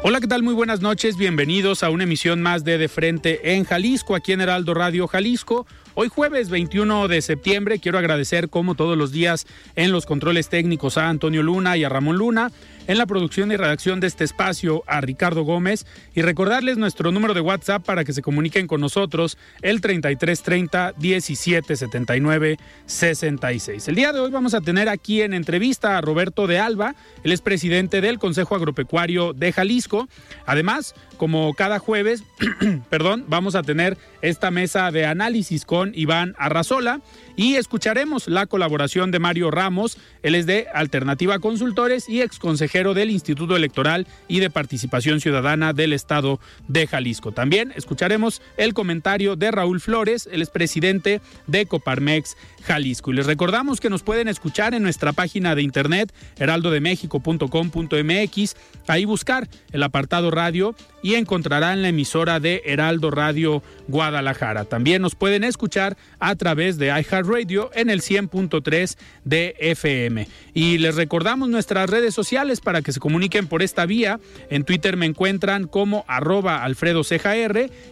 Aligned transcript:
Hola, 0.00 0.20
¿qué 0.20 0.28
tal? 0.28 0.44
Muy 0.44 0.54
buenas 0.54 0.80
noches. 0.80 1.16
Bienvenidos 1.16 1.82
a 1.82 1.90
una 1.90 2.04
emisión 2.04 2.40
más 2.40 2.62
de 2.62 2.78
De 2.78 2.86
Frente 2.88 3.56
en 3.56 3.64
Jalisco, 3.64 4.14
aquí 4.14 4.30
en 4.30 4.40
Heraldo 4.40 4.72
Radio 4.72 5.08
Jalisco. 5.08 5.66
Hoy 5.94 6.08
jueves 6.08 6.50
21 6.50 7.08
de 7.08 7.20
septiembre 7.20 7.80
quiero 7.80 7.98
agradecer 7.98 8.48
como 8.48 8.76
todos 8.76 8.96
los 8.96 9.10
días 9.10 9.48
en 9.74 9.90
los 9.90 10.06
controles 10.06 10.48
técnicos 10.48 10.98
a 10.98 11.08
Antonio 11.08 11.42
Luna 11.42 11.76
y 11.76 11.82
a 11.82 11.88
Ramón 11.88 12.16
Luna, 12.16 12.52
en 12.88 12.96
la 12.98 13.06
producción 13.06 13.52
y 13.52 13.56
redacción 13.56 14.00
de 14.00 14.06
este 14.06 14.24
espacio 14.24 14.82
a 14.86 15.00
Ricardo 15.02 15.42
Gómez 15.42 15.86
y 16.14 16.22
recordarles 16.22 16.78
nuestro 16.78 17.12
número 17.12 17.34
de 17.34 17.42
WhatsApp 17.42 17.84
para 17.84 18.02
que 18.02 18.14
se 18.14 18.22
comuniquen 18.22 18.66
con 18.66 18.80
nosotros 18.80 19.36
el 19.60 19.82
3330 19.82 20.94
1779 20.98 22.56
66. 22.86 23.88
El 23.88 23.94
día 23.94 24.12
de 24.12 24.20
hoy 24.20 24.30
vamos 24.30 24.54
a 24.54 24.62
tener 24.62 24.88
aquí 24.88 25.20
en 25.20 25.34
entrevista 25.34 25.98
a 25.98 26.00
Roberto 26.00 26.46
de 26.46 26.58
Alba, 26.58 26.94
el 27.22 27.32
es 27.32 27.42
presidente 27.42 28.00
del 28.00 28.18
Consejo 28.18 28.56
Agropecuario 28.56 29.34
de 29.34 29.52
Jalisco. 29.52 30.08
Además, 30.46 30.94
como 31.18 31.52
cada 31.52 31.78
jueves, 31.78 32.24
perdón, 32.90 33.26
vamos 33.28 33.54
a 33.54 33.62
tener 33.62 33.98
esta 34.22 34.50
mesa 34.50 34.90
de 34.90 35.04
análisis 35.04 35.66
con 35.66 35.92
Iván 35.94 36.34
Arrazola 36.38 37.02
y 37.36 37.56
escucharemos 37.56 38.28
la 38.28 38.46
colaboración 38.46 39.10
de 39.10 39.18
Mario 39.18 39.50
Ramos, 39.50 39.98
él 40.22 40.34
es 40.34 40.46
de 40.46 40.66
Alternativa 40.72 41.38
Consultores 41.38 42.08
y 42.08 42.22
ex 42.22 42.38
consejero 42.38 42.77
del 42.78 43.10
Instituto 43.10 43.56
Electoral 43.56 44.06
y 44.28 44.38
de 44.38 44.50
Participación 44.50 45.20
Ciudadana 45.20 45.72
del 45.72 45.92
Estado 45.92 46.38
de 46.68 46.86
Jalisco. 46.86 47.32
También 47.32 47.72
escucharemos 47.74 48.40
el 48.56 48.72
comentario 48.72 49.34
de 49.34 49.50
Raúl 49.50 49.80
Flores, 49.80 50.28
él 50.30 50.42
es 50.42 50.50
presidente 50.50 51.20
de 51.48 51.66
Coparmex 51.66 52.36
Jalisco. 52.62 53.10
Y 53.10 53.14
les 53.14 53.26
recordamos 53.26 53.80
que 53.80 53.90
nos 53.90 54.04
pueden 54.04 54.28
escuchar 54.28 54.74
en 54.74 54.84
nuestra 54.84 55.12
página 55.12 55.56
de 55.56 55.62
internet 55.62 56.14
heraldodemexico.com.mx, 56.38 58.56
ahí 58.86 59.04
buscar 59.04 59.48
el 59.72 59.82
apartado 59.82 60.30
radio 60.30 60.76
y 61.02 61.14
encontrarán 61.14 61.82
la 61.82 61.88
emisora 61.88 62.40
de 62.40 62.62
Heraldo 62.64 63.10
Radio 63.10 63.62
Guadalajara. 63.88 64.64
También 64.64 65.02
nos 65.02 65.14
pueden 65.14 65.44
escuchar 65.44 65.96
a 66.18 66.34
través 66.36 66.78
de 66.78 66.86
iHeartRadio 66.88 67.70
en 67.74 67.90
el 67.90 68.00
100.3 68.00 68.96
de 69.24 69.54
FM. 69.58 70.28
Y 70.54 70.78
les 70.78 70.96
recordamos 70.96 71.48
nuestras 71.48 71.88
redes 71.88 72.14
sociales 72.14 72.60
para 72.60 72.82
que 72.82 72.92
se 72.92 73.00
comuniquen 73.00 73.46
por 73.46 73.62
esta 73.62 73.86
vía. 73.86 74.20
En 74.50 74.64
Twitter 74.64 74.96
me 74.96 75.06
encuentran 75.06 75.66
como 75.66 76.04
arroba 76.08 76.64
Alfredo 76.64 77.02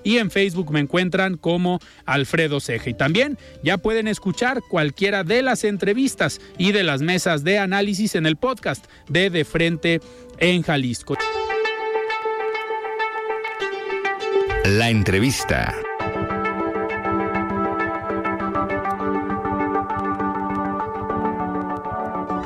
y 0.05 0.19
en 0.19 0.31
Facebook 0.31 0.71
me 0.71 0.81
encuentran 0.81 1.37
como 1.37 1.81
Alfredo 2.05 2.61
Ceja. 2.61 2.91
Y 2.91 2.95
también 2.95 3.39
ya 3.63 3.79
pueden 3.79 4.09
escuchar 4.09 4.63
cualquiera 4.69 5.25
de 5.25 5.43
las 5.43 5.65
entrevistas 5.65 6.41
y 6.59 6.73
de 6.73 6.83
las 6.83 7.03
mesas 7.03 7.45
de 7.45 7.59
análisis 7.59 8.15
en 8.15 8.27
el 8.27 8.37
podcast 8.37 8.87
de 9.09 9.31
De 9.31 9.45
Frente 9.45 10.01
en 10.39 10.63
Jalisco. 10.63 11.17
La 14.67 14.91
entrevista. 14.91 15.86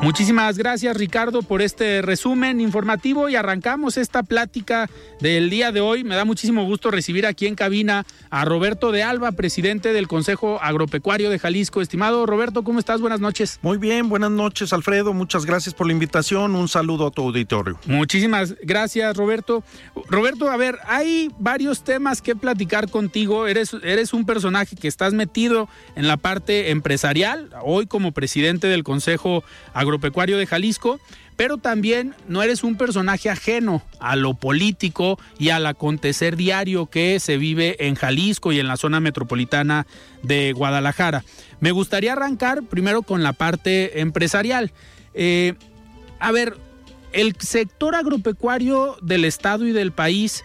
Muchísimas 0.03 0.57
gracias 0.57 0.97
Ricardo 0.97 1.43
por 1.43 1.61
este 1.61 2.01
resumen 2.01 2.59
informativo 2.59 3.29
y 3.29 3.37
arrancamos 3.37 3.99
esta 3.99 4.23
plática 4.23 4.89
del 5.21 5.51
día 5.51 5.73
de 5.73 5.83
hoy. 5.83 6.05
Me 6.05 6.17
da 6.17 6.25
muchísimo 6.25 6.65
gusto 6.65 6.91
recibir 6.91 7.27
aquí 7.27 7.47
en 7.47 7.55
cabina 7.55 8.07
a 8.31 8.47
Roberto 8.47 8.93
de 8.93 9.03
Alba, 9.03 9.33
presidente 9.33 9.93
del 9.93 10.09
Consejo 10.09 10.59
Agropecuario 10.63 11.29
de 11.29 11.39
Jalisco. 11.39 11.83
Estimado 11.83 12.25
Roberto, 12.25 12.65
¿cómo 12.65 12.79
estás? 12.79 13.03
Buenas 13.03 13.21
noches. 13.21 13.59
Muy 13.61 13.77
bien, 13.77 14.09
buenas 14.09 14.31
noches 14.31 14.73
Alfredo, 14.73 15.13
muchas 15.13 15.45
gracias 15.45 15.75
por 15.75 15.87
la 15.87 15.93
invitación. 15.93 16.57
Un 16.57 16.69
saludo 16.69 17.09
a 17.09 17.11
tu 17.11 17.21
auditorio. 17.21 17.79
Muchísimas 17.85 18.57
gracias 18.63 19.15
Roberto. 19.19 19.63
Roberto, 20.09 20.51
a 20.51 20.57
ver, 20.57 20.79
hay 20.87 21.31
varios 21.39 21.85
temas 21.85 22.23
que 22.23 22.35
platicar 22.35 22.89
contigo. 22.89 23.47
Eres, 23.47 23.77
eres 23.83 24.15
un 24.15 24.25
personaje 24.25 24.77
que 24.77 24.89
estás 24.89 25.13
metido 25.13 25.69
en 25.95 26.09
la 26.09 26.17
parte 26.17 26.71
empresarial, 26.71 27.51
hoy 27.63 27.87
como 27.87 28.13
presidente 28.13 28.67
del 28.67 28.83
Consejo 28.83 29.45
Agropecuario 29.75 29.90
Agropecuario 29.91 30.39
de 30.39 30.47
Jalisco, 30.47 31.01
pero 31.37 31.59
también 31.59 32.15
no 32.29 32.43
eres 32.43 32.63
un 32.63 32.77
personaje 32.77 33.29
ajeno 33.29 33.83
a 33.99 34.15
lo 34.15 34.35
político 34.35 35.19
y 35.39 35.51
al 35.51 35.67
acontecer 35.67 36.37
diario 36.37 36.87
que 36.87 37.19
se 37.19 37.39
vive 37.39 37.87
en 37.87 37.97
Jalisco 37.97 38.53
y 38.53 38.61
en 38.61 38.69
la 38.69 38.77
zona 38.77 39.01
metropolitana 39.01 39.87
de 40.23 40.53
Guadalajara. 40.53 41.25
Me 41.59 41.73
gustaría 41.73 42.13
arrancar 42.13 42.63
primero 42.63 43.03
con 43.03 43.25
la 43.25 43.33
parte 43.33 44.01
empresarial. 44.01 44.71
Eh, 45.15 45.55
a 46.21 46.31
ver, 46.31 46.57
el 47.13 47.35
sector 47.41 47.97
agropecuario 47.97 48.97
del 49.03 49.25
estado 49.25 49.67
y 49.67 49.73
del 49.73 49.91
país 49.91 50.45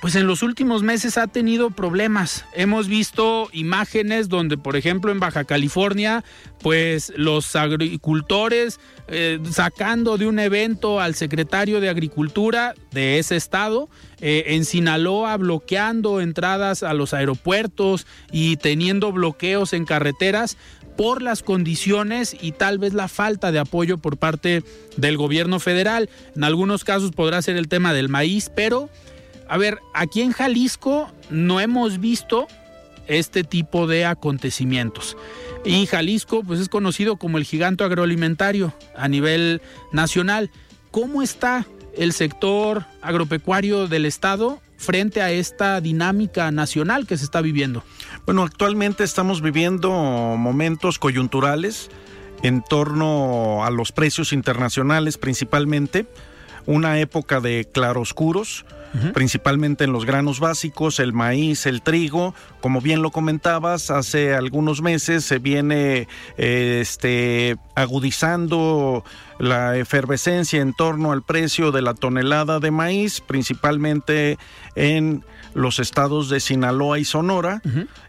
pues 0.00 0.14
en 0.14 0.26
los 0.26 0.42
últimos 0.42 0.82
meses 0.82 1.18
ha 1.18 1.26
tenido 1.26 1.70
problemas. 1.70 2.44
Hemos 2.54 2.88
visto 2.88 3.48
imágenes 3.52 4.28
donde, 4.28 4.56
por 4.56 4.76
ejemplo, 4.76 5.12
en 5.12 5.20
Baja 5.20 5.44
California, 5.44 6.24
pues 6.62 7.12
los 7.16 7.54
agricultores 7.54 8.80
eh, 9.08 9.38
sacando 9.50 10.16
de 10.16 10.26
un 10.26 10.38
evento 10.38 11.00
al 11.00 11.14
secretario 11.14 11.80
de 11.80 11.90
Agricultura 11.90 12.74
de 12.92 13.18
ese 13.18 13.36
estado, 13.36 13.90
eh, 14.20 14.44
en 14.48 14.64
Sinaloa 14.64 15.36
bloqueando 15.36 16.20
entradas 16.20 16.82
a 16.82 16.94
los 16.94 17.12
aeropuertos 17.12 18.06
y 18.32 18.56
teniendo 18.56 19.12
bloqueos 19.12 19.74
en 19.74 19.84
carreteras 19.84 20.56
por 20.96 21.22
las 21.22 21.42
condiciones 21.42 22.36
y 22.38 22.52
tal 22.52 22.78
vez 22.78 22.92
la 22.92 23.08
falta 23.08 23.52
de 23.52 23.58
apoyo 23.58 23.98
por 23.98 24.18
parte 24.18 24.62
del 24.96 25.16
gobierno 25.16 25.58
federal. 25.58 26.10
En 26.36 26.44
algunos 26.44 26.84
casos 26.84 27.12
podrá 27.12 27.40
ser 27.42 27.56
el 27.56 27.68
tema 27.68 27.94
del 27.94 28.08
maíz, 28.08 28.50
pero 28.54 28.90
a 29.50 29.58
ver, 29.58 29.82
aquí 29.94 30.22
en 30.22 30.30
Jalisco 30.30 31.10
no 31.28 31.58
hemos 31.58 31.98
visto 31.98 32.46
este 33.08 33.42
tipo 33.42 33.88
de 33.88 34.04
acontecimientos. 34.04 35.16
Y 35.64 35.86
Jalisco 35.86 36.44
pues 36.44 36.60
es 36.60 36.68
conocido 36.68 37.16
como 37.16 37.36
el 37.36 37.42
gigante 37.42 37.82
agroalimentario 37.82 38.72
a 38.96 39.08
nivel 39.08 39.60
nacional. 39.90 40.52
¿Cómo 40.92 41.20
está 41.20 41.66
el 41.96 42.12
sector 42.12 42.86
agropecuario 43.02 43.88
del 43.88 44.06
estado 44.06 44.60
frente 44.76 45.20
a 45.20 45.32
esta 45.32 45.80
dinámica 45.80 46.52
nacional 46.52 47.08
que 47.08 47.18
se 47.18 47.24
está 47.24 47.40
viviendo? 47.40 47.82
Bueno, 48.26 48.44
actualmente 48.44 49.02
estamos 49.02 49.42
viviendo 49.42 49.90
momentos 49.90 51.00
coyunturales 51.00 51.90
en 52.44 52.62
torno 52.62 53.64
a 53.64 53.70
los 53.70 53.90
precios 53.90 54.32
internacionales 54.32 55.18
principalmente, 55.18 56.06
una 56.70 57.00
época 57.00 57.40
de 57.40 57.68
claroscuros 57.70 58.64
principalmente 59.14 59.84
en 59.84 59.92
los 59.92 60.04
granos 60.04 60.40
básicos, 60.40 60.98
el 60.98 61.12
maíz, 61.12 61.66
el 61.66 61.82
trigo. 61.82 62.34
Como 62.60 62.80
bien 62.80 63.02
lo 63.02 63.10
comentabas, 63.10 63.90
hace 63.90 64.34
algunos 64.34 64.82
meses 64.82 65.24
se 65.24 65.38
viene 65.38 66.08
este, 66.36 67.56
agudizando 67.74 69.04
la 69.38 69.76
efervescencia 69.76 70.60
en 70.60 70.74
torno 70.74 71.12
al 71.12 71.22
precio 71.22 71.72
de 71.72 71.82
la 71.82 71.94
tonelada 71.94 72.58
de 72.58 72.70
maíz, 72.70 73.20
principalmente 73.20 74.38
en 74.74 75.24
los 75.54 75.78
estados 75.78 76.28
de 76.28 76.40
Sinaloa 76.40 76.98
y 76.98 77.04
Sonora, 77.04 77.62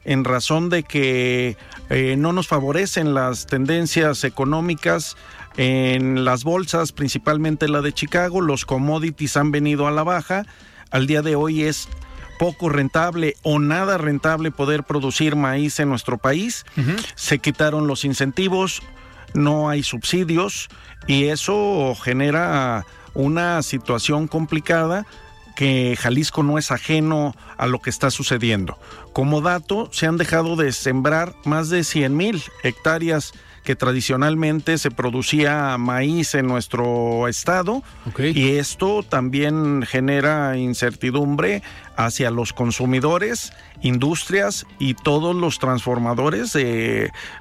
en 0.04 0.24
razón 0.24 0.70
de 0.70 0.84
que 0.84 1.58
eh, 1.90 2.16
no 2.18 2.34
nos 2.34 2.48
favorecen 2.48 3.14
las 3.14 3.46
tendencias 3.48 4.24
económicas 4.24 5.16
En 5.58 6.24
las 6.24 6.44
bolsas, 6.44 6.92
principalmente 6.92 7.68
la 7.68 7.82
de 7.82 7.94
Chicago, 7.94 8.42
los 8.42 8.66
commodities 8.66 9.38
han 9.38 9.52
venido 9.52 9.88
a 9.88 9.92
la 9.92 10.04
baja. 10.04 10.46
Al 10.92 11.08
día 11.08 11.22
de 11.22 11.36
hoy 11.36 11.64
es 11.64 11.88
poco 12.40 12.70
rentable 12.70 13.36
o 13.44 13.60
nada 13.60 13.98
rentable 13.98 14.50
poder 14.50 14.84
producir 14.84 15.36
maíz 15.36 15.80
en 15.80 15.90
nuestro 15.90 16.18
país. 16.18 16.66
Se 17.16 17.40
quitaron 17.40 17.86
los 17.86 18.04
incentivos, 18.04 18.82
no 19.34 19.70
hay 19.70 19.84
subsidios 19.84 20.70
y 21.06 21.26
eso 21.26 21.96
genera 22.02 22.86
una 23.14 23.62
situación 23.62 24.28
complicada 24.28 25.06
que 25.56 25.96
Jalisco 26.00 26.44
no 26.44 26.58
es 26.58 26.72
ajeno 26.72 27.36
a 27.58 27.68
lo 27.68 27.80
que 27.80 27.90
está 27.90 28.10
sucediendo. 28.10 28.80
Como 29.14 29.42
dato, 29.42 29.90
se 29.92 30.08
han 30.08 30.18
dejado 30.18 30.56
de 30.56 30.72
sembrar 30.72 31.36
más 31.46 31.70
de 31.70 31.84
100 31.84 32.18
mil 32.18 32.42
hectáreas 32.64 33.34
que 33.64 33.76
tradicionalmente 33.76 34.78
se 34.78 34.92
producía 34.92 35.78
maíz 35.78 36.34
en 36.36 36.48
nuestro 36.48 37.28
estado 37.28 37.84
y 38.18 38.52
esto 38.54 39.04
también 39.04 39.84
genera 39.84 40.58
incertidumbre 40.58 41.62
hacia 41.96 42.32
los 42.32 42.54
consumidores, 42.54 43.54
industrias 43.82 44.66
y 44.80 44.96
todos 44.96 45.36
los 45.36 45.60
transformadores, 45.60 46.58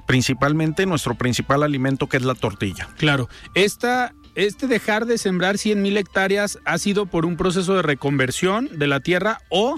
principalmente 0.05 0.85
nuestro 0.85 1.15
principal 1.15 1.63
alimento 1.63 2.07
que 2.07 2.17
es 2.17 2.23
la 2.23 2.35
tortilla. 2.35 2.87
Claro, 2.97 3.27
esta 3.55 4.13
este 4.33 4.67
dejar 4.67 5.07
de 5.07 5.17
sembrar 5.17 5.57
100 5.57 5.81
mil 5.81 5.97
hectáreas 5.97 6.57
ha 6.63 6.77
sido 6.77 7.05
por 7.05 7.25
un 7.25 7.35
proceso 7.35 7.75
de 7.75 7.81
reconversión 7.81 8.69
de 8.79 8.87
la 8.87 9.01
tierra 9.01 9.39
o 9.49 9.75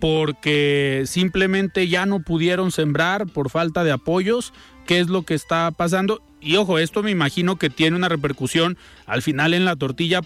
porque 0.00 1.04
simplemente 1.06 1.88
ya 1.88 2.06
no 2.06 2.20
pudieron 2.20 2.70
sembrar 2.70 3.26
por 3.26 3.50
falta 3.50 3.84
de 3.84 3.92
apoyos, 3.92 4.52
qué 4.88 5.00
es 5.00 5.08
lo 5.08 5.22
que 5.22 5.34
está 5.34 5.70
pasando. 5.70 6.22
Y 6.40 6.56
ojo, 6.56 6.78
esto 6.78 7.02
me 7.02 7.10
imagino 7.10 7.56
que 7.56 7.68
tiene 7.68 7.96
una 7.96 8.08
repercusión 8.08 8.78
al 9.06 9.20
final 9.20 9.52
en 9.52 9.66
la 9.66 9.76
tortilla. 9.76 10.22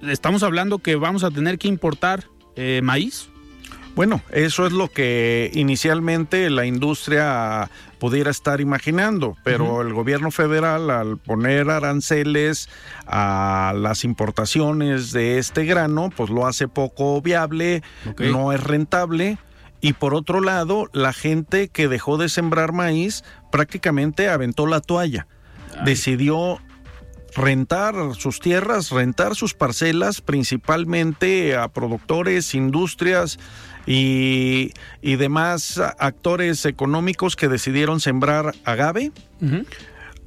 Estamos 0.00 0.44
hablando 0.44 0.78
que 0.78 0.94
vamos 0.94 1.24
a 1.24 1.32
tener 1.32 1.58
que 1.58 1.66
importar 1.66 2.24
eh, 2.54 2.80
maíz. 2.84 3.28
Bueno, 3.96 4.22
eso 4.30 4.64
es 4.64 4.72
lo 4.72 4.88
que 4.88 5.50
inicialmente 5.54 6.50
la 6.50 6.66
industria 6.66 7.68
pudiera 7.98 8.30
estar 8.30 8.60
imaginando, 8.60 9.36
pero 9.42 9.80
el 9.80 9.92
gobierno 9.92 10.30
federal 10.30 10.90
al 10.90 11.16
poner 11.16 11.70
aranceles 11.70 12.68
a 13.06 13.72
las 13.74 14.04
importaciones 14.04 15.12
de 15.12 15.38
este 15.38 15.64
grano, 15.64 16.10
pues 16.14 16.30
lo 16.30 16.46
hace 16.46 16.68
poco 16.68 17.20
viable, 17.22 17.82
no 18.18 18.52
es 18.52 18.62
rentable. 18.62 19.38
Y 19.80 19.92
por 19.92 20.14
otro 20.14 20.40
lado, 20.40 20.88
la 20.92 21.12
gente 21.12 21.68
que 21.68 21.88
dejó 21.88 22.16
de 22.16 22.28
sembrar 22.28 22.72
maíz 22.72 23.24
prácticamente 23.52 24.28
aventó 24.28 24.66
la 24.66 24.80
toalla. 24.80 25.26
Decidió 25.84 26.60
rentar 27.36 27.94
sus 28.14 28.40
tierras, 28.40 28.90
rentar 28.90 29.34
sus 29.34 29.54
parcelas, 29.54 30.22
principalmente 30.22 31.54
a 31.56 31.68
productores, 31.68 32.54
industrias 32.54 33.38
y, 33.86 34.72
demás 35.02 35.80
actores 35.98 36.64
económicos 36.64 37.36
que 37.36 37.48
decidieron 37.48 38.00
sembrar 38.00 38.54
agave. 38.64 39.12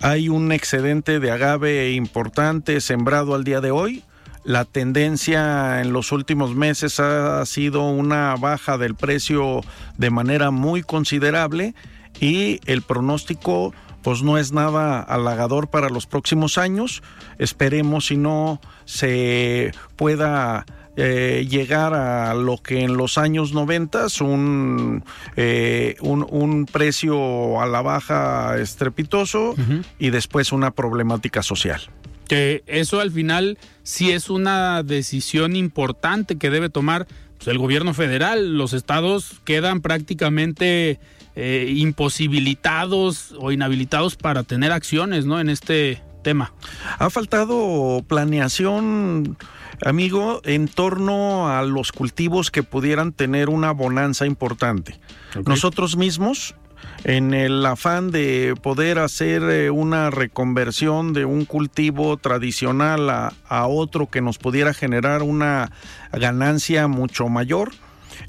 Hay 0.01 0.29
un 0.29 0.51
excedente 0.51 1.19
de 1.19 1.31
agave 1.31 1.91
importante 1.91 2.79
sembrado 2.79 3.35
al 3.35 3.43
día 3.43 3.59
de 3.59 3.71
hoy. 3.71 4.03
La 4.43 4.65
tendencia 4.65 5.81
en 5.81 5.93
los 5.93 6.11
últimos 6.11 6.55
meses 6.55 6.99
ha 6.99 7.45
sido 7.45 7.87
una 7.89 8.35
baja 8.35 8.77
del 8.77 8.95
precio 8.95 9.61
de 9.97 10.09
manera 10.09 10.49
muy 10.49 10.81
considerable 10.81 11.75
y 12.19 12.59
el 12.65 12.81
pronóstico 12.81 13.73
pues 14.01 14.23
no 14.23 14.37
es 14.37 14.53
nada 14.53 15.01
halagador 15.01 15.69
para 15.69 15.89
los 15.89 16.07
próximos 16.07 16.57
años. 16.57 17.03
Esperemos 17.37 18.07
si 18.07 18.17
no 18.17 18.61
se 18.85 19.71
pueda 19.97 20.65
eh, 20.95 21.45
llegar 21.49 21.93
a 21.93 22.33
lo 22.33 22.57
que 22.57 22.83
en 22.83 22.97
los 22.97 23.17
años 23.17 23.53
90 23.53 24.07
un, 24.21 25.03
eh, 25.35 25.95
un, 26.01 26.25
un, 26.29 26.65
precio 26.65 27.61
a 27.61 27.67
la 27.67 27.81
baja 27.81 28.57
estrepitoso 28.57 29.55
y 29.97 30.09
después 30.09 30.51
una 30.51 30.71
problemática 30.71 31.43
social. 31.43 31.81
Que 32.29 32.63
eso 32.67 33.01
al 33.01 33.11
final 33.11 33.57
sí 33.83 34.11
es 34.11 34.29
una 34.29 34.83
decisión 34.83 35.57
importante 35.57 36.37
que 36.37 36.49
debe 36.49 36.69
tomar 36.69 37.07
pues, 37.37 37.49
el 37.49 37.57
gobierno 37.57 37.93
federal. 37.93 38.57
Los 38.57 38.71
estados 38.71 39.41
quedan 39.43 39.81
prácticamente 39.81 40.99
eh, 41.35 41.73
imposibilitados 41.75 43.35
o 43.37 43.51
inhabilitados 43.51 44.15
para 44.15 44.43
tener 44.43 44.71
acciones 44.71 45.25
¿no? 45.25 45.39
en 45.39 45.49
este 45.49 46.01
tema. 46.21 46.53
Ha 46.97 47.09
faltado 47.09 48.03
planeación, 48.07 49.37
amigo, 49.83 50.41
en 50.43 50.67
torno 50.67 51.49
a 51.49 51.63
los 51.63 51.91
cultivos 51.91 52.51
que 52.51 52.63
pudieran 52.63 53.13
tener 53.13 53.49
una 53.49 53.71
bonanza 53.71 54.25
importante. 54.25 54.99
Nosotros 55.45 55.95
mismos, 55.97 56.55
en 57.03 57.33
el 57.33 57.65
afán 57.65 58.11
de 58.11 58.55
poder 58.61 58.99
hacer 58.99 59.43
eh, 59.43 59.69
una 59.69 60.09
reconversión 60.09 61.13
de 61.13 61.25
un 61.25 61.45
cultivo 61.45 62.17
tradicional 62.17 63.09
a, 63.09 63.33
a 63.47 63.67
otro 63.67 64.09
que 64.09 64.21
nos 64.21 64.37
pudiera 64.37 64.73
generar 64.73 65.23
una 65.23 65.71
ganancia 66.11 66.87
mucho 66.87 67.29
mayor, 67.29 67.71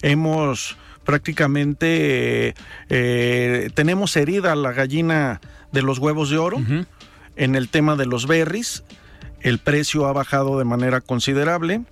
hemos 0.02 0.76
prácticamente 1.04 2.54
eh, 2.88 3.70
tenemos 3.74 4.16
herida 4.16 4.54
la 4.54 4.72
gallina 4.72 5.40
de 5.72 5.82
los 5.82 5.98
huevos 5.98 6.30
de 6.30 6.38
oro. 6.38 6.58
En 7.36 7.56
el 7.56 7.68
tema 7.68 7.96
de 7.96 8.06
los 8.06 8.26
berries, 8.26 8.84
el 9.40 9.58
precio 9.58 10.06
ha 10.06 10.12
bajado 10.12 10.58
de 10.58 10.64
manera 10.64 11.00
considerable. 11.00 11.82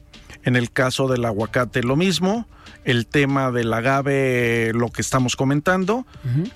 En 0.45 0.57
el 0.57 0.71
caso 0.71 1.09
del 1.09 1.25
aguacate, 1.25 1.83
lo 1.83 1.97
mismo 1.97 2.47
el 2.89 3.07
tema 3.07 3.51
del 3.51 3.71
agave, 3.71 4.73
lo 4.75 4.89
que 4.89 5.03
estamos 5.03 5.37
comentando. 5.37 6.07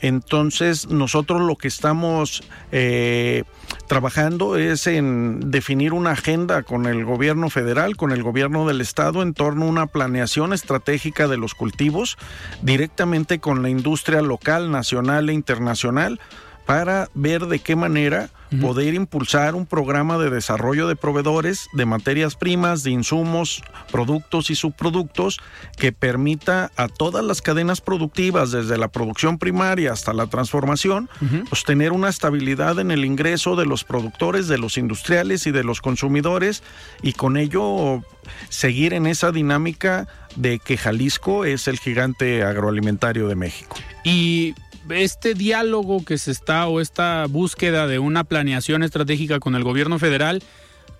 Entonces, 0.00 0.88
nosotros 0.88 1.43
lo 1.43 1.56
que 1.56 1.69
estamos 1.69 2.43
eh, 2.73 3.44
trabajando 3.87 4.56
es 4.56 4.87
en 4.87 5.50
definir 5.50 5.93
una 5.93 6.12
agenda 6.12 6.62
con 6.62 6.87
el 6.87 7.05
gobierno 7.05 7.50
federal, 7.50 7.99
con 7.99 8.12
el 8.12 8.23
gobierno 8.23 8.67
del 8.67 8.81
estado, 8.81 9.20
en 9.20 9.34
torno 9.34 9.67
a 9.67 9.69
una 9.69 9.87
planeación 9.87 10.55
estratégica 10.55 11.29
de 11.29 11.37
los 11.37 11.55
cultivos, 11.55 12.17
directamente 12.62 13.38
con 13.38 13.62
la 13.62 13.69
industria 13.69 14.23
local, 14.23 14.70
nacional 14.70 15.28
e 15.28 15.35
internacional, 15.35 16.19
para 16.67 17.09
ver 17.14 17.47
de 17.47 17.59
qué 17.59 17.76
manera 17.76 18.31
poder 18.61 18.94
impulsar 18.94 19.55
un 19.55 19.67
programa 19.67 20.19
de 20.19 20.31
desarrollo 20.31 20.87
de 20.87 20.97
proveedores 20.97 21.69
de 21.73 21.87
materias 21.87 22.37
primas, 22.37 22.82
de 22.82 22.91
insumos, 22.91 23.62
productos 23.91 24.50
y 24.50 24.54
subproductos 24.54 25.40
que 25.78 25.92
permita 25.92 26.71
a 26.76 26.88
todas 26.88 27.25
las 27.25 27.40
cadenas 27.40 27.81
productivas, 27.81 28.50
desde 28.50 28.76
la 28.76 28.88
producción 28.88 29.38
primaria 29.38 29.92
hasta 29.92 30.12
la 30.12 30.26
transformación, 30.26 31.09
pues 31.49 31.64
tener 31.64 31.92
una 31.92 32.09
estabilidad 32.09 32.78
en 32.78 32.90
el 32.90 33.04
ingreso 33.04 33.57
de 33.57 33.66
los 33.66 33.85
productores, 33.85 34.49
de 34.49 34.59
los 34.59 34.76
industriales 34.76 35.47
y 35.47 35.50
de 35.50 35.64
los 35.64 35.81
consumidores 35.81 36.62
y 37.02 37.14
con 37.14 37.37
ello 37.37 38.02
seguir 38.49 38.92
en 38.92 39.07
esa 39.07 39.33
dinámica 39.33 40.09
de 40.37 40.59
que 40.59 40.76
Jalisco 40.76 41.45
es 41.45 41.69
el 41.69 41.78
gigante 41.78 42.42
agroalimentario 42.42 43.28
de 43.28 43.35
México. 43.35 43.76
Y 44.04 44.54
este 44.91 45.35
diálogo 45.35 46.05
que 46.05 46.19
se 46.19 46.31
está 46.31 46.67
o 46.67 46.81
esta 46.81 47.27
búsqueda 47.27 47.87
de 47.87 47.99
una 47.99 48.25
planeación 48.25 48.83
estratégica 48.83 49.41
con 49.41 49.55
el 49.55 49.65
gobierno 49.65 49.99
federal, 49.99 50.43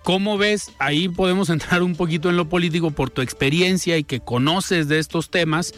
¿cómo 0.03 0.37
ves? 0.37 0.71
Ahí 0.79 1.09
podemos 1.09 1.49
entrar 1.51 1.83
un 1.83 1.95
poquito 1.95 2.29
en 2.29 2.37
lo 2.37 2.49
político 2.49 2.91
por 2.91 3.09
tu 3.09 3.21
experiencia 3.21 3.97
y 3.97 4.03
que 4.03 4.19
conoces 4.19 4.87
de 4.87 4.99
estos 4.99 5.29
temas. 5.29 5.73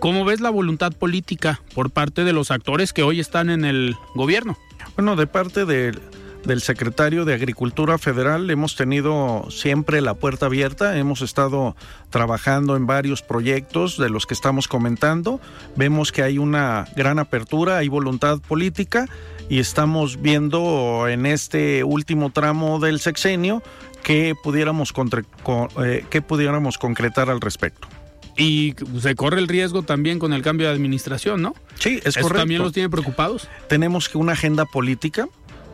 ¿Cómo 0.00 0.24
ves 0.24 0.40
la 0.40 0.50
voluntad 0.50 0.92
política 0.92 1.62
por 1.74 1.90
parte 1.90 2.24
de 2.24 2.32
los 2.32 2.50
actores 2.50 2.92
que 2.92 3.02
hoy 3.02 3.20
están 3.20 3.48
en 3.48 3.64
el 3.64 3.96
gobierno? 4.14 4.58
Bueno, 4.96 5.16
de 5.16 5.26
parte 5.26 5.64
de 5.64 5.98
del 6.44 6.60
secretario 6.60 7.24
de 7.24 7.34
Agricultura 7.34 7.98
Federal 7.98 8.50
hemos 8.50 8.76
tenido 8.76 9.46
siempre 9.50 10.00
la 10.00 10.14
puerta 10.14 10.46
abierta, 10.46 10.98
hemos 10.98 11.20
estado 11.20 11.76
trabajando 12.10 12.76
en 12.76 12.86
varios 12.86 13.22
proyectos 13.22 13.98
de 13.98 14.08
los 14.08 14.26
que 14.26 14.34
estamos 14.34 14.68
comentando, 14.68 15.40
vemos 15.76 16.12
que 16.12 16.22
hay 16.22 16.38
una 16.38 16.86
gran 16.96 17.18
apertura, 17.18 17.78
hay 17.78 17.88
voluntad 17.88 18.40
política 18.40 19.06
y 19.48 19.58
estamos 19.58 20.20
viendo 20.20 21.06
en 21.08 21.26
este 21.26 21.84
último 21.84 22.30
tramo 22.30 22.78
del 22.78 23.00
sexenio 23.00 23.62
que 24.02 24.34
pudiéramos, 24.42 24.92
eh, 25.84 26.04
que 26.08 26.22
pudiéramos 26.22 26.78
concretar 26.78 27.30
al 27.30 27.40
respecto. 27.40 27.88
Y 28.36 28.76
se 29.00 29.16
corre 29.16 29.40
el 29.40 29.48
riesgo 29.48 29.82
también 29.82 30.20
con 30.20 30.32
el 30.32 30.42
cambio 30.42 30.68
de 30.68 30.72
administración, 30.72 31.42
¿no? 31.42 31.54
Sí, 31.74 32.00
es 32.04 32.16
¿Eso 32.16 32.30
también 32.30 32.62
los 32.62 32.72
tiene 32.72 32.88
preocupados? 32.88 33.48
Tenemos 33.68 34.08
que 34.08 34.16
una 34.16 34.32
agenda 34.32 34.64
política 34.64 35.28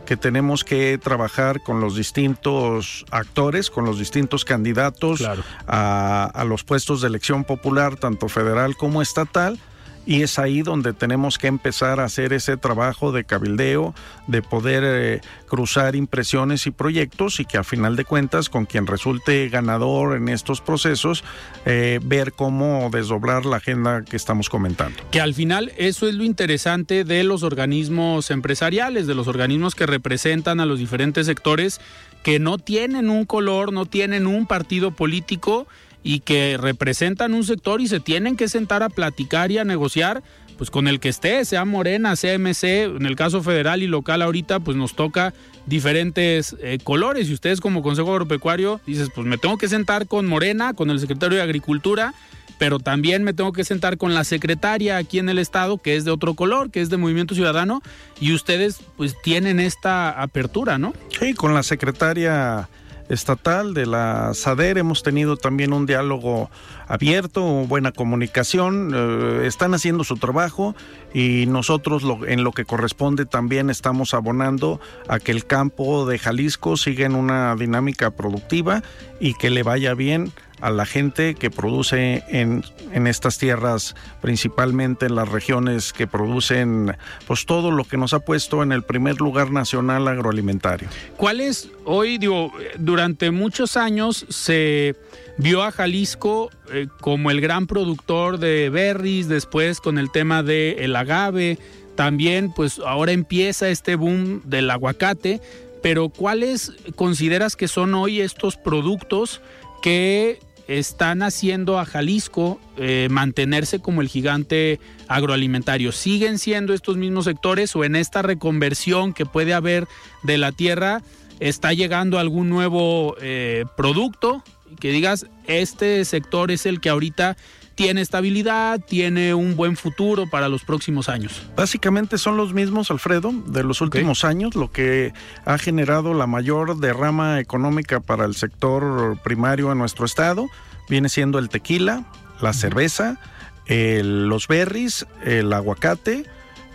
que 0.05 0.17
tenemos 0.17 0.63
que 0.63 0.97
trabajar 0.97 1.61
con 1.61 1.81
los 1.81 1.95
distintos 1.95 3.05
actores, 3.11 3.69
con 3.69 3.85
los 3.85 3.99
distintos 3.99 4.45
candidatos 4.45 5.23
a, 5.67 6.45
los 6.47 6.63
puestos 6.63 7.01
de 7.01 7.07
elección 7.07 7.43
popular, 7.43 7.95
tanto 7.97 8.29
federal 8.29 8.77
como 8.77 9.01
estatal, 9.01 9.59
y 10.05 10.21
es 10.21 10.39
ahí 10.39 10.61
donde 10.61 10.93
tenemos 10.93 11.37
que 11.37 11.47
empezar 11.47 11.99
a 11.99 12.05
hacer 12.05 12.33
ese 12.33 12.57
trabajo 12.57 13.11
de 13.11 13.23
cabildeo, 13.23 13.93
de 14.27 14.41
poder 14.41 14.83
eh, 14.85 15.21
cruzar 15.47 15.95
impresiones 15.95 16.67
y 16.67 16.71
proyectos 16.71 17.39
y 17.39 17.45
que 17.45 17.57
a 17.57 17.63
final 17.63 17.95
de 17.95 18.05
cuentas 18.05 18.49
con 18.49 18.65
quien 18.65 18.87
resulte 18.87 19.49
ganador 19.49 20.17
en 20.17 20.29
estos 20.29 20.61
procesos, 20.61 21.23
eh, 21.65 21.99
ver 22.03 22.33
cómo 22.33 22.89
desdoblar 22.91 23.45
la 23.45 23.57
agenda 23.57 24.03
que 24.03 24.15
estamos 24.15 24.49
comentando. 24.49 24.97
Que 25.11 25.21
al 25.21 25.33
final 25.33 25.71
eso 25.77 26.07
es 26.07 26.15
lo 26.15 26.23
interesante 26.23 27.03
de 27.03 27.23
los 27.23 27.43
organismos 27.43 28.31
empresariales, 28.31 29.07
de 29.07 29.15
los 29.15 29.27
organismos 29.27 29.75
que 29.75 29.85
representan 29.85 30.59
a 30.59 30.65
los 30.65 30.79
diferentes 30.79 31.25
sectores 31.25 31.81
que 32.23 32.39
no 32.39 32.57
tienen 32.57 33.09
un 33.09 33.25
color, 33.25 33.71
no 33.71 33.85
tienen 33.85 34.25
un 34.25 34.47
partido 34.47 34.91
político 34.91 35.67
y 36.05 36.19
que 36.19 36.57
representan 36.61 37.33
un 37.33 37.43
sector 37.43 37.81
y 37.81 37.87
se 37.87 37.99
tienen 37.99 38.37
que 38.37 38.47
sentar 38.47 38.83
a 38.83 38.89
platicar 38.89 39.51
y 39.51 39.57
a 39.57 39.65
negociar 39.65 40.21
pues 40.55 40.69
con 40.69 40.87
el 40.87 40.99
que 40.99 41.09
esté, 41.09 41.43
sea 41.43 41.65
Morena, 41.65 42.15
sea 42.15 42.37
MC, 42.37 42.83
en 42.83 43.07
el 43.07 43.15
caso 43.15 43.41
federal 43.41 43.81
y 43.81 43.87
local 43.87 44.21
ahorita 44.21 44.59
pues 44.59 44.77
nos 44.77 44.95
toca 44.95 45.33
diferentes 45.65 46.55
eh, 46.61 46.77
colores 46.81 47.27
y 47.27 47.33
ustedes 47.33 47.59
como 47.59 47.81
Consejo 47.81 48.11
Agropecuario 48.11 48.79
dices 48.85 49.09
pues 49.13 49.25
me 49.25 49.39
tengo 49.39 49.57
que 49.57 49.67
sentar 49.67 50.07
con 50.07 50.27
Morena, 50.27 50.75
con 50.75 50.91
el 50.91 50.99
secretario 50.99 51.37
de 51.37 51.43
Agricultura, 51.43 52.13
pero 52.59 52.77
también 52.77 53.23
me 53.23 53.33
tengo 53.33 53.51
que 53.51 53.63
sentar 53.63 53.97
con 53.97 54.13
la 54.13 54.23
secretaria 54.23 54.97
aquí 54.97 55.17
en 55.17 55.27
el 55.27 55.39
estado 55.39 55.79
que 55.79 55.95
es 55.95 56.05
de 56.05 56.11
otro 56.11 56.35
color, 56.35 56.69
que 56.69 56.81
es 56.81 56.91
de 56.91 56.97
Movimiento 56.97 57.33
Ciudadano 57.33 57.81
y 58.21 58.31
ustedes 58.31 58.77
pues 58.95 59.19
tienen 59.23 59.59
esta 59.59 60.11
apertura, 60.21 60.77
¿no? 60.77 60.93
Sí, 61.19 61.33
con 61.33 61.55
la 61.55 61.63
secretaria 61.63 62.69
estatal 63.09 63.73
de 63.73 63.85
la 63.85 64.33
SADER. 64.33 64.77
Hemos 64.77 65.03
tenido 65.03 65.37
también 65.37 65.73
un 65.73 65.85
diálogo 65.85 66.49
abierto, 66.87 67.43
buena 67.43 67.91
comunicación. 67.91 68.91
Eh, 68.95 69.47
están 69.47 69.73
haciendo 69.73 70.03
su 70.03 70.17
trabajo 70.17 70.75
y 71.13 71.45
nosotros 71.47 72.03
en 72.27 72.43
lo 72.43 72.51
que 72.51 72.65
corresponde 72.65 73.25
también 73.25 73.69
estamos 73.69 74.13
abonando 74.13 74.79
a 75.07 75.19
que 75.19 75.31
el 75.31 75.45
campo 75.45 76.05
de 76.05 76.19
Jalisco 76.19 76.77
siga 76.77 77.05
en 77.05 77.15
una 77.15 77.55
dinámica 77.55 78.11
productiva 78.11 78.83
y 79.19 79.33
que 79.33 79.49
le 79.49 79.63
vaya 79.63 79.93
bien 79.93 80.31
a 80.61 80.69
la 80.69 80.85
gente 80.85 81.35
que 81.35 81.49
produce 81.49 82.23
en, 82.29 82.63
en, 82.91 83.07
estas 83.07 83.37
tierras, 83.37 83.95
principalmente 84.21 85.05
en 85.05 85.15
las 85.15 85.29
regiones 85.29 85.93
que 85.93 86.07
producen 86.07 86.95
pues 87.27 87.45
todo 87.45 87.71
lo 87.71 87.83
que 87.83 87.97
nos 87.97 88.13
ha 88.13 88.19
puesto 88.19 88.63
en 88.63 88.71
el 88.71 88.83
primer 88.83 89.19
lugar 89.19 89.51
nacional 89.51 90.07
agroalimentario. 90.07 90.87
¿Cuál 91.17 91.41
es 91.41 91.69
hoy, 91.83 92.17
digo, 92.17 92.51
durante 92.77 93.31
muchos 93.31 93.77
años 93.77 94.25
se 94.29 94.95
vio 95.37 95.63
a 95.63 95.71
Jalisco 95.71 96.49
eh, 96.71 96.87
como 97.01 97.31
el 97.31 97.41
gran 97.41 97.67
productor 97.67 98.39
de 98.39 98.69
berries, 98.69 99.27
después 99.27 99.79
con 99.79 99.97
el 99.97 100.11
tema 100.11 100.43
del 100.43 100.79
el 100.79 100.95
agave, 100.95 101.59
también 101.95 102.51
pues 102.53 102.79
ahora 102.79 103.11
empieza 103.11 103.69
este 103.69 103.95
boom 103.95 104.41
del 104.45 104.69
aguacate, 104.69 105.41
pero 105.81 106.09
¿cuáles 106.09 106.73
consideras 106.95 107.55
que 107.55 107.67
son 107.67 107.93
hoy 107.93 108.21
estos 108.21 108.57
productos 108.57 109.41
que 109.81 110.39
están 110.67 111.21
haciendo 111.21 111.79
a 111.79 111.85
Jalisco 111.85 112.59
eh, 112.77 113.07
mantenerse 113.11 113.79
como 113.79 114.01
el 114.01 114.07
gigante 114.07 114.79
agroalimentario. 115.07 115.91
¿Siguen 115.91 116.39
siendo 116.39 116.73
estos 116.73 116.97
mismos 116.97 117.25
sectores 117.25 117.75
o 117.75 117.83
en 117.83 117.95
esta 117.95 118.21
reconversión 118.21 119.13
que 119.13 119.25
puede 119.25 119.53
haber 119.53 119.87
de 120.23 120.37
la 120.37 120.51
tierra 120.51 121.01
está 121.39 121.73
llegando 121.73 122.19
algún 122.19 122.49
nuevo 122.49 123.15
eh, 123.21 123.65
producto? 123.77 124.43
Que 124.79 124.91
digas, 124.91 125.27
este 125.45 126.03
sector 126.05 126.51
es 126.51 126.65
el 126.65 126.81
que 126.81 126.89
ahorita 126.89 127.37
tiene 127.75 128.01
estabilidad, 128.01 128.79
tiene 128.79 129.33
un 129.33 129.55
buen 129.55 129.75
futuro 129.75 130.29
para 130.29 130.49
los 130.49 130.63
próximos 130.63 131.09
años. 131.09 131.45
Básicamente 131.55 132.17
son 132.17 132.37
los 132.37 132.53
mismos, 132.53 132.89
Alfredo, 132.89 133.31
de 133.47 133.63
los 133.63 133.81
últimos 133.81 134.23
años, 134.23 134.55
lo 134.55 134.71
que 134.71 135.13
ha 135.45 135.57
generado 135.57 136.13
la 136.13 136.25
mayor 136.25 136.77
derrama 136.79 137.39
económica 137.39 137.99
para 137.99 138.25
el 138.25 138.35
sector 138.35 139.19
primario 139.23 139.71
en 139.71 139.77
nuestro 139.77 140.05
estado. 140.05 140.47
Viene 140.89 141.09
siendo 141.09 141.37
el 141.37 141.49
tequila, 141.49 142.05
la 142.41 142.53
cerveza, 142.53 143.19
los 143.67 144.47
berries, 144.47 145.05
el 145.23 145.51
aguacate, 145.51 146.25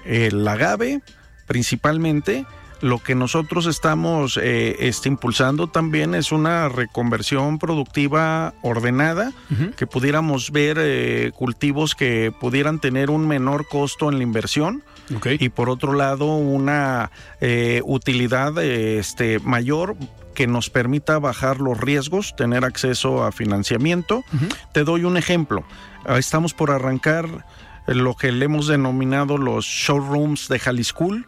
el 0.04 0.47
agave, 0.47 1.00
principalmente 1.47 2.45
lo 2.81 2.99
que 2.99 3.15
nosotros 3.15 3.67
estamos 3.67 4.39
eh, 4.39 4.77
este, 4.81 5.09
impulsando 5.09 5.67
también 5.67 6.15
es 6.15 6.33
una 6.33 6.69
reconversión 6.69 7.59
productiva 7.59 8.55
ordenada, 8.63 9.33
que 9.77 9.87
pudiéramos 9.87 10.51
ver 10.51 10.79
eh, 10.81 11.33
cultivos 11.35 11.95
que 11.95 12.33
pudieran 12.39 12.79
tener 12.79 13.11
un 13.11 13.29
menor 13.29 13.69
costo 13.69 14.09
en 14.09 14.19
la 14.19 14.23
inversión. 14.23 14.83
Y 15.41 15.49
por 15.49 15.69
otro 15.69 15.93
lado, 15.93 16.37
una 16.37 17.11
eh, 17.41 17.83
utilidad 17.85 18.57
este, 18.63 19.41
mayor 19.41 19.97
que 20.35 20.47
nos 20.47 20.71
permita 20.71 21.19
bajar 21.19 21.61
los 21.61 21.79
riesgos, 21.79 22.35
tener 22.37 22.65
acceso 22.65 23.25
a 23.25 23.33
financiamiento. 23.33 24.25
Te 24.73 24.85
doy 24.85 25.05
un 25.05 25.17
ejemplo. 25.17 25.65
Estamos 26.17 26.55
por 26.55 26.71
arrancar 26.71 27.45
lo 27.87 28.15
que 28.15 28.31
le 28.31 28.45
hemos 28.45 28.69
denominado 28.69 29.37
los 29.37 29.65
showrooms 29.67 30.49
de 30.49 30.61
Jaliscool 30.61 31.27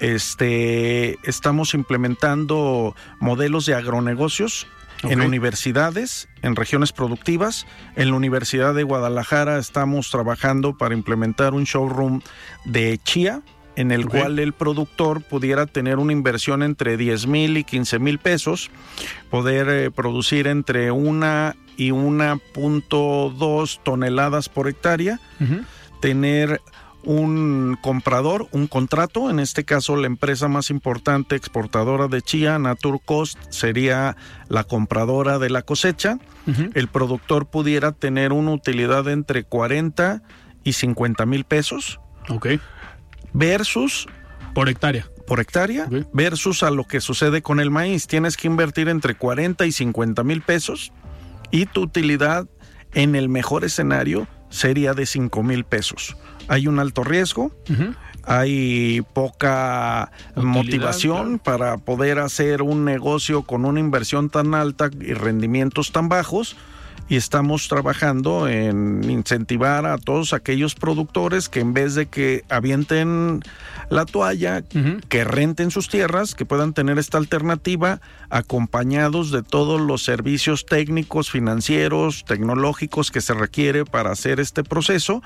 este, 0.00 1.18
estamos 1.22 1.74
implementando 1.74 2.94
modelos 3.20 3.66
de 3.66 3.74
agronegocios 3.74 4.66
en 5.02 5.20
universidades, 5.22 6.28
en 6.42 6.56
regiones 6.56 6.92
productivas. 6.92 7.66
En 7.96 8.10
la 8.10 8.16
Universidad 8.16 8.74
de 8.74 8.82
Guadalajara 8.82 9.58
estamos 9.58 10.10
trabajando 10.10 10.76
para 10.76 10.94
implementar 10.94 11.54
un 11.54 11.64
showroom 11.64 12.20
de 12.64 12.98
chía, 13.02 13.42
en 13.76 13.92
el 13.92 14.06
cual 14.06 14.38
el 14.38 14.52
productor 14.52 15.22
pudiera 15.22 15.66
tener 15.66 15.98
una 15.98 16.12
inversión 16.12 16.62
entre 16.62 16.96
10 16.96 17.26
mil 17.28 17.56
y 17.56 17.64
15 17.64 17.98
mil 17.98 18.18
pesos, 18.18 18.70
poder 19.30 19.68
eh, 19.68 19.90
producir 19.90 20.46
entre 20.46 20.90
una 20.90 21.56
y 21.76 21.90
1.2 21.90 23.80
toneladas 23.82 24.48
por 24.50 24.68
hectárea, 24.68 25.18
tener 26.00 26.60
un 27.04 27.78
comprador, 27.80 28.48
un 28.52 28.66
contrato, 28.66 29.30
en 29.30 29.40
este 29.40 29.64
caso 29.64 29.96
la 29.96 30.06
empresa 30.06 30.48
más 30.48 30.70
importante 30.70 31.36
exportadora 31.36 32.08
de 32.08 32.22
chía, 32.22 32.58
Naturcost, 32.58 33.38
sería 33.50 34.16
la 34.48 34.64
compradora 34.64 35.38
de 35.38 35.50
la 35.50 35.62
cosecha. 35.62 36.18
El 36.74 36.88
productor 36.88 37.46
pudiera 37.46 37.92
tener 37.92 38.32
una 38.32 38.50
utilidad 38.50 39.08
entre 39.08 39.44
40 39.44 40.22
y 40.64 40.72
50 40.72 41.24
mil 41.26 41.44
pesos. 41.44 42.00
Ok. 42.28 42.48
Versus... 43.32 44.08
Por 44.52 44.68
hectárea. 44.68 45.06
Por 45.28 45.38
hectárea, 45.38 45.88
versus 46.12 46.64
a 46.64 46.72
lo 46.72 46.84
que 46.84 47.00
sucede 47.00 47.40
con 47.40 47.60
el 47.60 47.70
maíz. 47.70 48.08
Tienes 48.08 48.36
que 48.36 48.48
invertir 48.48 48.88
entre 48.88 49.14
40 49.14 49.64
y 49.64 49.70
50 49.70 50.24
mil 50.24 50.42
pesos 50.42 50.92
y 51.52 51.66
tu 51.66 51.82
utilidad 51.82 52.48
en 52.94 53.14
el 53.14 53.28
mejor 53.28 53.64
escenario 53.64 54.26
sería 54.48 54.92
de 54.92 55.06
5 55.06 55.44
mil 55.44 55.62
pesos 55.62 56.16
hay 56.50 56.66
un 56.66 56.80
alto 56.80 57.04
riesgo, 57.04 57.52
hay 58.24 59.02
poca 59.14 60.10
motivación 60.34 61.38
para 61.38 61.76
poder 61.76 62.18
hacer 62.18 62.62
un 62.62 62.84
negocio 62.84 63.42
con 63.42 63.64
una 63.64 63.78
inversión 63.78 64.30
tan 64.30 64.54
alta 64.54 64.90
y 65.00 65.14
rendimientos 65.14 65.92
tan 65.92 66.08
bajos 66.08 66.56
y 67.08 67.14
estamos 67.14 67.68
trabajando 67.68 68.48
en 68.48 69.08
incentivar 69.08 69.86
a 69.86 69.96
todos 69.96 70.32
aquellos 70.32 70.74
productores 70.74 71.48
que 71.48 71.60
en 71.60 71.72
vez 71.72 71.94
de 71.94 72.06
que 72.06 72.44
avienten 72.48 73.42
la 73.88 74.06
toalla, 74.06 74.62
que 75.08 75.24
renten 75.24 75.72
sus 75.72 75.88
tierras, 75.88 76.36
que 76.36 76.44
puedan 76.44 76.72
tener 76.72 76.98
esta 76.98 77.18
alternativa 77.18 78.00
acompañados 78.28 79.32
de 79.32 79.42
todos 79.42 79.80
los 79.80 80.04
servicios 80.04 80.66
técnicos, 80.66 81.30
financieros, 81.30 82.24
tecnológicos 82.24 83.10
que 83.10 83.20
se 83.20 83.34
requiere 83.34 83.84
para 83.84 84.12
hacer 84.12 84.38
este 84.38 84.62
proceso 84.62 85.20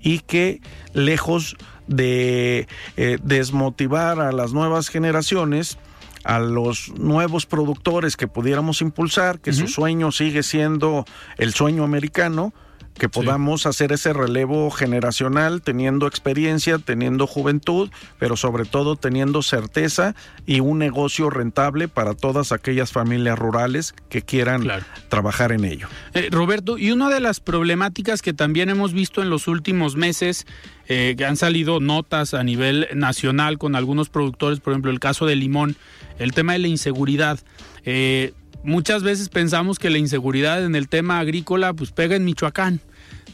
y 0.00 0.20
que 0.20 0.60
lejos 0.92 1.56
de 1.86 2.66
eh, 2.96 3.18
desmotivar 3.22 4.20
a 4.20 4.32
las 4.32 4.52
nuevas 4.52 4.88
generaciones, 4.88 5.78
a 6.24 6.40
los 6.40 6.88
nuevos 6.98 7.46
productores 7.46 8.16
que 8.16 8.26
pudiéramos 8.26 8.80
impulsar, 8.82 9.38
que 9.38 9.52
su 9.52 9.68
sueño 9.68 10.10
sigue 10.10 10.42
siendo 10.42 11.04
el 11.38 11.54
sueño 11.54 11.84
americano, 11.84 12.52
que 12.98 13.08
podamos 13.08 13.66
hacer 13.66 13.92
ese 13.92 14.12
relevo 14.12 14.70
generacional 14.70 15.62
teniendo 15.62 16.06
experiencia, 16.06 16.78
teniendo 16.78 17.26
juventud, 17.26 17.90
pero 18.18 18.36
sobre 18.36 18.64
todo 18.64 18.96
teniendo 18.96 19.42
certeza 19.42 20.14
y 20.46 20.60
un 20.60 20.78
negocio 20.78 21.30
rentable 21.30 21.88
para 21.88 22.14
todas 22.14 22.52
aquellas 22.52 22.92
familias 22.92 23.38
rurales 23.38 23.94
que 24.08 24.22
quieran 24.22 24.66
trabajar 25.08 25.52
en 25.52 25.64
ello. 25.64 25.88
Eh, 26.14 26.28
Roberto, 26.30 26.78
y 26.78 26.90
una 26.90 27.08
de 27.08 27.20
las 27.20 27.40
problemáticas 27.40 28.22
que 28.22 28.32
también 28.32 28.70
hemos 28.70 28.92
visto 28.92 29.22
en 29.22 29.30
los 29.30 29.48
últimos 29.48 29.96
meses, 29.96 30.46
eh, 30.88 31.14
que 31.18 31.24
han 31.24 31.36
salido 31.36 31.80
notas 31.80 32.32
a 32.32 32.42
nivel 32.44 32.88
nacional 32.94 33.58
con 33.58 33.74
algunos 33.74 34.08
productores, 34.08 34.60
por 34.60 34.72
ejemplo 34.72 34.90
el 34.90 35.00
caso 35.00 35.26
de 35.26 35.36
Limón, 35.36 35.76
el 36.18 36.32
tema 36.32 36.54
de 36.54 36.60
la 36.60 36.68
inseguridad. 36.68 37.40
Eh, 37.84 38.32
muchas 38.66 39.02
veces 39.02 39.28
pensamos 39.28 39.78
que 39.78 39.90
la 39.90 39.98
inseguridad 39.98 40.64
en 40.64 40.74
el 40.74 40.88
tema 40.88 41.20
agrícola 41.20 41.72
pues 41.72 41.92
pega 41.92 42.16
en 42.16 42.24
Michoacán. 42.24 42.80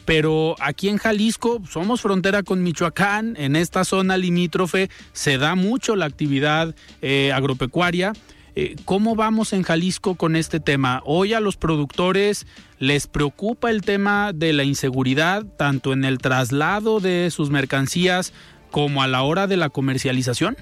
pero 0.05 0.55
aquí 0.59 0.89
en 0.89 0.97
Jalisco 0.97 1.61
somos 1.69 2.01
frontera 2.01 2.43
con 2.43 2.61
Michoacán, 2.61 3.35
en 3.37 3.55
esta 3.55 3.85
zona 3.85 4.17
limítrofe 4.17 4.89
se 5.13 5.37
da 5.37 5.55
mucho 5.55 5.95
la 5.95 6.05
actividad 6.05 6.75
eh, 7.01 7.31
agropecuaria. 7.33 8.13
Eh, 8.55 8.75
¿Cómo 8.85 9.15
vamos 9.15 9.53
en 9.53 9.63
Jalisco 9.63 10.15
con 10.15 10.35
este 10.35 10.59
tema? 10.59 11.01
Hoy 11.05 11.33
a 11.33 11.39
los 11.39 11.57
productores 11.57 12.45
les 12.77 13.07
preocupa 13.07 13.71
el 13.71 13.81
tema 13.81 14.31
de 14.33 14.53
la 14.53 14.63
inseguridad, 14.63 15.43
tanto 15.57 15.93
en 15.93 16.05
el 16.05 16.19
traslado 16.19 16.99
de 16.99 17.31
sus 17.31 17.49
mercancías 17.49 18.33
como 18.69 19.01
a 19.01 19.07
la 19.07 19.23
hora 19.23 19.47
de 19.47 19.57
la 19.57 19.69
comercialización. 19.69 20.57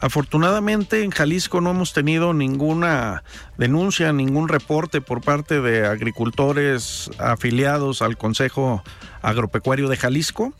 Afortunadamente 0.00 1.02
en 1.04 1.10
Jalisco 1.10 1.60
no 1.60 1.70
hemos 1.70 1.92
tenido 1.92 2.32
ninguna 2.32 3.22
denuncia, 3.58 4.12
ningún 4.14 4.48
reporte 4.48 5.02
por 5.02 5.20
parte 5.20 5.60
de 5.60 5.86
agricultores 5.86 7.10
afiliados 7.18 8.00
al 8.00 8.16
Consejo 8.16 8.82
Agropecuario 9.20 9.88
de 9.88 9.98
Jalisco. 9.98 10.54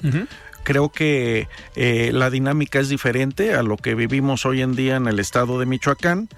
Creo 0.63 0.91
que 0.91 1.49
eh, 1.75 2.11
la 2.13 2.29
dinámica 2.29 2.81
es 2.81 2.91
diferente 2.91 3.55
a 3.55 3.63
lo 3.63 3.79
que 3.79 3.95
vivimos 3.95 4.45
hoy 4.45 4.61
en 4.61 4.77
día 4.77 4.97
en 4.97 5.07
el 5.07 5.19
estado 5.19 5.59
de 5.59 5.65
Michoacán. 5.65 6.29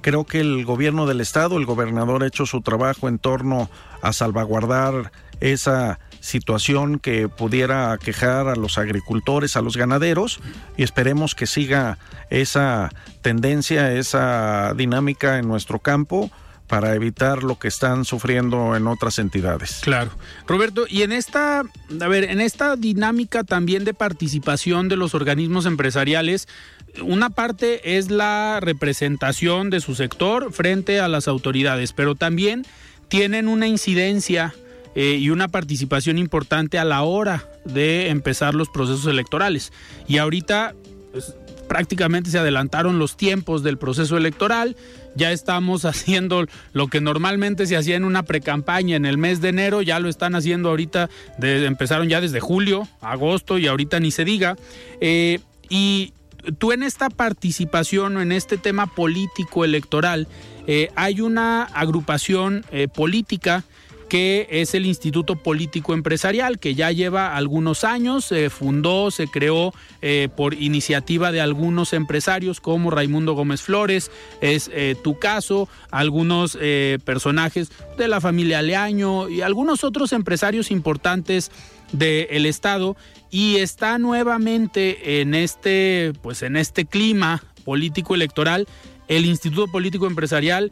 Creo 0.00 0.24
que 0.24 0.40
el 0.40 0.64
gobierno 0.64 1.06
del 1.06 1.20
estado, 1.20 1.58
el 1.58 1.64
gobernador 1.64 2.24
ha 2.24 2.26
hecho 2.26 2.44
su 2.44 2.60
trabajo 2.60 3.08
en 3.08 3.20
torno 3.20 3.70
a 4.02 4.12
salvaguardar 4.12 5.12
esa 5.40 6.00
situación 6.20 6.98
que 6.98 7.28
pudiera 7.28 7.96
quejar 7.98 8.48
a 8.48 8.56
los 8.56 8.78
agricultores, 8.78 9.56
a 9.56 9.62
los 9.62 9.76
ganaderos 9.76 10.40
y 10.76 10.82
esperemos 10.82 11.34
que 11.34 11.46
siga 11.46 11.98
esa 12.30 12.90
tendencia, 13.22 13.92
esa 13.94 14.74
dinámica 14.76 15.38
en 15.38 15.48
nuestro 15.48 15.78
campo 15.78 16.30
para 16.68 16.94
evitar 16.94 17.42
lo 17.42 17.58
que 17.58 17.66
están 17.66 18.04
sufriendo 18.04 18.76
en 18.76 18.86
otras 18.86 19.18
entidades. 19.18 19.80
Claro. 19.82 20.10
Roberto, 20.46 20.84
y 20.88 21.02
en 21.02 21.12
esta, 21.12 21.60
a 21.60 22.08
ver, 22.08 22.24
en 22.24 22.40
esta 22.40 22.76
dinámica 22.76 23.42
también 23.42 23.84
de 23.84 23.94
participación 23.94 24.88
de 24.88 24.96
los 24.96 25.14
organismos 25.14 25.64
empresariales, 25.64 26.46
una 27.02 27.30
parte 27.30 27.96
es 27.96 28.10
la 28.10 28.58
representación 28.60 29.70
de 29.70 29.80
su 29.80 29.94
sector 29.94 30.52
frente 30.52 31.00
a 31.00 31.08
las 31.08 31.26
autoridades, 31.26 31.94
pero 31.94 32.14
también 32.14 32.66
tienen 33.08 33.48
una 33.48 33.66
incidencia 33.66 34.54
eh, 34.94 35.16
y 35.20 35.30
una 35.30 35.48
participación 35.48 36.18
importante 36.18 36.78
a 36.78 36.84
la 36.84 37.02
hora 37.02 37.44
de 37.64 38.08
empezar 38.08 38.54
los 38.54 38.68
procesos 38.68 39.06
electorales. 39.06 39.72
Y 40.06 40.18
ahorita 40.18 40.74
pues, 41.12 41.34
prácticamente 41.68 42.30
se 42.30 42.38
adelantaron 42.38 42.98
los 42.98 43.16
tiempos 43.16 43.62
del 43.62 43.78
proceso 43.78 44.16
electoral, 44.16 44.76
ya 45.14 45.30
estamos 45.30 45.84
haciendo 45.84 46.46
lo 46.72 46.88
que 46.88 47.00
normalmente 47.00 47.66
se 47.66 47.76
hacía 47.76 47.96
en 47.96 48.04
una 48.04 48.24
precampaña 48.24 48.96
en 48.96 49.04
el 49.04 49.18
mes 49.18 49.40
de 49.40 49.50
enero, 49.50 49.82
ya 49.82 50.00
lo 50.00 50.08
están 50.08 50.34
haciendo 50.34 50.70
ahorita, 50.70 51.08
empezaron 51.40 52.08
ya 52.08 52.20
desde 52.20 52.40
julio, 52.40 52.88
agosto 53.00 53.58
y 53.58 53.66
ahorita 53.66 54.00
ni 54.00 54.10
se 54.10 54.24
diga. 54.24 54.56
Eh, 55.00 55.40
y 55.68 56.12
tú 56.58 56.72
en 56.72 56.82
esta 56.82 57.10
participación 57.10 58.16
o 58.16 58.22
en 58.22 58.32
este 58.32 58.56
tema 58.56 58.86
político 58.86 59.64
electoral, 59.64 60.26
eh, 60.66 60.90
hay 60.96 61.20
una 61.20 61.64
agrupación 61.64 62.64
política 62.94 63.64
que 64.08 64.46
es 64.50 64.74
el 64.74 64.86
Instituto 64.86 65.36
Político 65.36 65.92
Empresarial, 65.92 66.58
que 66.58 66.74
ya 66.74 66.90
lleva 66.90 67.36
algunos 67.36 67.84
años, 67.84 68.24
se 68.24 68.48
fundó, 68.48 69.10
se 69.10 69.28
creó 69.28 69.74
eh, 70.00 70.28
por 70.34 70.54
iniciativa 70.54 71.30
de 71.30 71.40
algunos 71.40 71.92
empresarios 71.92 72.60
como 72.60 72.90
Raimundo 72.90 73.34
Gómez 73.34 73.60
Flores, 73.60 74.10
es 74.40 74.70
eh, 74.72 74.96
tu 75.02 75.18
caso, 75.18 75.68
algunos 75.90 76.56
eh, 76.60 76.98
personajes 77.04 77.70
de 77.98 78.08
la 78.08 78.20
familia 78.20 78.62
Leaño 78.62 79.28
y 79.28 79.42
algunos 79.42 79.84
otros 79.84 80.12
empresarios 80.12 80.70
importantes 80.70 81.50
del 81.92 82.46
estado. 82.46 82.96
Y 83.30 83.56
está 83.56 83.98
nuevamente 83.98 85.20
en 85.20 85.34
este 85.34 86.12
pues 86.22 86.42
en 86.42 86.56
este 86.56 86.86
clima 86.86 87.42
político 87.64 88.14
electoral 88.14 88.66
el 89.06 89.26
Instituto 89.26 89.70
Político 89.70 90.06
Empresarial 90.06 90.70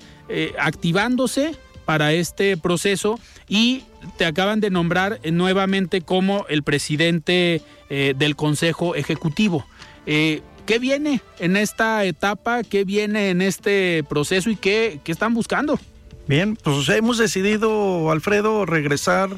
activándose 0.59 1.55
para 1.87 2.13
este 2.13 2.59
proceso 2.59 3.19
y 3.49 3.85
te 4.19 4.27
acaban 4.27 4.61
de 4.61 4.71
nombrar 4.71 5.21
nuevamente 5.33 6.03
como 6.03 6.45
el 6.49 6.63
presidente 6.63 7.63
eh, 7.89 8.13
del 8.17 8.37
Consejo 8.37 8.95
Ejecutivo. 8.95 9.65
Eh, 10.05 10.43
¿Qué 10.67 10.79
viene 10.81 11.23
en 11.39 11.57
esta 11.57 12.05
etapa? 12.05 12.65
¿Qué 12.65 12.85
viene 12.85 13.31
en 13.31 13.41
este 13.41 14.05
proceso 14.09 14.51
y 14.51 14.57
qué, 14.57 15.01
qué 15.05 15.13
están 15.13 15.33
buscando? 15.33 15.79
Bien, 16.27 16.57
pues 16.57 16.89
hemos 16.89 17.19
decidido, 17.19 18.11
Alfredo, 18.11 18.67
regresar 18.67 19.31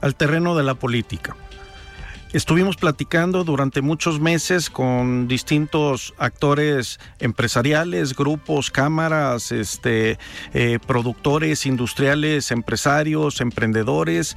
al 0.00 0.14
terreno 0.14 0.56
de 0.56 0.62
la 0.62 0.74
política. 0.74 1.36
Estuvimos 2.32 2.76
platicando 2.76 3.42
durante 3.42 3.82
muchos 3.82 4.20
meses 4.20 4.70
con 4.70 5.26
distintos 5.26 6.14
actores 6.16 7.00
empresariales, 7.18 8.14
grupos, 8.14 8.70
cámaras, 8.70 9.50
este, 9.50 10.16
eh, 10.54 10.78
productores, 10.86 11.66
industriales, 11.66 12.52
empresarios, 12.52 13.40
emprendedores, 13.40 14.36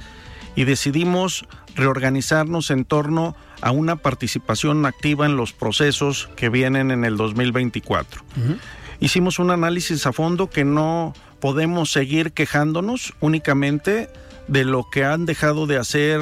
y 0.56 0.64
decidimos 0.64 1.46
reorganizarnos 1.76 2.72
en 2.72 2.84
torno 2.84 3.36
a 3.60 3.70
una 3.70 3.94
participación 3.94 4.86
activa 4.86 5.26
en 5.26 5.36
los 5.36 5.52
procesos 5.52 6.28
que 6.34 6.48
vienen 6.48 6.90
en 6.90 7.04
el 7.04 7.16
2024. 7.16 8.22
Hicimos 8.98 9.38
un 9.38 9.52
análisis 9.52 10.04
a 10.06 10.12
fondo 10.12 10.50
que 10.50 10.64
no 10.64 11.14
podemos 11.40 11.92
seguir 11.92 12.32
quejándonos 12.32 13.14
únicamente 13.20 14.08
de 14.48 14.64
lo 14.64 14.88
que 14.90 15.04
han 15.04 15.26
dejado 15.26 15.66
de 15.66 15.78
hacer 15.78 16.20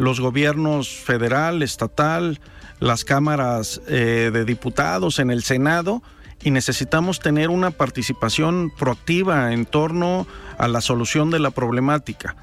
los 0.00 0.18
gobiernos 0.18 0.88
federal, 0.88 1.62
estatal, 1.62 2.40
las 2.80 3.04
cámaras 3.04 3.82
eh, 3.86 4.30
de 4.32 4.44
diputados 4.46 5.18
en 5.18 5.30
el 5.30 5.42
Senado 5.42 6.02
y 6.42 6.50
necesitamos 6.50 7.20
tener 7.20 7.50
una 7.50 7.70
participación 7.70 8.72
proactiva 8.78 9.52
en 9.52 9.66
torno 9.66 10.26
a 10.56 10.68
la 10.68 10.80
solución 10.80 11.30
de 11.30 11.38
la 11.38 11.50
problemática. 11.50 12.34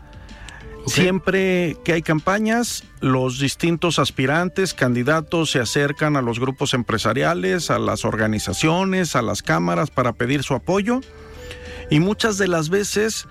Siempre 0.86 1.76
que 1.84 1.94
hay 1.94 2.04
campañas, 2.04 2.84
los 3.02 3.40
distintos 3.40 3.98
aspirantes, 3.98 4.76
candidatos 4.76 5.50
se 5.50 5.60
acercan 5.60 6.16
a 6.16 6.22
los 6.22 6.40
grupos 6.40 6.76
empresariales, 6.76 7.72
a 7.72 7.80
las 7.80 8.06
organizaciones, 8.06 9.16
a 9.16 9.24
las 9.24 9.42
cámaras 9.42 9.90
para 9.90 10.14
pedir 10.14 10.44
su 10.44 10.54
apoyo 10.54 11.02
y 11.90 12.00
muchas 12.00 12.38
de 12.38 12.48
las 12.48 12.70
veces, 12.70 13.26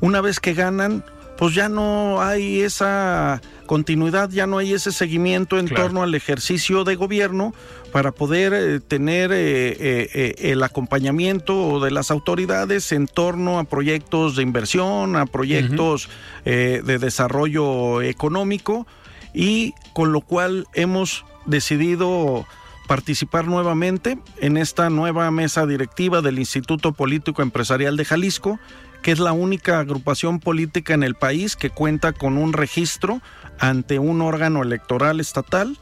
una 0.00 0.20
vez 0.20 0.38
que 0.38 0.54
ganan, 0.54 1.04
pues 1.36 1.54
ya 1.54 1.68
no 1.68 2.22
hay 2.22 2.60
esa 2.60 3.42
continuidad, 3.66 4.30
ya 4.30 4.46
no 4.46 4.58
hay 4.58 4.72
ese 4.72 4.92
seguimiento 4.92 5.58
en 5.58 5.68
torno 5.68 6.02
al 6.02 6.14
ejercicio 6.14 6.84
de 6.84 6.96
gobierno 6.96 7.54
para 7.92 8.12
poder 8.12 8.52
eh, 8.54 8.80
tener 8.80 9.32
eh, 9.32 9.76
eh, 9.78 10.34
el 10.38 10.62
acompañamiento 10.62 11.80
de 11.80 11.90
las 11.90 12.10
autoridades 12.10 12.92
en 12.92 13.06
torno 13.06 13.58
a 13.58 13.64
proyectos 13.64 14.36
de 14.36 14.42
inversión, 14.42 15.16
a 15.16 15.26
proyectos 15.26 16.08
de 16.44 16.98
desarrollo 16.98 18.02
económico 18.02 18.86
y 19.34 19.74
con 19.92 20.12
lo 20.12 20.20
cual 20.20 20.66
hemos 20.74 21.24
decidido 21.44 22.46
participar 22.86 23.46
nuevamente 23.46 24.18
en 24.40 24.56
esta 24.56 24.90
nueva 24.90 25.30
mesa 25.30 25.66
directiva 25.66 26.22
del 26.22 26.38
Instituto 26.38 26.92
Político 26.92 27.42
Empresarial 27.42 27.96
de 27.96 28.04
Jalisco 28.04 28.60
que 29.02 29.12
es 29.12 29.18
la 29.18 29.32
única 29.32 29.78
agrupación 29.80 30.40
política 30.40 30.94
en 30.94 31.02
el 31.02 31.14
país 31.14 31.56
que 31.56 31.70
cuenta 31.70 32.12
con 32.12 32.38
un 32.38 32.52
registro 32.52 33.20
ante 33.58 33.98
un 33.98 34.20
órgano 34.20 34.62
electoral 34.62 35.20
estatal, 35.20 35.78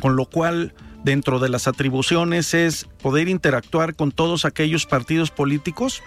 con 0.00 0.16
lo 0.16 0.26
cual 0.26 0.74
dentro 1.04 1.38
de 1.38 1.50
las 1.50 1.68
atribuciones 1.68 2.54
es 2.54 2.86
poder 3.02 3.28
interactuar 3.28 3.94
con 3.94 4.10
todos 4.10 4.44
aquellos 4.44 4.86
partidos 4.86 5.30
políticos 5.30 6.02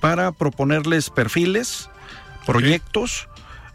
para 0.00 0.32
proponerles 0.32 1.10
perfiles, 1.10 1.90
proyectos 2.46 3.28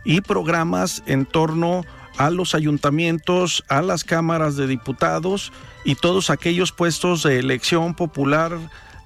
y 0.06 0.22
programas 0.22 1.04
en 1.06 1.26
torno 1.26 1.84
a 2.18 2.30
los 2.30 2.56
ayuntamientos, 2.56 3.64
a 3.68 3.82
las 3.82 4.04
cámaras 4.04 4.56
de 4.56 4.68
diputados 4.68 5.52
y 5.84 5.96
todos 5.96 6.30
aquellos 6.30 6.72
puestos 6.72 7.24
de 7.24 7.40
elección 7.40 7.94
popular 7.94 8.58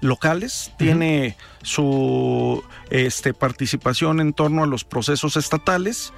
locales, 0.05 0.71
tiene 0.77 1.35
su 1.61 2.63
este, 2.89 3.33
participación 3.33 4.19
en 4.19 4.33
torno 4.33 4.63
a 4.63 4.67
los 4.67 4.83
procesos 4.83 5.37
estatales. 5.37 6.13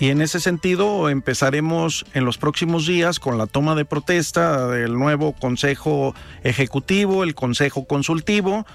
Y 0.00 0.08
en 0.10 0.20
ese 0.20 0.40
sentido 0.40 1.08
empezaremos 1.08 2.04
en 2.14 2.24
los 2.24 2.38
próximos 2.38 2.86
días 2.86 3.18
con 3.18 3.38
la 3.38 3.46
toma 3.46 3.74
de 3.74 3.84
protesta 3.84 4.68
del 4.68 4.94
nuevo 4.94 5.32
Consejo 5.32 6.14
Ejecutivo, 6.42 7.22
el 7.22 7.34
Consejo 7.34 7.86
Consultivo 7.86 8.66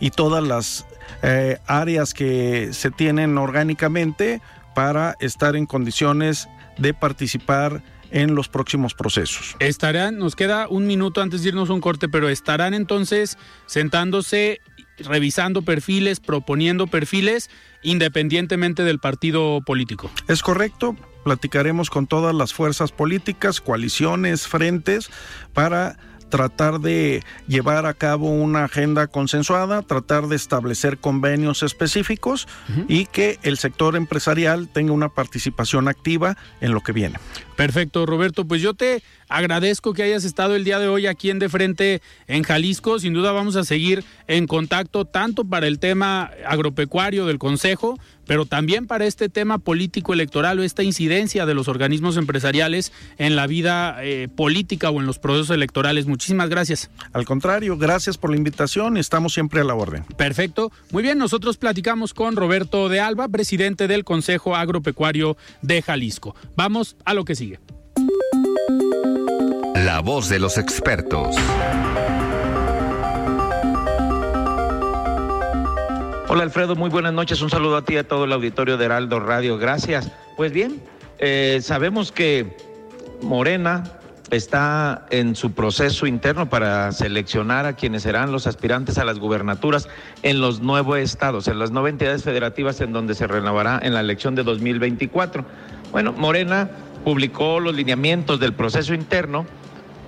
y 0.00 0.10
todas 0.10 0.44
las 0.44 0.86
eh, 1.22 1.58
áreas 1.66 2.14
que 2.14 2.70
se 2.72 2.90
tienen 2.90 3.38
orgánicamente 3.38 4.40
para 4.74 5.16
estar 5.20 5.56
en 5.56 5.66
condiciones 5.66 6.48
de 6.78 6.92
participar 6.92 7.82
en 8.16 8.34
los 8.34 8.48
próximos 8.48 8.94
procesos. 8.94 9.56
Estarán, 9.58 10.16
nos 10.16 10.34
queda 10.34 10.68
un 10.68 10.86
minuto 10.86 11.20
antes 11.20 11.42
de 11.42 11.50
irnos 11.50 11.68
a 11.68 11.74
un 11.74 11.82
corte, 11.82 12.08
pero 12.08 12.30
estarán 12.30 12.72
entonces 12.72 13.36
sentándose, 13.66 14.62
revisando 14.98 15.60
perfiles, 15.60 16.18
proponiendo 16.18 16.86
perfiles, 16.86 17.50
independientemente 17.82 18.84
del 18.84 19.00
partido 19.00 19.60
político. 19.60 20.10
Es 20.28 20.42
correcto. 20.42 20.96
platicaremos 21.24 21.90
con 21.90 22.06
todas 22.06 22.34
las 22.34 22.54
fuerzas 22.54 22.90
políticas, 22.90 23.60
coaliciones, 23.60 24.46
frentes, 24.46 25.10
para 25.52 25.98
tratar 26.28 26.80
de 26.80 27.22
llevar 27.46 27.86
a 27.86 27.94
cabo 27.94 28.30
una 28.30 28.64
agenda 28.64 29.06
consensuada, 29.06 29.82
tratar 29.82 30.28
de 30.28 30.36
establecer 30.36 30.98
convenios 30.98 31.62
específicos 31.62 32.48
y 32.88 33.06
que 33.06 33.38
el 33.42 33.58
sector 33.58 33.96
empresarial 33.96 34.68
tenga 34.68 34.92
una 34.92 35.08
participación 35.08 35.88
activa 35.88 36.36
en 36.60 36.72
lo 36.72 36.80
que 36.80 36.92
viene. 36.92 37.18
Perfecto, 37.56 38.04
Roberto. 38.04 38.44
Pues 38.44 38.60
yo 38.60 38.74
te 38.74 39.02
agradezco 39.28 39.94
que 39.94 40.02
hayas 40.02 40.24
estado 40.24 40.54
el 40.56 40.64
día 40.64 40.78
de 40.78 40.88
hoy 40.88 41.06
aquí 41.06 41.30
en 41.30 41.38
De 41.38 41.48
Frente 41.48 42.02
en 42.26 42.42
Jalisco. 42.42 42.98
Sin 42.98 43.14
duda 43.14 43.32
vamos 43.32 43.56
a 43.56 43.64
seguir 43.64 44.04
en 44.26 44.46
contacto 44.46 45.04
tanto 45.04 45.44
para 45.44 45.66
el 45.66 45.78
tema 45.78 46.30
agropecuario 46.46 47.26
del 47.26 47.38
Consejo, 47.38 47.98
pero 48.26 48.46
también 48.46 48.86
para 48.86 49.06
este 49.06 49.28
tema 49.28 49.58
político 49.58 50.12
electoral 50.12 50.58
o 50.58 50.62
esta 50.62 50.82
incidencia 50.82 51.46
de 51.46 51.54
los 51.54 51.68
organismos 51.68 52.16
empresariales 52.16 52.92
en 53.18 53.36
la 53.36 53.46
vida 53.46 53.96
eh, 54.02 54.28
política 54.34 54.90
o 54.90 55.00
en 55.00 55.06
los 55.06 55.18
procesos 55.18 55.50
electorales. 55.50 56.06
Muchísimas 56.06 56.48
gracias. 56.48 56.90
Al 57.12 57.24
contrario, 57.24 57.76
gracias 57.78 58.18
por 58.18 58.30
la 58.30 58.36
invitación. 58.36 58.96
Estamos 58.96 59.32
siempre 59.32 59.60
a 59.60 59.64
la 59.64 59.74
orden. 59.74 60.04
Perfecto. 60.16 60.72
Muy 60.90 61.02
bien, 61.02 61.18
nosotros 61.18 61.56
platicamos 61.56 62.14
con 62.14 62.36
Roberto 62.36 62.88
de 62.88 63.00
Alba, 63.00 63.28
presidente 63.28 63.88
del 63.88 64.04
Consejo 64.04 64.56
Agropecuario 64.56 65.36
de 65.62 65.82
Jalisco. 65.82 66.34
Vamos 66.56 66.96
a 67.04 67.14
lo 67.14 67.24
que 67.24 67.34
sigue. 67.34 67.60
La 69.74 70.00
voz 70.00 70.28
de 70.28 70.38
los 70.38 70.58
expertos. 70.58 71.36
Hola 76.28 76.42
Alfredo, 76.42 76.74
muy 76.74 76.90
buenas 76.90 77.12
noches. 77.12 77.40
Un 77.40 77.50
saludo 77.50 77.76
a 77.76 77.82
ti 77.82 77.94
y 77.94 77.98
a 77.98 78.08
todo 78.08 78.24
el 78.24 78.32
auditorio 78.32 78.76
de 78.76 78.84
Heraldo 78.84 79.20
Radio. 79.20 79.58
Gracias. 79.58 80.10
Pues 80.36 80.50
bien, 80.50 80.82
eh, 81.18 81.60
sabemos 81.62 82.10
que 82.10 82.56
Morena 83.22 83.84
está 84.32 85.06
en 85.10 85.36
su 85.36 85.52
proceso 85.52 86.04
interno 86.04 86.50
para 86.50 86.90
seleccionar 86.90 87.64
a 87.64 87.74
quienes 87.74 88.02
serán 88.02 88.32
los 88.32 88.48
aspirantes 88.48 88.98
a 88.98 89.04
las 89.04 89.20
gubernaturas 89.20 89.88
en 90.24 90.40
los 90.40 90.60
nuevos 90.60 90.98
estados, 90.98 91.46
en 91.46 91.60
las 91.60 91.70
nueve 91.70 91.90
entidades 91.90 92.24
federativas 92.24 92.80
en 92.80 92.92
donde 92.92 93.14
se 93.14 93.28
renovará 93.28 93.78
en 93.80 93.94
la 93.94 94.00
elección 94.00 94.34
de 94.34 94.42
2024. 94.42 95.44
Bueno, 95.92 96.12
Morena 96.12 96.68
publicó 97.04 97.60
los 97.60 97.76
lineamientos 97.76 98.40
del 98.40 98.52
proceso 98.52 98.94
interno 98.94 99.46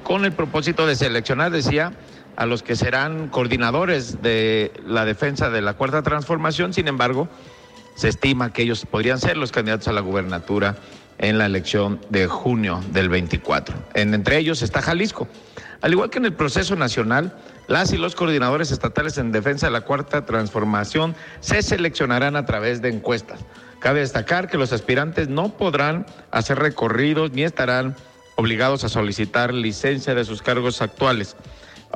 con 0.02 0.24
el 0.24 0.32
propósito 0.32 0.84
de 0.84 0.96
seleccionar, 0.96 1.52
decía, 1.52 1.92
a 2.38 2.46
los 2.46 2.62
que 2.62 2.76
serán 2.76 3.26
coordinadores 3.30 4.22
de 4.22 4.72
la 4.86 5.04
defensa 5.04 5.50
de 5.50 5.60
la 5.60 5.74
cuarta 5.74 6.02
transformación. 6.02 6.72
Sin 6.72 6.86
embargo, 6.86 7.28
se 7.96 8.06
estima 8.06 8.52
que 8.52 8.62
ellos 8.62 8.86
podrían 8.86 9.18
ser 9.18 9.36
los 9.36 9.50
candidatos 9.50 9.88
a 9.88 9.92
la 9.92 10.02
gubernatura 10.02 10.76
en 11.18 11.36
la 11.36 11.46
elección 11.46 12.00
de 12.10 12.28
junio 12.28 12.80
del 12.92 13.08
24. 13.08 13.74
En, 13.94 14.14
entre 14.14 14.38
ellos 14.38 14.62
está 14.62 14.80
Jalisco. 14.80 15.26
Al 15.80 15.90
igual 15.90 16.10
que 16.10 16.18
en 16.18 16.26
el 16.26 16.32
proceso 16.32 16.76
nacional, 16.76 17.36
las 17.66 17.92
y 17.92 17.98
los 17.98 18.14
coordinadores 18.14 18.70
estatales 18.70 19.18
en 19.18 19.32
defensa 19.32 19.66
de 19.66 19.72
la 19.72 19.80
cuarta 19.80 20.24
transformación 20.24 21.16
se 21.40 21.60
seleccionarán 21.62 22.36
a 22.36 22.46
través 22.46 22.80
de 22.80 22.90
encuestas. 22.90 23.40
Cabe 23.80 23.98
destacar 23.98 24.48
que 24.48 24.58
los 24.58 24.72
aspirantes 24.72 25.28
no 25.28 25.56
podrán 25.56 26.06
hacer 26.30 26.60
recorridos 26.60 27.32
ni 27.32 27.42
estarán 27.42 27.96
obligados 28.36 28.84
a 28.84 28.88
solicitar 28.88 29.52
licencia 29.52 30.14
de 30.14 30.24
sus 30.24 30.40
cargos 30.40 30.80
actuales. 30.82 31.34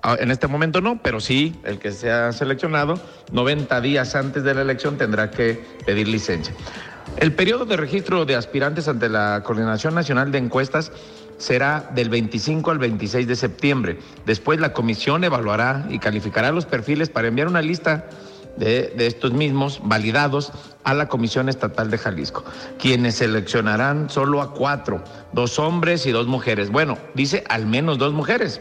Ah, 0.02 0.16
en 0.18 0.30
este 0.30 0.46
momento 0.46 0.80
no, 0.80 1.00
pero 1.02 1.20
sí, 1.20 1.60
el 1.64 1.78
que 1.78 1.92
sea 1.92 2.32
seleccionado, 2.32 3.00
90 3.32 3.80
días 3.80 4.14
antes 4.14 4.42
de 4.42 4.54
la 4.54 4.62
elección 4.62 4.96
tendrá 4.96 5.30
que 5.30 5.62
pedir 5.84 6.08
licencia. 6.08 6.54
El 7.18 7.34
periodo 7.34 7.66
de 7.66 7.76
registro 7.76 8.24
de 8.24 8.36
aspirantes 8.36 8.88
ante 8.88 9.08
la 9.08 9.42
Coordinación 9.44 9.94
Nacional 9.94 10.32
de 10.32 10.38
Encuestas 10.38 10.92
será 11.36 11.90
del 11.94 12.08
25 12.08 12.70
al 12.70 12.78
26 12.78 13.26
de 13.26 13.36
septiembre. 13.36 13.98
Después 14.24 14.60
la 14.60 14.72
comisión 14.72 15.24
evaluará 15.24 15.86
y 15.90 15.98
calificará 15.98 16.52
los 16.52 16.66
perfiles 16.66 17.10
para 17.10 17.28
enviar 17.28 17.48
una 17.48 17.60
lista 17.60 18.06
de, 18.56 18.94
estos 18.98 19.32
mismos 19.32 19.80
validados 19.84 20.52
a 20.84 20.94
la 20.94 21.08
Comisión 21.08 21.48
Estatal 21.48 21.90
de 21.90 21.98
Jalisco, 21.98 22.44
quienes 22.78 23.16
seleccionarán 23.16 24.10
solo 24.10 24.40
a 24.40 24.52
cuatro, 24.52 25.02
dos 25.32 25.58
hombres 25.58 26.06
y 26.06 26.12
dos 26.12 26.26
mujeres. 26.26 26.70
Bueno, 26.70 26.98
dice 27.14 27.44
al 27.48 27.66
menos 27.66 27.98
dos 27.98 28.12
mujeres. 28.12 28.60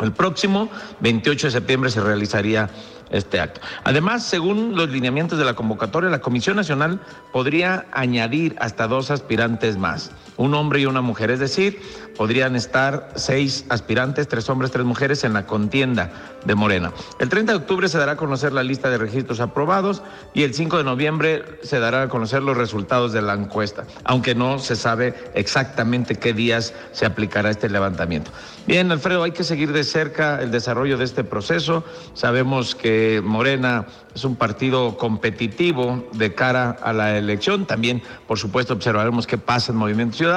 El 0.00 0.12
próximo 0.12 0.68
28 1.00 1.48
de 1.48 1.50
septiembre 1.50 1.90
se 1.90 2.00
realizaría 2.00 2.70
este 3.10 3.40
acto. 3.40 3.60
Además, 3.84 4.24
según 4.24 4.76
los 4.76 4.88
lineamientos 4.88 5.38
de 5.38 5.44
la 5.44 5.54
convocatoria, 5.54 6.10
la 6.10 6.20
Comisión 6.20 6.56
Nacional 6.56 7.00
podría 7.32 7.86
añadir 7.92 8.56
hasta 8.60 8.86
dos 8.86 9.10
aspirantes 9.10 9.76
más, 9.76 10.12
un 10.40 10.54
hombre 10.54 10.80
y 10.80 10.86
una 10.86 11.02
mujer, 11.02 11.30
es 11.30 11.38
decir, 11.38 11.78
podrían 12.16 12.56
estar 12.56 13.10
seis 13.14 13.66
aspirantes, 13.68 14.26
tres 14.26 14.48
hombres, 14.48 14.70
tres 14.70 14.86
mujeres 14.86 15.22
en 15.24 15.34
la 15.34 15.44
contienda 15.44 16.12
de 16.46 16.54
Morena. 16.54 16.92
El 17.18 17.28
30 17.28 17.52
de 17.52 17.58
octubre 17.58 17.88
se 17.88 17.98
dará 17.98 18.12
a 18.12 18.16
conocer 18.16 18.54
la 18.54 18.62
lista 18.62 18.88
de 18.88 18.96
registros 18.96 19.40
aprobados 19.40 20.02
y 20.32 20.44
el 20.44 20.54
5 20.54 20.78
de 20.78 20.84
noviembre 20.84 21.44
se 21.62 21.78
dará 21.78 22.02
a 22.02 22.08
conocer 22.08 22.42
los 22.42 22.56
resultados 22.56 23.12
de 23.12 23.20
la 23.20 23.34
encuesta, 23.34 23.84
aunque 24.04 24.34
no 24.34 24.58
se 24.58 24.76
sabe 24.76 25.14
exactamente 25.34 26.14
qué 26.14 26.32
días 26.32 26.72
se 26.92 27.04
aplicará 27.04 27.50
este 27.50 27.68
levantamiento. 27.68 28.30
Bien, 28.66 28.90
Alfredo, 28.92 29.22
hay 29.24 29.32
que 29.32 29.44
seguir 29.44 29.72
de 29.72 29.84
cerca 29.84 30.40
el 30.40 30.50
desarrollo 30.50 30.96
de 30.96 31.04
este 31.04 31.24
proceso. 31.24 31.84
Sabemos 32.14 32.74
que 32.74 33.20
Morena 33.22 33.86
es 34.14 34.24
un 34.24 34.36
partido 34.36 34.96
competitivo 34.96 36.08
de 36.12 36.34
cara 36.34 36.76
a 36.82 36.92
la 36.92 37.18
elección. 37.18 37.66
También, 37.66 38.02
por 38.26 38.38
supuesto, 38.38 38.74
observaremos 38.74 39.26
qué 39.26 39.38
pasa 39.38 39.72
en 39.72 39.78
Movimiento 39.78 40.16
Ciudadano. 40.16 40.29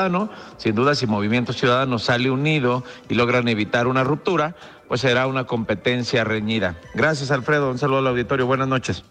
Sin 0.58 0.75
duda, 0.75 0.95
si 0.95 1.08
Movimiento 1.08 1.53
Ciudadano 1.53 1.99
sale 1.99 2.32
unido 2.32 2.84
y 3.10 3.15
logran 3.15 3.47
evitar 3.47 3.88
una 3.88 4.03
ruptura, 4.03 4.56
pues 4.88 5.01
será 5.01 5.27
una 5.27 5.45
competencia 5.45 6.23
reñida. 6.23 6.75
Gracias, 6.93 7.32
Alfredo. 7.32 7.69
Un 7.69 7.77
saludo 7.77 7.99
al 7.99 8.08
auditorio. 8.08 8.45
Buenas 8.45 8.67
noches. 8.67 9.03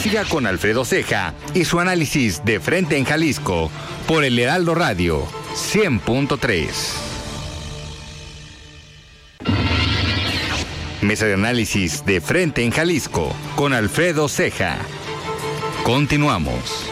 Siga 0.00 0.24
con 0.24 0.46
Alfredo 0.46 0.84
Ceja 0.84 1.34
y 1.52 1.64
su 1.64 1.78
análisis 1.78 2.42
de 2.44 2.58
frente 2.58 2.96
en 2.96 3.04
Jalisco 3.04 3.70
por 4.06 4.24
el 4.24 4.38
Heraldo 4.38 4.74
Radio 4.74 5.26
100.3. 5.54 7.10
Mesa 11.02 11.26
de 11.26 11.34
análisis 11.34 12.04
de 12.06 12.20
frente 12.20 12.64
en 12.64 12.70
Jalisco 12.70 13.34
con 13.56 13.72
Alfredo 13.72 14.28
Ceja. 14.28 14.78
Continuamos. 15.82 16.89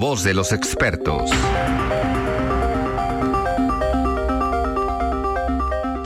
Voz 0.00 0.24
de 0.24 0.32
los 0.32 0.50
expertos. 0.52 1.30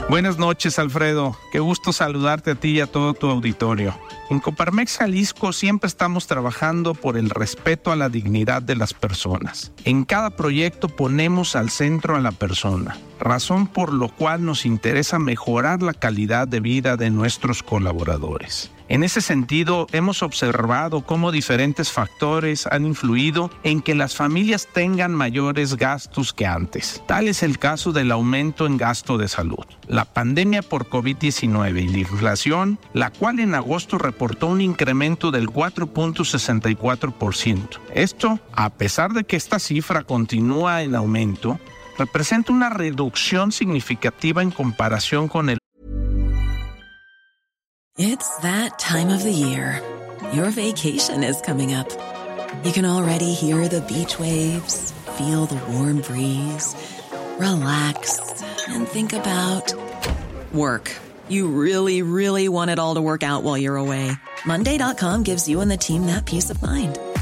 Buenas 0.09 0.37
noches, 0.37 0.77
Alfredo. 0.79 1.37
Qué 1.53 1.61
gusto 1.61 1.93
saludarte 1.93 2.51
a 2.51 2.55
ti 2.55 2.71
y 2.71 2.79
a 2.81 2.87
todo 2.87 3.13
tu 3.13 3.29
auditorio. 3.29 3.97
En 4.29 4.41
Coparmex 4.41 4.97
Jalisco 4.97 5.53
siempre 5.53 5.87
estamos 5.87 6.27
trabajando 6.27 6.93
por 6.93 7.15
el 7.15 7.29
respeto 7.29 7.93
a 7.93 7.95
la 7.95 8.09
dignidad 8.09 8.61
de 8.61 8.75
las 8.75 8.93
personas. 8.93 9.71
En 9.85 10.03
cada 10.03 10.31
proyecto 10.31 10.89
ponemos 10.89 11.55
al 11.55 11.69
centro 11.69 12.17
a 12.17 12.19
la 12.19 12.33
persona, 12.33 12.97
razón 13.25 13.67
por 13.67 13.91
lo 13.91 14.07
cual 14.07 14.45
nos 14.45 14.65
interesa 14.65 15.19
mejorar 15.19 15.81
la 15.81 15.93
calidad 15.93 16.47
de 16.47 16.61
vida 16.61 16.95
de 16.95 17.09
nuestros 17.09 17.63
colaboradores. 17.63 18.71
En 18.87 19.03
ese 19.03 19.21
sentido, 19.21 19.87
hemos 19.93 20.21
observado 20.21 21.01
cómo 21.01 21.31
diferentes 21.31 21.91
factores 21.91 22.67
han 22.67 22.85
influido 22.85 23.49
en 23.63 23.81
que 23.81 23.95
las 23.95 24.15
familias 24.15 24.67
tengan 24.71 25.11
mayores 25.11 25.75
gastos 25.75 26.33
que 26.33 26.45
antes. 26.45 27.01
Tal 27.07 27.27
es 27.27 27.41
el 27.41 27.57
caso 27.57 27.93
del 27.93 28.11
aumento 28.11 28.67
en 28.67 28.77
gasto 28.77 29.17
de 29.17 29.27
salud. 29.27 29.65
La 29.87 30.05
pandemia 30.05 30.61
por 30.61 30.87
COVID-19 30.87 31.83
y 31.83 31.87
la 31.87 31.97
inflación, 31.97 32.77
la 32.93 33.09
cual 33.09 33.39
en 33.39 33.55
agosto 33.55 33.97
reportó 33.97 34.45
un 34.47 34.61
incremento 34.61 35.31
del 35.31 35.47
4.64%. 35.47 37.79
Esto, 37.91 38.39
a 38.53 38.69
pesar 38.69 39.13
de 39.13 39.23
que 39.23 39.35
esta 39.35 39.57
cifra 39.57 40.03
continúa 40.03 40.83
en 40.83 40.93
aumento, 40.93 41.59
representa 41.97 42.51
una 42.51 42.69
reducción 42.69 43.51
significativa 43.51 44.41
en 44.41 44.51
comparación 44.51 45.27
con 45.27 45.49
el 45.49 45.57
It's 47.97 48.29
that 48.41 48.77
time 48.77 49.09
of 49.09 49.23
the 49.23 49.31
year. 49.31 49.81
Your 50.33 50.51
vacation 50.51 51.23
is 51.23 51.39
coming 51.41 51.73
up. 51.73 51.87
You 52.65 52.73
can 52.73 52.85
already 52.85 53.33
hear 53.33 53.69
the 53.69 53.81
beach 53.81 54.19
waves, 54.19 54.91
feel 55.17 55.45
the 55.45 55.55
warm 55.71 56.01
breeze, 56.01 56.75
relax 57.39 58.19
and 58.67 58.87
think 58.87 59.13
about 59.13 59.73
work. 60.53 60.91
You 61.27 61.47
really, 61.47 62.01
really 62.01 62.49
want 62.49 62.71
it 62.71 62.79
all 62.79 62.95
to 62.95 63.01
work 63.01 63.23
out 63.23 63.43
while 63.43 63.57
you're 63.57 63.77
away. 63.77 64.11
Monday.com 64.45 65.23
gives 65.23 65.47
you 65.47 65.61
and 65.61 65.71
the 65.71 65.77
team 65.77 66.05
that 66.07 66.25
peace 66.25 66.49
of 66.49 66.61
mind. 66.61 66.99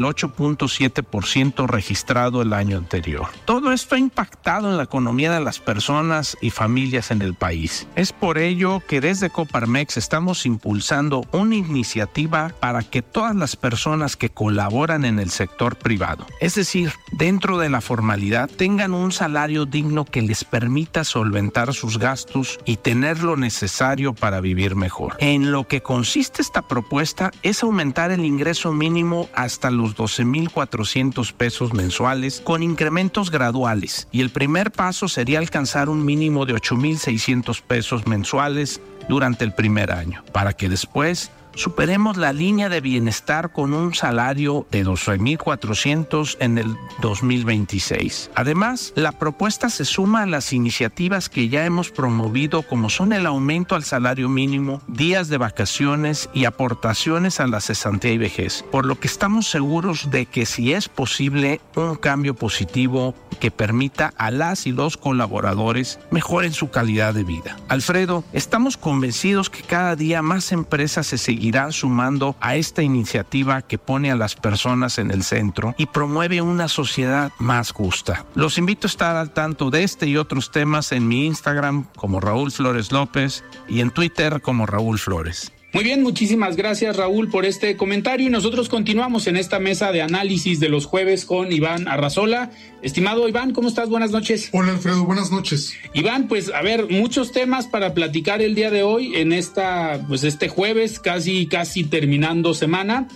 El 0.00 0.06
8.7% 0.06 1.66
registrado 1.66 2.40
el 2.40 2.54
año 2.54 2.78
anterior. 2.78 3.28
Todo 3.44 3.72
esto 3.72 3.96
ha 3.96 3.98
impactado 3.98 4.70
en 4.70 4.78
la 4.78 4.84
economía 4.84 5.30
de 5.30 5.40
las 5.40 5.58
personas 5.58 6.38
y 6.40 6.48
familias 6.48 7.10
en 7.10 7.20
el 7.20 7.34
país. 7.34 7.86
Es 7.96 8.12
por 8.12 8.38
ello 8.38 8.82
que 8.88 9.02
desde 9.02 9.28
Coparmex 9.28 9.98
estamos 9.98 10.46
impulsando 10.46 11.26
una 11.32 11.54
iniciativa 11.54 12.54
para 12.60 12.82
que 12.82 13.02
todas 13.02 13.36
las 13.36 13.56
personas 13.56 14.16
que 14.16 14.30
colaboran 14.30 15.04
en 15.04 15.18
el 15.18 15.30
sector 15.30 15.76
privado, 15.76 16.26
es 16.40 16.54
decir, 16.54 16.92
dentro 17.12 17.58
de 17.58 17.68
la 17.68 17.82
formalidad, 17.82 18.48
tengan 18.48 18.94
un 18.94 19.12
salario 19.12 19.66
digno 19.66 20.06
que 20.06 20.22
les 20.22 20.44
permita 20.44 21.04
solventar 21.04 21.74
sus 21.74 21.98
gastos 21.98 22.58
y 22.64 22.78
tener 22.78 23.22
lo 23.22 23.36
necesario 23.36 24.14
para 24.14 24.40
vivir 24.40 24.76
mejor. 24.76 25.16
En 25.18 25.52
lo 25.52 25.68
que 25.68 25.82
consiste 25.82 26.40
esta 26.40 26.62
propuesta 26.62 27.32
es 27.42 27.62
aumentar 27.62 28.12
el 28.12 28.24
ingreso 28.24 28.72
mínimo 28.72 29.28
hasta 29.34 29.70
los 29.70 29.89
12.400 29.96 31.32
pesos 31.32 31.72
mensuales 31.72 32.40
con 32.40 32.62
incrementos 32.62 33.30
graduales. 33.30 34.08
Y 34.12 34.20
el 34.20 34.30
primer 34.30 34.70
paso 34.72 35.08
sería 35.08 35.38
alcanzar 35.38 35.88
un 35.88 36.04
mínimo 36.04 36.46
de 36.46 36.54
8.600 36.54 37.62
pesos 37.62 38.06
mensuales 38.06 38.80
durante 39.08 39.44
el 39.44 39.52
primer 39.52 39.92
año, 39.92 40.22
para 40.32 40.52
que 40.52 40.68
después 40.68 41.30
superemos 41.54 42.16
la 42.16 42.32
línea 42.32 42.68
de 42.68 42.80
bienestar 42.80 43.52
con 43.52 43.74
un 43.74 43.94
salario 43.94 44.66
de 44.70 44.84
12.400 44.84 46.36
en 46.40 46.58
el 46.58 46.76
2026. 47.00 48.30
Además, 48.34 48.92
la 48.96 49.12
propuesta 49.12 49.70
se 49.70 49.84
suma 49.84 50.22
a 50.22 50.26
las 50.26 50.52
iniciativas 50.52 51.28
que 51.28 51.48
ya 51.48 51.64
hemos 51.64 51.90
promovido 51.90 52.62
como 52.62 52.90
son 52.90 53.12
el 53.12 53.26
aumento 53.26 53.74
al 53.74 53.84
salario 53.84 54.28
mínimo, 54.28 54.82
días 54.86 55.28
de 55.28 55.38
vacaciones 55.38 56.28
y 56.32 56.44
aportaciones 56.44 57.40
a 57.40 57.46
la 57.46 57.60
cesantía 57.60 58.12
y 58.12 58.18
vejez, 58.18 58.64
por 58.70 58.86
lo 58.86 58.98
que 58.98 59.08
estamos 59.08 59.48
seguros 59.48 60.10
de 60.10 60.26
que 60.26 60.46
si 60.46 60.72
es 60.72 60.88
posible 60.88 61.60
un 61.76 61.96
cambio 61.96 62.34
positivo 62.34 63.14
que 63.40 63.50
permita 63.50 64.12
a 64.16 64.30
las 64.30 64.66
y 64.66 64.72
los 64.72 64.96
colaboradores 64.96 65.98
mejoren 66.10 66.52
su 66.52 66.70
calidad 66.70 67.14
de 67.14 67.24
vida. 67.24 67.56
Alfredo, 67.68 68.22
estamos 68.32 68.76
convencidos 68.76 69.50
que 69.50 69.62
cada 69.62 69.96
día 69.96 70.22
más 70.22 70.52
empresas 70.52 71.06
se 71.06 71.18
seguirán 71.40 71.72
sumando 71.72 72.36
a 72.38 72.56
esta 72.56 72.82
iniciativa 72.82 73.62
que 73.62 73.78
pone 73.78 74.10
a 74.10 74.14
las 74.14 74.34
personas 74.34 74.98
en 74.98 75.10
el 75.10 75.22
centro 75.22 75.74
y 75.78 75.86
promueve 75.86 76.42
una 76.42 76.68
sociedad 76.68 77.32
más 77.38 77.70
justa. 77.70 78.26
Los 78.34 78.58
invito 78.58 78.86
a 78.86 78.90
estar 78.90 79.16
al 79.16 79.30
tanto 79.30 79.70
de 79.70 79.82
este 79.82 80.06
y 80.06 80.18
otros 80.18 80.50
temas 80.50 80.92
en 80.92 81.08
mi 81.08 81.24
Instagram 81.24 81.86
como 81.96 82.20
Raúl 82.20 82.52
Flores 82.52 82.92
López 82.92 83.42
y 83.70 83.80
en 83.80 83.90
Twitter 83.90 84.42
como 84.42 84.66
Raúl 84.66 84.98
Flores. 84.98 85.50
Muy 85.72 85.84
bien, 85.84 86.02
muchísimas 86.02 86.56
gracias 86.56 86.96
Raúl 86.96 87.30
por 87.30 87.44
este 87.44 87.76
comentario 87.76 88.26
y 88.26 88.30
nosotros 88.30 88.68
continuamos 88.68 89.28
en 89.28 89.36
esta 89.36 89.60
mesa 89.60 89.92
de 89.92 90.02
análisis 90.02 90.58
de 90.58 90.68
los 90.68 90.84
jueves 90.84 91.24
con 91.24 91.52
Iván 91.52 91.86
Arrazola. 91.86 92.50
Estimado 92.82 93.28
Iván, 93.28 93.52
¿cómo 93.52 93.68
estás? 93.68 93.88
Buenas 93.88 94.10
noches. 94.10 94.50
Hola 94.52 94.72
Alfredo, 94.72 95.04
buenas 95.04 95.30
noches. 95.30 95.74
Iván, 95.94 96.26
pues 96.26 96.50
a 96.52 96.60
ver, 96.62 96.88
muchos 96.90 97.30
temas 97.30 97.68
para 97.68 97.94
platicar 97.94 98.42
el 98.42 98.56
día 98.56 98.72
de 98.72 98.82
hoy 98.82 99.14
en 99.14 99.32
esta, 99.32 100.04
pues 100.08 100.24
este 100.24 100.48
jueves, 100.48 100.98
casi, 100.98 101.46
casi 101.46 101.84
terminando 101.84 102.52
semana, 102.52 103.06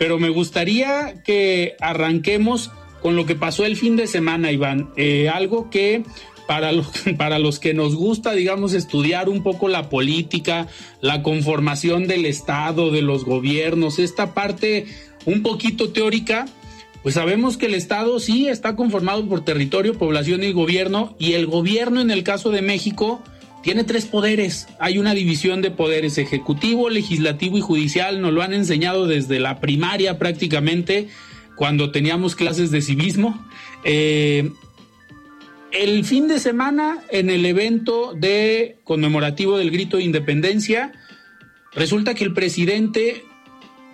pero 0.00 0.18
me 0.18 0.28
gustaría 0.28 1.22
que 1.22 1.76
arranquemos 1.80 2.72
con 3.00 3.14
lo 3.14 3.26
que 3.26 3.36
pasó 3.36 3.64
el 3.64 3.76
fin 3.76 3.94
de 3.94 4.08
semana, 4.08 4.50
Iván. 4.50 4.90
Eh, 4.96 5.28
algo 5.28 5.70
que 5.70 6.02
para 6.46 6.72
los, 6.72 6.88
para 7.18 7.38
los 7.38 7.58
que 7.58 7.74
nos 7.74 7.94
gusta, 7.94 8.32
digamos, 8.32 8.72
estudiar 8.72 9.28
un 9.28 9.42
poco 9.42 9.68
la 9.68 9.88
política, 9.88 10.66
la 11.00 11.22
conformación 11.22 12.06
del 12.06 12.26
Estado, 12.26 12.90
de 12.90 13.02
los 13.02 13.24
gobiernos, 13.24 13.98
esta 13.98 14.34
parte 14.34 14.86
un 15.24 15.42
poquito 15.42 15.90
teórica, 15.90 16.46
pues 17.02 17.16
sabemos 17.16 17.56
que 17.56 17.66
el 17.66 17.74
Estado 17.74 18.20
sí 18.20 18.48
está 18.48 18.76
conformado 18.76 19.26
por 19.28 19.44
territorio, 19.44 19.98
población 19.98 20.44
y 20.44 20.52
gobierno, 20.52 21.16
y 21.18 21.32
el 21.32 21.46
gobierno 21.46 22.00
en 22.00 22.10
el 22.10 22.22
caso 22.22 22.50
de 22.50 22.62
México 22.62 23.22
tiene 23.62 23.84
tres 23.84 24.06
poderes. 24.06 24.68
Hay 24.78 24.98
una 24.98 25.14
división 25.14 25.62
de 25.62 25.70
poderes 25.70 26.18
ejecutivo, 26.18 26.90
legislativo 26.90 27.58
y 27.58 27.60
judicial, 27.60 28.20
nos 28.20 28.32
lo 28.32 28.42
han 28.42 28.52
enseñado 28.52 29.06
desde 29.06 29.40
la 29.40 29.60
primaria 29.60 30.18
prácticamente, 30.18 31.08
cuando 31.56 31.90
teníamos 31.90 32.34
clases 32.34 32.70
de 32.70 32.82
civismo. 32.82 33.44
Eh, 33.84 34.50
el 35.72 36.04
fin 36.04 36.28
de 36.28 36.38
semana, 36.38 36.98
en 37.10 37.30
el 37.30 37.46
evento 37.46 38.14
de 38.14 38.76
conmemorativo 38.84 39.58
del 39.58 39.70
grito 39.70 39.96
de 39.96 40.04
independencia, 40.04 40.92
resulta 41.72 42.14
que 42.14 42.24
el 42.24 42.34
presidente 42.34 43.24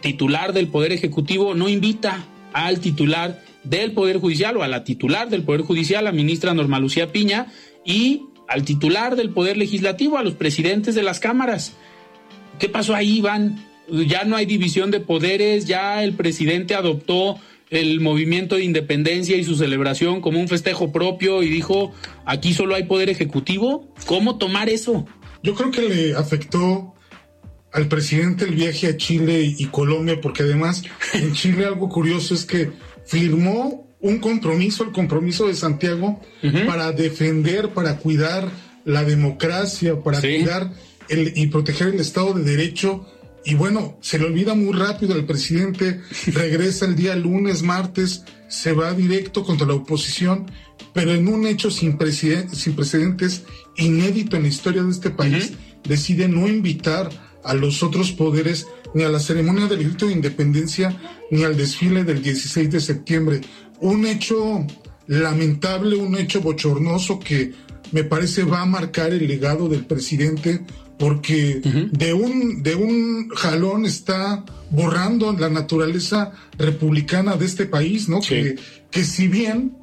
titular 0.01 0.53
del 0.53 0.69
Poder 0.69 0.93
Ejecutivo 0.93 1.55
no 1.55 1.69
invita 1.69 2.25
al 2.53 2.81
titular 2.81 3.43
del 3.63 3.93
Poder 3.93 4.19
Judicial 4.19 4.57
o 4.57 4.63
a 4.63 4.69
la 4.69 4.85
titular 4.85 5.29
del 5.29 5.43
Poder 5.43 5.63
Judicial, 5.63 6.05
la 6.05 6.13
ministra 6.13 6.55
Norma 6.55 6.81
Lucía 6.81 7.13
Piña, 7.13 7.47
y 7.85 8.23
al 8.49 8.65
titular 8.65 9.15
del 9.15 9.31
Poder 9.31 9.57
Legislativo, 9.57 10.19
a 10.19 10.23
los 10.23 10.35
presidentes 10.35 10.95
de 10.95 11.03
las 11.03 11.21
cámaras. 11.21 11.75
¿Qué 12.59 12.69
pasó 12.69 12.95
ahí, 12.95 13.19
Iván? 13.19 13.65
Ya 13.89 14.25
no 14.25 14.37
hay 14.37 14.47
división 14.47 14.91
de 14.91 15.01
poderes, 15.01 15.67
ya 15.67 16.03
el 16.03 16.15
presidente 16.15 16.75
adoptó 16.75 17.39
el 17.71 18.01
movimiento 18.01 18.57
de 18.57 18.65
independencia 18.65 19.37
y 19.37 19.45
su 19.45 19.57
celebración 19.57 20.21
como 20.21 20.41
un 20.41 20.49
festejo 20.49 20.93
propio 20.93 21.43
y 21.43 21.49
dijo, 21.49 21.93
aquí 22.25 22.55
solo 22.55 22.75
hay 22.75 22.85
poder 22.85 23.11
ejecutivo. 23.11 23.93
¿Cómo 24.07 24.39
tomar 24.39 24.69
eso? 24.69 25.07
Yo 25.43 25.55
creo 25.55 25.71
que 25.71 25.83
le 25.83 26.15
afectó 26.15 26.95
al 27.73 27.89
presidente 27.89 28.45
el 28.45 28.55
viaje 28.55 28.89
a 28.89 28.97
Chile 28.97 29.55
y 29.57 29.67
Colombia, 29.67 30.21
porque 30.21 30.43
además 30.43 30.83
en 31.15 31.33
Chile 31.35 31.67
algo 31.67 31.89
curioso 31.89 32.35
es 32.35 32.45
que 32.45 32.71
firmó 33.05 33.87
un 34.01 34.19
compromiso, 34.19 34.85
el 34.85 34.93
compromiso 34.93 35.47
de 35.49 35.55
Santiago, 35.55 36.21
para 36.67 36.93
defender, 36.93 37.71
para 37.71 37.99
cuidar 37.99 38.49
la 38.85 39.05
democracia, 39.05 40.01
para 40.01 40.21
cuidar 40.21 40.73
el, 41.09 41.33
y 41.37 41.49
proteger 41.49 41.89
el 41.89 42.01
Estado 42.01 42.33
de 42.33 42.45
Derecho 42.45 43.07
y 43.45 43.55
bueno, 43.55 43.97
se 44.01 44.19
le 44.19 44.27
olvida 44.27 44.55
muy 44.55 44.73
rápido 44.73 45.15
al 45.15 45.25
presidente, 45.25 46.01
regresa 46.27 46.87
el 46.87 46.97
día 46.97 47.17
lunes, 47.17 47.63
martes, 47.63 48.25
se 48.49 48.73
va 48.73 48.93
directo 48.93 49.45
contra 49.45 49.67
la 49.67 49.75
oposición, 49.75 50.51
pero 50.93 51.13
en 51.13 51.29
un 51.29 51.47
hecho 51.47 51.71
sin, 51.71 51.99
sin 52.53 52.75
precedentes, 52.75 53.45
inédito 53.77 54.37
en 54.37 54.43
la 54.43 54.49
historia 54.49 54.83
de 54.83 54.91
este 54.91 55.11
país, 55.11 55.53
decide 55.85 56.29
no 56.29 56.49
invitar 56.49 57.11
a 57.45 57.55
los 57.55 57.83
otros 57.83 58.13
poderes 58.13 58.67
ni 58.95 59.05
a 59.05 59.09
la 59.09 59.21
ceremonia 59.21 59.67
del 59.67 59.85
grito 59.85 60.07
de 60.07 60.13
independencia 60.13 60.97
ni 61.31 61.45
al 61.45 61.57
desfile 61.57 62.05
del 62.05 62.23
16 62.23 62.71
de 62.71 62.81
septiembre. 62.81 63.41
Un 63.81 64.07
hecho 64.07 64.67
lamentable, 65.07 65.97
un 65.97 66.17
hecho 66.17 66.41
bochornoso 66.41 67.19
que 67.19 67.53
me 67.93 68.05
parece 68.05 68.45
va 68.45 68.63
a 68.63 68.67
marcar 68.67 69.13
el 69.13 69.27
legado 69.27 69.69
del 69.69 69.87
presidente 69.87 70.61
porque 70.99 71.61
de, 71.93 72.13
un, 72.13 72.63
de 72.63 72.75
un 72.75 73.29
jalón 73.31 73.87
está 73.87 74.45
borrando 74.71 75.33
la 75.33 75.49
naturaleza 75.49 76.33
republicana 76.59 77.37
de 77.37 77.47
este 77.47 77.67
país, 77.67 78.09
¿no? 78.09 78.21
Que, 78.21 78.57
que 78.91 79.05
si 79.05 79.29
bien, 79.29 79.77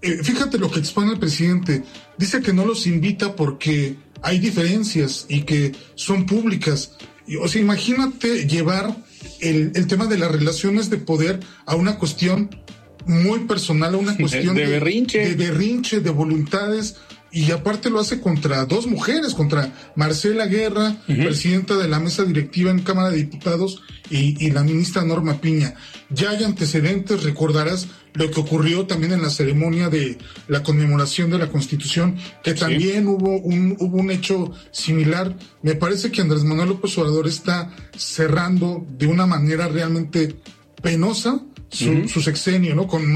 eh, 0.00 0.18
fíjate 0.22 0.58
lo 0.58 0.70
que 0.70 0.80
expone 0.80 1.12
el 1.12 1.18
presidente, 1.18 1.84
dice 2.16 2.40
que 2.40 2.54
no 2.54 2.64
los 2.64 2.86
invita 2.86 3.36
porque 3.36 3.96
hay 4.22 4.38
diferencias 4.38 5.26
y 5.28 5.42
que 5.42 5.72
son 5.94 6.24
públicas. 6.24 6.92
O 7.40 7.48
sea, 7.48 7.60
imagínate 7.60 8.46
llevar 8.46 8.96
el, 9.40 9.72
el 9.74 9.86
tema 9.86 10.06
de 10.06 10.16
las 10.16 10.32
relaciones 10.32 10.88
de 10.88 10.96
poder 10.96 11.40
a 11.66 11.76
una 11.76 11.98
cuestión 11.98 12.50
muy 13.04 13.40
personal, 13.40 13.94
a 13.94 13.98
una 13.98 14.16
cuestión 14.18 14.54
de, 14.54 14.66
berrinche. 14.66 15.34
De 15.34 15.34
berrinche, 15.34 16.00
de 16.00 16.10
voluntades 16.10 16.96
y 17.32 17.50
aparte 17.50 17.90
lo 17.90 18.00
hace 18.00 18.20
contra 18.20 18.64
dos 18.64 18.86
mujeres, 18.86 19.34
contra 19.34 19.72
Marcela 19.94 20.46
Guerra, 20.46 20.96
presidenta 21.06 21.76
de 21.76 21.88
la 21.88 22.00
mesa 22.00 22.24
directiva 22.24 22.70
en 22.70 22.82
Cámara 22.82 23.10
de 23.10 23.18
Diputados, 23.18 23.82
y, 24.08 24.44
y, 24.44 24.50
la 24.52 24.62
ministra 24.62 25.02
Norma 25.02 25.40
Piña. 25.40 25.74
Ya 26.10 26.30
hay 26.30 26.44
antecedentes, 26.44 27.24
recordarás 27.24 27.88
lo 28.16 28.30
que 28.30 28.40
ocurrió 28.40 28.86
también 28.86 29.12
en 29.12 29.22
la 29.22 29.30
ceremonia 29.30 29.88
de 29.88 30.18
la 30.48 30.62
conmemoración 30.62 31.30
de 31.30 31.38
la 31.38 31.48
Constitución, 31.48 32.16
que 32.42 32.54
también 32.54 33.08
hubo, 33.08 33.36
un, 33.38 33.76
hubo 33.78 33.98
un 33.98 34.10
hecho 34.10 34.52
similar. 34.70 35.36
Me 35.62 35.74
parece 35.74 36.10
que 36.10 36.20
Andrés 36.20 36.44
Manuel 36.44 36.70
López 36.70 36.96
Obrador 36.98 37.26
está 37.26 37.70
cerrando 37.96 38.86
de 38.96 39.06
una 39.06 39.26
manera 39.26 39.68
realmente 39.68 40.36
penosa 40.82 41.42
su, 41.68 42.08
su 42.08 42.22
sexenio, 42.22 42.74
¿no? 42.74 42.86
Con 42.86 43.12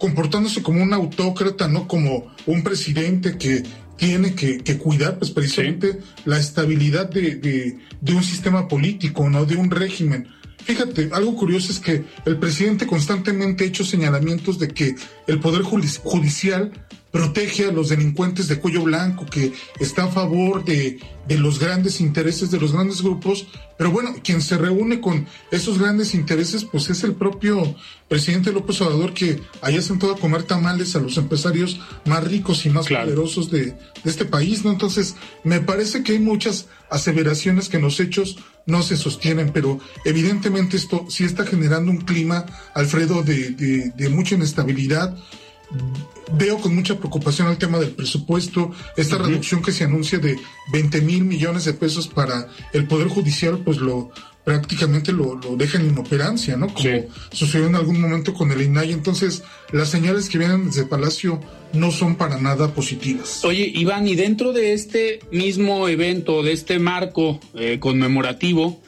comportándose 0.00 0.62
como 0.62 0.82
un 0.82 0.94
autócrata, 0.94 1.68
no 1.68 1.86
como 1.86 2.34
un 2.46 2.62
presidente 2.64 3.36
que 3.36 3.62
tiene 3.96 4.34
que, 4.34 4.62
cuidar 4.78 5.18
pues 5.18 5.30
precisamente 5.30 5.98
la 6.24 6.38
estabilidad 6.38 7.10
de, 7.10 7.36
de, 7.36 8.14
un 8.14 8.24
sistema 8.24 8.66
político, 8.66 9.28
no 9.28 9.44
de 9.44 9.56
un 9.56 9.70
régimen. 9.70 10.26
Fíjate, 10.64 11.10
algo 11.12 11.36
curioso 11.36 11.70
es 11.70 11.80
que 11.80 12.04
el 12.24 12.38
presidente 12.38 12.86
constantemente 12.86 13.64
ha 13.64 13.66
hecho 13.66 13.84
señalamientos 13.84 14.58
de 14.58 14.68
que 14.68 14.94
el 15.26 15.38
Poder 15.38 15.62
Judicial 15.62 16.72
protege 17.10 17.66
a 17.66 17.72
los 17.72 17.88
delincuentes 17.88 18.48
de 18.48 18.58
cuello 18.58 18.84
blanco, 18.84 19.26
que 19.26 19.52
está 19.78 20.04
a 20.04 20.08
favor 20.08 20.64
de, 20.64 21.00
de, 21.26 21.38
los 21.38 21.58
grandes 21.58 22.00
intereses 22.00 22.50
de 22.50 22.60
los 22.60 22.72
grandes 22.72 23.02
grupos, 23.02 23.46
pero 23.76 23.90
bueno, 23.90 24.14
quien 24.22 24.40
se 24.40 24.56
reúne 24.56 25.00
con 25.00 25.26
esos 25.50 25.78
grandes 25.78 26.14
intereses, 26.14 26.64
pues 26.64 26.88
es 26.88 27.02
el 27.02 27.14
propio 27.14 27.74
presidente 28.08 28.52
López 28.52 28.80
Obrador 28.80 29.12
que 29.12 29.40
haya 29.60 29.82
sentado 29.82 30.12
a 30.12 30.18
comer 30.18 30.44
tamales 30.44 30.94
a 30.94 31.00
los 31.00 31.16
empresarios 31.16 31.80
más 32.04 32.22
ricos 32.24 32.64
y 32.66 32.70
más 32.70 32.86
poderosos 32.86 33.50
de, 33.50 33.66
de, 33.66 33.76
este 34.04 34.24
país, 34.24 34.64
¿no? 34.64 34.70
Entonces, 34.70 35.16
me 35.42 35.60
parece 35.60 36.04
que 36.04 36.12
hay 36.12 36.20
muchas 36.20 36.66
aseveraciones 36.90 37.68
que 37.68 37.78
en 37.78 37.82
los 37.82 37.98
hechos 37.98 38.38
no 38.66 38.82
se 38.82 38.96
sostienen, 38.96 39.50
pero 39.52 39.80
evidentemente 40.04 40.76
esto 40.76 41.06
sí 41.08 41.24
está 41.24 41.44
generando 41.44 41.90
un 41.90 42.02
clima, 42.02 42.46
Alfredo, 42.74 43.22
de, 43.22 43.50
de, 43.50 43.90
de 43.90 44.08
mucha 44.10 44.36
inestabilidad 44.36 45.16
veo 46.32 46.58
con 46.58 46.74
mucha 46.74 46.96
preocupación 46.96 47.48
el 47.48 47.58
tema 47.58 47.78
del 47.78 47.90
presupuesto, 47.90 48.72
esta 48.96 49.18
reducción 49.18 49.62
que 49.62 49.72
se 49.72 49.84
anuncia 49.84 50.18
de 50.18 50.38
20 50.72 51.00
mil 51.00 51.24
millones 51.24 51.64
de 51.64 51.74
pesos 51.74 52.08
para 52.08 52.48
el 52.72 52.86
Poder 52.86 53.08
Judicial, 53.08 53.58
pues 53.64 53.78
lo 53.78 54.10
prácticamente 54.44 55.12
lo, 55.12 55.34
lo 55.36 55.56
dejan 55.56 55.82
en 55.82 55.90
inoperancia, 55.90 56.56
¿no? 56.56 56.72
Como 56.72 57.06
sucedió 57.30 57.66
en 57.66 57.74
algún 57.74 58.00
momento 58.00 58.32
con 58.32 58.50
el 58.50 58.62
INAI. 58.62 58.92
Entonces, 58.92 59.42
las 59.70 59.90
señales 59.90 60.28
que 60.28 60.38
vienen 60.38 60.66
desde 60.66 60.86
Palacio 60.86 61.40
no 61.72 61.90
son 61.90 62.16
para 62.16 62.40
nada 62.40 62.74
positivas. 62.74 63.44
Oye, 63.44 63.70
Iván, 63.74 64.08
y 64.08 64.14
dentro 64.14 64.52
de 64.52 64.72
este 64.72 65.20
mismo 65.30 65.88
evento, 65.88 66.42
de 66.42 66.52
este 66.52 66.78
marco 66.78 67.38
eh, 67.54 67.78
conmemorativo, 67.78 68.80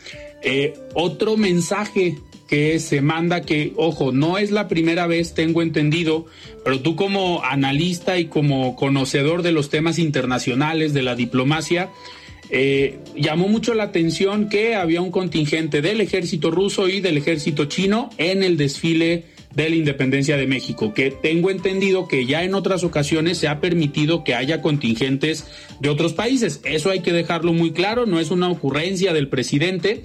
eh, 0.42 0.74
otro 0.94 1.36
mensaje 1.36 2.18
que 2.52 2.80
se 2.80 3.00
manda 3.00 3.40
que, 3.40 3.72
ojo, 3.76 4.12
no 4.12 4.36
es 4.36 4.50
la 4.50 4.68
primera 4.68 5.06
vez, 5.06 5.32
tengo 5.32 5.62
entendido, 5.62 6.26
pero 6.62 6.80
tú 6.80 6.96
como 6.96 7.42
analista 7.42 8.18
y 8.18 8.26
como 8.26 8.76
conocedor 8.76 9.40
de 9.40 9.52
los 9.52 9.70
temas 9.70 9.98
internacionales, 9.98 10.92
de 10.92 11.00
la 11.00 11.14
diplomacia, 11.14 11.88
eh, 12.50 12.98
llamó 13.16 13.48
mucho 13.48 13.72
la 13.72 13.84
atención 13.84 14.50
que 14.50 14.74
había 14.74 15.00
un 15.00 15.10
contingente 15.10 15.80
del 15.80 16.02
ejército 16.02 16.50
ruso 16.50 16.90
y 16.90 17.00
del 17.00 17.16
ejército 17.16 17.64
chino 17.64 18.10
en 18.18 18.42
el 18.42 18.58
desfile 18.58 19.24
de 19.54 19.70
la 19.70 19.76
independencia 19.76 20.36
de 20.36 20.46
México, 20.46 20.92
que 20.92 21.10
tengo 21.10 21.48
entendido 21.48 22.06
que 22.06 22.26
ya 22.26 22.44
en 22.44 22.54
otras 22.54 22.84
ocasiones 22.84 23.38
se 23.38 23.48
ha 23.48 23.60
permitido 23.60 24.24
que 24.24 24.34
haya 24.34 24.60
contingentes 24.60 25.46
de 25.80 25.88
otros 25.88 26.12
países. 26.12 26.60
Eso 26.64 26.90
hay 26.90 27.00
que 27.00 27.14
dejarlo 27.14 27.54
muy 27.54 27.72
claro, 27.72 28.04
no 28.04 28.20
es 28.20 28.30
una 28.30 28.50
ocurrencia 28.50 29.14
del 29.14 29.28
presidente, 29.28 30.04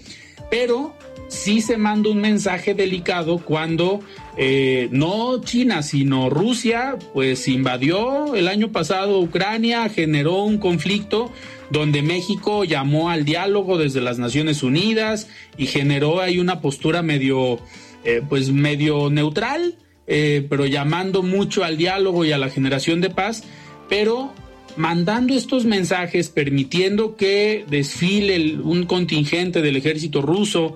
pero 0.49 0.93
sí 1.27 1.61
se 1.61 1.77
manda 1.77 2.09
un 2.09 2.19
mensaje 2.19 2.73
delicado 2.73 3.39
cuando 3.39 3.99
eh, 4.37 4.87
no 4.91 5.41
China, 5.41 5.83
sino 5.83 6.29
Rusia, 6.29 6.97
pues 7.13 7.47
invadió 7.47 8.35
el 8.35 8.47
año 8.47 8.71
pasado 8.71 9.19
Ucrania, 9.19 9.89
generó 9.89 10.43
un 10.43 10.57
conflicto 10.57 11.31
donde 11.69 12.01
México 12.01 12.63
llamó 12.63 13.09
al 13.09 13.25
diálogo 13.25 13.77
desde 13.77 14.01
las 14.01 14.19
Naciones 14.19 14.63
Unidas 14.63 15.27
y 15.57 15.65
generó 15.65 16.21
ahí 16.21 16.39
una 16.39 16.61
postura 16.61 17.01
medio, 17.01 17.59
eh, 18.05 18.21
pues 18.27 18.51
medio 18.51 19.09
neutral, 19.09 19.75
eh, 20.07 20.45
pero 20.49 20.65
llamando 20.65 21.23
mucho 21.23 21.63
al 21.63 21.77
diálogo 21.77 22.23
y 22.23 22.31
a 22.31 22.37
la 22.37 22.49
generación 22.49 23.01
de 23.01 23.09
paz, 23.09 23.43
pero 23.89 24.33
mandando 24.77 25.33
estos 25.33 25.65
mensajes, 25.65 26.29
permitiendo 26.29 27.15
que 27.15 27.65
desfile 27.67 28.59
un 28.61 28.85
contingente 28.85 29.61
del 29.61 29.75
ejército 29.75 30.21
ruso, 30.21 30.75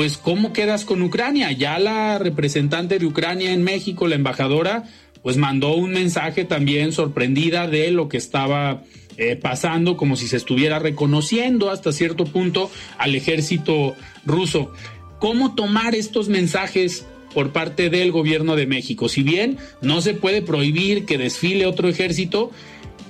pues 0.00 0.16
¿cómo 0.16 0.54
quedas 0.54 0.86
con 0.86 1.02
Ucrania? 1.02 1.52
Ya 1.52 1.78
la 1.78 2.16
representante 2.16 2.98
de 2.98 3.04
Ucrania 3.04 3.52
en 3.52 3.62
México, 3.62 4.08
la 4.08 4.14
embajadora, 4.14 4.84
pues 5.22 5.36
mandó 5.36 5.74
un 5.74 5.90
mensaje 5.90 6.46
también 6.46 6.92
sorprendida 6.92 7.68
de 7.68 7.90
lo 7.90 8.08
que 8.08 8.16
estaba 8.16 8.82
eh, 9.18 9.36
pasando, 9.36 9.98
como 9.98 10.16
si 10.16 10.26
se 10.26 10.38
estuviera 10.38 10.78
reconociendo 10.78 11.70
hasta 11.70 11.92
cierto 11.92 12.24
punto 12.24 12.70
al 12.96 13.14
ejército 13.14 13.94
ruso. 14.24 14.72
¿Cómo 15.18 15.54
tomar 15.54 15.94
estos 15.94 16.30
mensajes 16.30 17.04
por 17.34 17.52
parte 17.52 17.90
del 17.90 18.10
gobierno 18.10 18.56
de 18.56 18.66
México? 18.66 19.06
Si 19.10 19.22
bien 19.22 19.58
no 19.82 20.00
se 20.00 20.14
puede 20.14 20.40
prohibir 20.40 21.04
que 21.04 21.18
desfile 21.18 21.66
otro 21.66 21.90
ejército, 21.90 22.52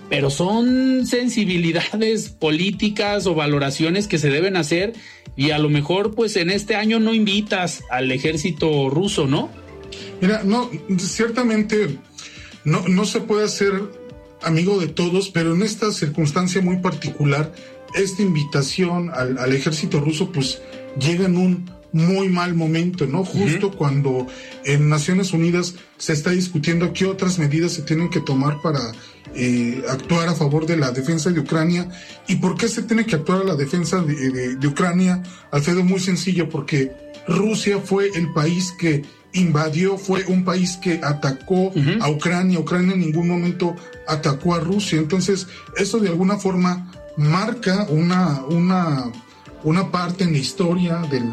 pero 0.09 0.29
son 0.29 1.07
sensibilidades 1.07 2.31
políticas 2.31 3.29
o 3.29 3.37
valoraciones 3.37 4.09
que 4.09 4.19
se 4.19 4.29
deben 4.29 4.57
hacer 4.57 4.93
y 5.41 5.53
a 5.53 5.59
lo 5.59 5.71
mejor 5.71 6.15
pues 6.15 6.37
en 6.37 6.51
este 6.51 6.77
año 6.77 7.01
no 7.01 7.15
invitas 7.15 7.83
al 7.89 8.13
ejército 8.13 8.91
ruso, 8.91 9.27
¿no? 9.27 9.49
Mira, 10.21 10.43
no, 10.45 10.71
ciertamente 10.99 11.99
no, 12.65 12.87
no 12.87 13.07
se 13.07 13.23
puede 13.23 13.47
hacer 13.47 13.73
amigo 14.43 14.79
de 14.79 14.89
todos, 14.89 15.31
pero 15.31 15.55
en 15.55 15.63
esta 15.63 15.93
circunstancia 15.93 16.61
muy 16.61 16.77
particular, 16.81 17.55
esta 17.95 18.21
invitación 18.21 19.09
al, 19.15 19.39
al 19.39 19.55
ejército 19.55 19.99
ruso 19.99 20.31
pues 20.31 20.61
llega 21.01 21.25
en 21.25 21.39
un 21.39 21.71
muy 21.93 22.29
mal 22.29 22.55
momento, 22.55 23.07
¿no? 23.07 23.25
Justo 23.25 23.73
cuando 23.73 24.27
en 24.65 24.89
Naciones 24.89 25.33
Unidas 25.33 25.75
se 25.99 26.13
está 26.13 26.31
discutiendo 26.31 26.93
qué 26.93 27.07
otras 27.07 27.39
medidas 27.39 27.73
se 27.73 27.83
tienen 27.83 28.11
que 28.11 28.21
tomar 28.21 28.61
para 28.63 28.81
eh, 29.35 29.83
actuar 29.89 30.29
a 30.29 30.35
favor 30.35 30.67
de 30.67 30.77
la 30.77 30.93
defensa 30.93 31.31
de 31.31 31.41
Ucrania. 31.41 31.89
¿Y 32.29 32.37
por 32.37 32.57
qué 32.57 32.69
se 32.69 32.83
tiene 32.83 33.07
que 33.07 33.17
actuar 33.17 33.43
a 33.43 33.45
la 33.45 33.57
defensa 33.57 34.01
de, 34.03 34.57
de, 34.57 34.67
Ucrania? 34.67 35.23
Alfredo, 35.51 35.85
muy 35.85 36.01
sencillo, 36.01 36.49
porque 36.49 36.93
Rusia 37.27 37.79
fue 37.81 38.11
el 38.15 38.33
país 38.33 38.73
que 38.79 39.03
invadió, 39.33 39.97
fue 39.97 40.25
un 40.27 40.45
país 40.45 40.77
que 40.77 41.01
atacó 41.03 41.73
a 42.01 42.11
Ucrania. 42.11 42.59
Ucrania 42.59 42.95
en 42.95 43.01
ningún 43.01 43.29
momento 43.29 43.77
atacó 44.09 44.55
a 44.55 44.61
Rusia. 44.61 44.99
Entonces, 44.99 45.47
eso 45.77 45.99
de 45.99 46.09
alguna 46.09 46.37
forma 46.37 46.91
marca 47.17 47.87
una, 47.91 48.45
una 48.47 49.13
una 49.65 49.91
parte 49.91 50.25
en 50.25 50.33
la 50.33 50.39
historia 50.39 50.99
del, 51.11 51.25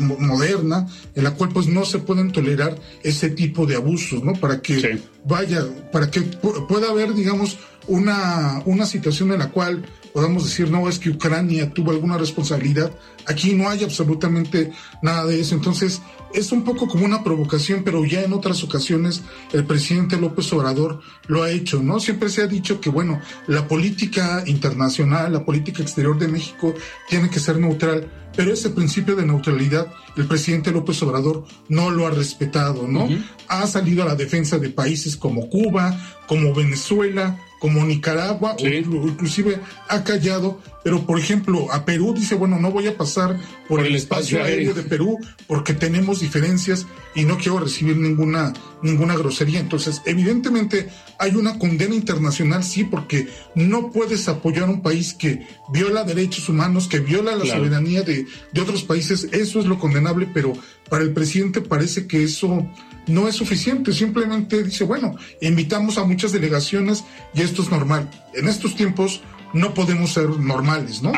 moderna 0.00 0.86
en 1.14 1.24
la 1.24 1.32
cual 1.32 1.50
pues 1.50 1.66
no 1.66 1.84
se 1.84 1.98
pueden 1.98 2.32
tolerar 2.32 2.78
ese 3.02 3.30
tipo 3.30 3.66
de 3.66 3.76
abusos, 3.76 4.22
¿no? 4.22 4.34
Para 4.34 4.60
que 4.60 5.00
vaya, 5.26 5.64
para 5.92 6.10
que 6.10 6.20
pueda 6.22 6.90
haber, 6.90 7.14
digamos, 7.14 7.58
una, 7.88 8.62
una 8.64 8.86
situación 8.86 9.32
en 9.32 9.40
la 9.40 9.50
cual 9.50 9.84
podamos 10.12 10.44
decir, 10.44 10.70
no, 10.70 10.88
es 10.88 10.98
que 10.98 11.10
Ucrania 11.10 11.74
tuvo 11.74 11.90
alguna 11.90 12.16
responsabilidad. 12.16 12.90
Aquí 13.26 13.52
no 13.52 13.68
hay 13.68 13.84
absolutamente 13.84 14.72
nada 15.02 15.26
de 15.26 15.40
eso. 15.40 15.54
Entonces, 15.54 16.00
es 16.32 16.52
un 16.52 16.64
poco 16.64 16.88
como 16.88 17.04
una 17.04 17.22
provocación, 17.22 17.82
pero 17.84 18.04
ya 18.04 18.22
en 18.22 18.32
otras 18.32 18.62
ocasiones 18.64 19.22
el 19.52 19.66
presidente 19.66 20.16
López 20.16 20.50
Obrador 20.52 21.00
lo 21.26 21.42
ha 21.42 21.50
hecho, 21.50 21.82
¿no? 21.82 22.00
Siempre 22.00 22.30
se 22.30 22.42
ha 22.42 22.46
dicho 22.46 22.80
que, 22.80 22.88
bueno, 22.88 23.20
la 23.46 23.68
política 23.68 24.42
internacional, 24.46 25.32
la 25.32 25.44
política 25.44 25.82
exterior 25.82 26.18
de 26.18 26.28
México 26.28 26.74
tiene 27.08 27.28
que 27.28 27.40
ser 27.40 27.58
neutral, 27.58 28.10
pero 28.34 28.52
ese 28.52 28.70
principio 28.70 29.16
de 29.16 29.26
neutralidad 29.26 29.86
el 30.16 30.26
presidente 30.26 30.70
López 30.70 31.02
Obrador 31.02 31.44
no 31.68 31.90
lo 31.90 32.06
ha 32.06 32.10
respetado, 32.10 32.86
¿no? 32.88 33.08
Ha 33.48 33.66
salido 33.66 34.02
a 34.02 34.06
la 34.06 34.14
defensa 34.14 34.58
de 34.58 34.70
países 34.70 35.15
como 35.16 35.48
Cuba, 35.48 35.98
como 36.26 36.54
Venezuela, 36.54 37.38
como 37.58 37.84
Nicaragua, 37.84 38.56
o 38.58 38.66
inclusive 38.66 39.58
ha 39.88 40.04
callado, 40.04 40.60
pero 40.84 41.06
por 41.06 41.18
ejemplo 41.18 41.72
a 41.72 41.84
Perú 41.84 42.14
dice, 42.14 42.34
bueno, 42.34 42.60
no 42.60 42.70
voy 42.70 42.86
a 42.86 42.96
pasar 42.96 43.38
por, 43.66 43.80
el, 43.80 43.96
espacio, 43.96 44.42
aéreo. 44.42 44.74
de 44.74 44.82
Perú 44.82 45.18
porque 45.46 45.72
tenemos 45.72 46.20
diferencias 46.20 46.86
y 47.14 47.24
no 47.24 47.38
quiero 47.38 47.58
recibir 47.58 47.96
ninguna, 47.96 48.52
ninguna 48.82 49.16
grosería. 49.16 49.58
Entonces, 49.58 50.02
evidentemente 50.04 50.90
hay 51.18 51.34
una 51.34 51.58
condena 51.58 51.94
internacional, 51.94 52.62
sí, 52.62 52.84
porque 52.84 53.26
no 53.54 53.90
puedes 53.90 54.28
apoyar 54.28 54.64
a 54.64 54.70
un 54.70 54.82
país 54.82 55.14
que 55.14 55.46
viola 55.72 56.04
derechos 56.04 56.48
humanos, 56.48 56.88
que 56.88 57.00
viola 57.00 57.34
la 57.34 57.46
soberanía 57.46 58.02
de, 58.02 58.26
de 58.52 58.60
otros 58.60 58.84
países, 58.84 59.28
eso 59.32 59.60
es 59.60 59.66
lo 59.66 59.78
condenable, 59.78 60.28
pero 60.32 60.52
para 60.90 61.02
el 61.02 61.12
presidente 61.12 61.62
parece 61.62 62.06
que 62.06 62.22
eso 62.22 62.68
no 63.06 63.28
es 63.28 63.36
suficiente, 63.36 63.92
simplemente 63.92 64.62
dice, 64.62 64.84
bueno, 64.84 65.16
invitamos 65.40 65.98
a 65.98 66.04
muchas 66.04 66.32
delegaciones 66.32 67.04
y 67.34 67.42
esto 67.42 67.62
es 67.62 67.70
normal. 67.70 68.10
En 68.34 68.48
estos 68.48 68.74
tiempos 68.74 69.22
no 69.52 69.74
podemos 69.74 70.12
ser 70.12 70.28
normales, 70.28 71.02
¿no? 71.02 71.12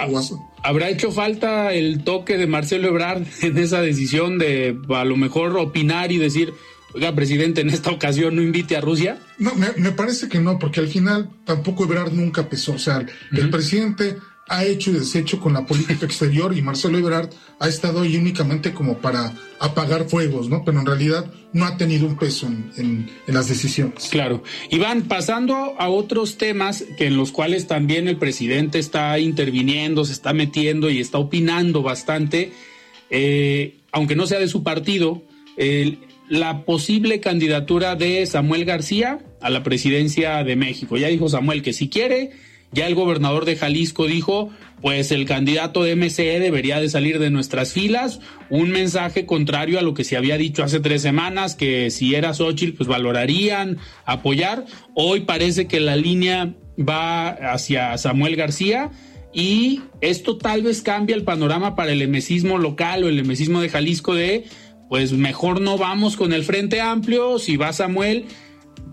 ¿Habrá 0.63 0.89
hecho 0.89 1.11
falta 1.13 1.73
el 1.73 2.05
toque 2.05 2.37
de 2.37 2.47
Marcelo 2.47 2.89
Ebrard 2.89 3.25
en 3.43 3.59
esa 3.59 3.81
decisión 3.81 4.39
de 4.39 4.79
a 4.91 5.05
lo 5.05 5.17
mejor 5.17 5.57
opinar 5.57 6.13
y 6.13 6.19
decir, 6.19 6.53
oiga, 6.95 7.15
presidente, 7.15 7.61
en 7.61 7.71
esta 7.71 7.91
ocasión 7.91 8.37
no 8.37 8.43
invite 8.43 8.77
a 8.77 8.81
Rusia? 8.81 9.19
No, 9.39 9.53
me, 9.55 9.93
parece 9.93 10.29
que 10.29 10.41
no, 10.41 10.59
porque 10.59 10.81
al 10.81 10.89
final 10.89 11.31
tampoco 11.45 11.85
Ebrard 11.85 12.13
nunca 12.13 12.49
pesó. 12.49 12.75
O 12.75 12.79
sea, 12.79 13.05
el 13.33 13.51
presidente 13.51 14.17
ha 14.49 14.65
hecho 14.65 14.91
y 14.91 14.95
deshecho 14.95 15.39
con 15.41 15.53
la 15.53 15.67
política 15.67 16.07
exterior 16.07 16.57
y 16.57 16.63
Marcelo 16.63 16.99
Ebrard 16.99 17.31
ha 17.59 17.69
estado 17.69 18.03
ahí 18.03 18.17
únicamente 18.17 18.73
como 18.73 18.99
para 18.99 19.33
apagar 19.61 20.09
fuegos, 20.09 20.49
¿no? 20.49 20.65
Pero 20.65 20.81
en 20.81 20.87
realidad 20.87 21.31
no 21.53 21.65
ha 21.67 21.77
tenido 21.77 22.07
un 22.07 22.17
peso 22.17 22.47
en, 22.47 23.11
las 23.27 23.49
decisiones. 23.49 24.09
Claro. 24.11 24.43
Iván, 24.71 25.03
pasando 25.03 25.75
a 25.79 25.89
otros 25.89 26.39
temas 26.39 26.85
que 26.97 27.07
en 27.07 27.17
los 27.17 27.33
cuales 27.33 27.67
también 27.67 28.09
el 28.09 28.17
presidente 28.17 28.79
está 28.79 29.19
interviniendo, 29.19 30.05
se 30.05 30.13
está 30.13 30.33
metiendo 30.33 30.91
y 30.91 31.01
está 31.01 31.19
opinando 31.19 31.83
bastante, 31.83 32.53
eh, 33.11 33.79
aunque 33.93 34.17
no 34.17 34.27
sea 34.27 34.39
de 34.39 34.49
su 34.49 34.63
partido, 34.63 35.23
la 36.29 36.65
posible 36.65 37.21
candidatura 37.21 37.97
de 37.97 38.25
Samuel 38.27 38.65
García 38.65 39.19
a 39.41 39.51
la 39.51 39.63
presidencia 39.63 40.45
de 40.45 40.57
México. 40.57 40.97
Ya 40.97 41.09
dijo 41.09 41.29
Samuel 41.29 41.63
que 41.63 41.73
si 41.73 41.89
quiere 41.89 42.31
ya 42.73 42.87
el 42.87 42.95
gobernador 42.95 43.45
de 43.45 43.57
Jalisco 43.57 44.07
dijo, 44.07 44.51
pues 44.81 45.11
el 45.11 45.25
candidato 45.25 45.83
de 45.83 45.97
MCE 45.97 46.39
debería 46.39 46.81
de 46.81 46.89
salir 46.89 47.19
de 47.19 47.31
nuestras 47.31 47.73
filas, 47.73 48.21
un 48.51 48.71
mensaje 48.71 49.27
contrario 49.27 49.79
a 49.79 49.83
lo 49.83 49.95
que 49.95 50.05
se 50.05 50.17
había 50.17 50.37
dicho 50.37 50.63
hace 50.63 50.81
tres 50.81 51.03
semanas, 51.03 51.55
que 51.55 51.91
si 51.91 52.15
era 52.15 52.35
Xochitl, 52.35 52.77
pues 52.77 52.89
valorarían 52.89 53.79
apoyar. 54.05 54.67
Hoy 54.95 55.21
parece 55.21 55.67
que 55.67 55.81
la 55.81 55.97
línea 55.97 56.55
va 56.79 57.29
hacia 57.29 57.97
Samuel 57.99 58.37
García 58.37 58.91
y 59.33 59.83
esto 60.01 60.37
tal 60.37 60.63
vez 60.63 60.83
cambia 60.83 61.17
el 61.17 61.25
panorama 61.25 61.75
para 61.75 61.93
el 61.93 62.03
emesismo 62.03 62.59
local 62.59 63.05
o 63.05 63.09
el 63.09 63.19
emesismo 63.19 63.61
de 63.61 63.69
Jalisco 63.69 64.15
de, 64.15 64.45
pues 64.89 65.13
mejor 65.13 65.61
no 65.61 65.77
vamos 65.79 66.17
con 66.17 66.33
el 66.33 66.45
Frente 66.45 66.81
Amplio, 66.81 67.39
si 67.39 67.57
va 67.57 67.73
Samuel 67.73 68.27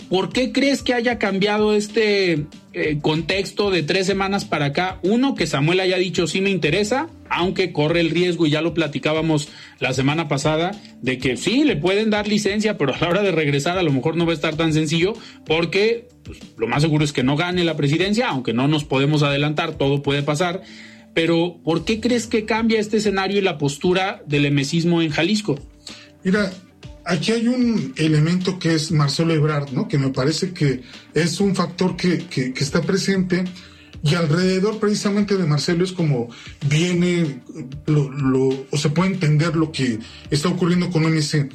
¿Por 0.09 0.31
qué 0.31 0.51
crees 0.51 0.81
que 0.81 0.93
haya 0.93 1.17
cambiado 1.17 1.73
este 1.73 2.45
eh, 2.73 2.99
contexto 3.01 3.71
de 3.71 3.83
tres 3.83 4.05
semanas 4.05 4.45
para 4.45 4.65
acá? 4.65 4.99
Uno, 5.03 5.35
que 5.35 5.47
Samuel 5.47 5.79
haya 5.79 5.97
dicho 5.97 6.27
sí 6.27 6.41
me 6.41 6.49
interesa, 6.49 7.09
aunque 7.29 7.71
corre 7.71 8.01
el 8.01 8.09
riesgo, 8.09 8.45
y 8.45 8.51
ya 8.51 8.61
lo 8.61 8.73
platicábamos 8.73 9.49
la 9.79 9.93
semana 9.93 10.27
pasada, 10.27 10.71
de 11.01 11.17
que 11.17 11.37
sí, 11.37 11.63
le 11.63 11.75
pueden 11.75 12.09
dar 12.09 12.27
licencia, 12.27 12.77
pero 12.77 12.93
a 12.93 12.99
la 12.99 13.09
hora 13.09 13.23
de 13.23 13.31
regresar 13.31 13.77
a 13.77 13.83
lo 13.83 13.91
mejor 13.91 14.15
no 14.15 14.25
va 14.25 14.31
a 14.31 14.35
estar 14.35 14.55
tan 14.55 14.73
sencillo, 14.73 15.13
porque 15.45 16.07
pues, 16.23 16.39
lo 16.57 16.67
más 16.67 16.81
seguro 16.81 17.03
es 17.03 17.13
que 17.13 17.23
no 17.23 17.35
gane 17.35 17.63
la 17.63 17.77
presidencia, 17.77 18.27
aunque 18.29 18.53
no 18.53 18.67
nos 18.67 18.83
podemos 18.83 19.23
adelantar, 19.23 19.75
todo 19.75 20.01
puede 20.01 20.23
pasar. 20.23 20.61
Pero, 21.13 21.61
¿por 21.63 21.85
qué 21.85 22.01
crees 22.01 22.27
que 22.27 22.45
cambia 22.45 22.79
este 22.79 22.97
escenario 22.97 23.37
y 23.37 23.41
la 23.41 23.57
postura 23.57 24.21
del 24.27 24.45
emesismo 24.45 25.01
en 25.01 25.11
Jalisco? 25.11 25.57
Mira, 26.25 26.51
aquí 27.05 27.31
hay 27.31 27.47
un 27.47 27.93
elemento 27.97 28.59
que 28.59 28.75
es 28.75 28.91
Marcelo 28.91 29.33
Ebrard, 29.33 29.71
¿no? 29.71 29.87
Que 29.87 29.97
me 29.97 30.09
parece 30.09 30.51
que 30.51 30.81
es 31.13 31.39
un 31.39 31.55
factor 31.55 31.95
que, 31.95 32.25
que, 32.27 32.53
está 32.57 32.81
presente 32.81 33.43
y 34.03 34.15
alrededor 34.15 34.79
precisamente 34.79 35.37
de 35.37 35.45
Marcelo 35.45 35.83
es 35.83 35.91
como 35.91 36.29
viene 36.67 37.41
lo, 37.85 38.67
o 38.69 38.77
se 38.77 38.89
puede 38.89 39.13
entender 39.13 39.55
lo 39.55 39.71
que 39.71 39.99
está 40.29 40.49
ocurriendo 40.49 40.89
con 40.89 41.05
OMC. 41.05 41.49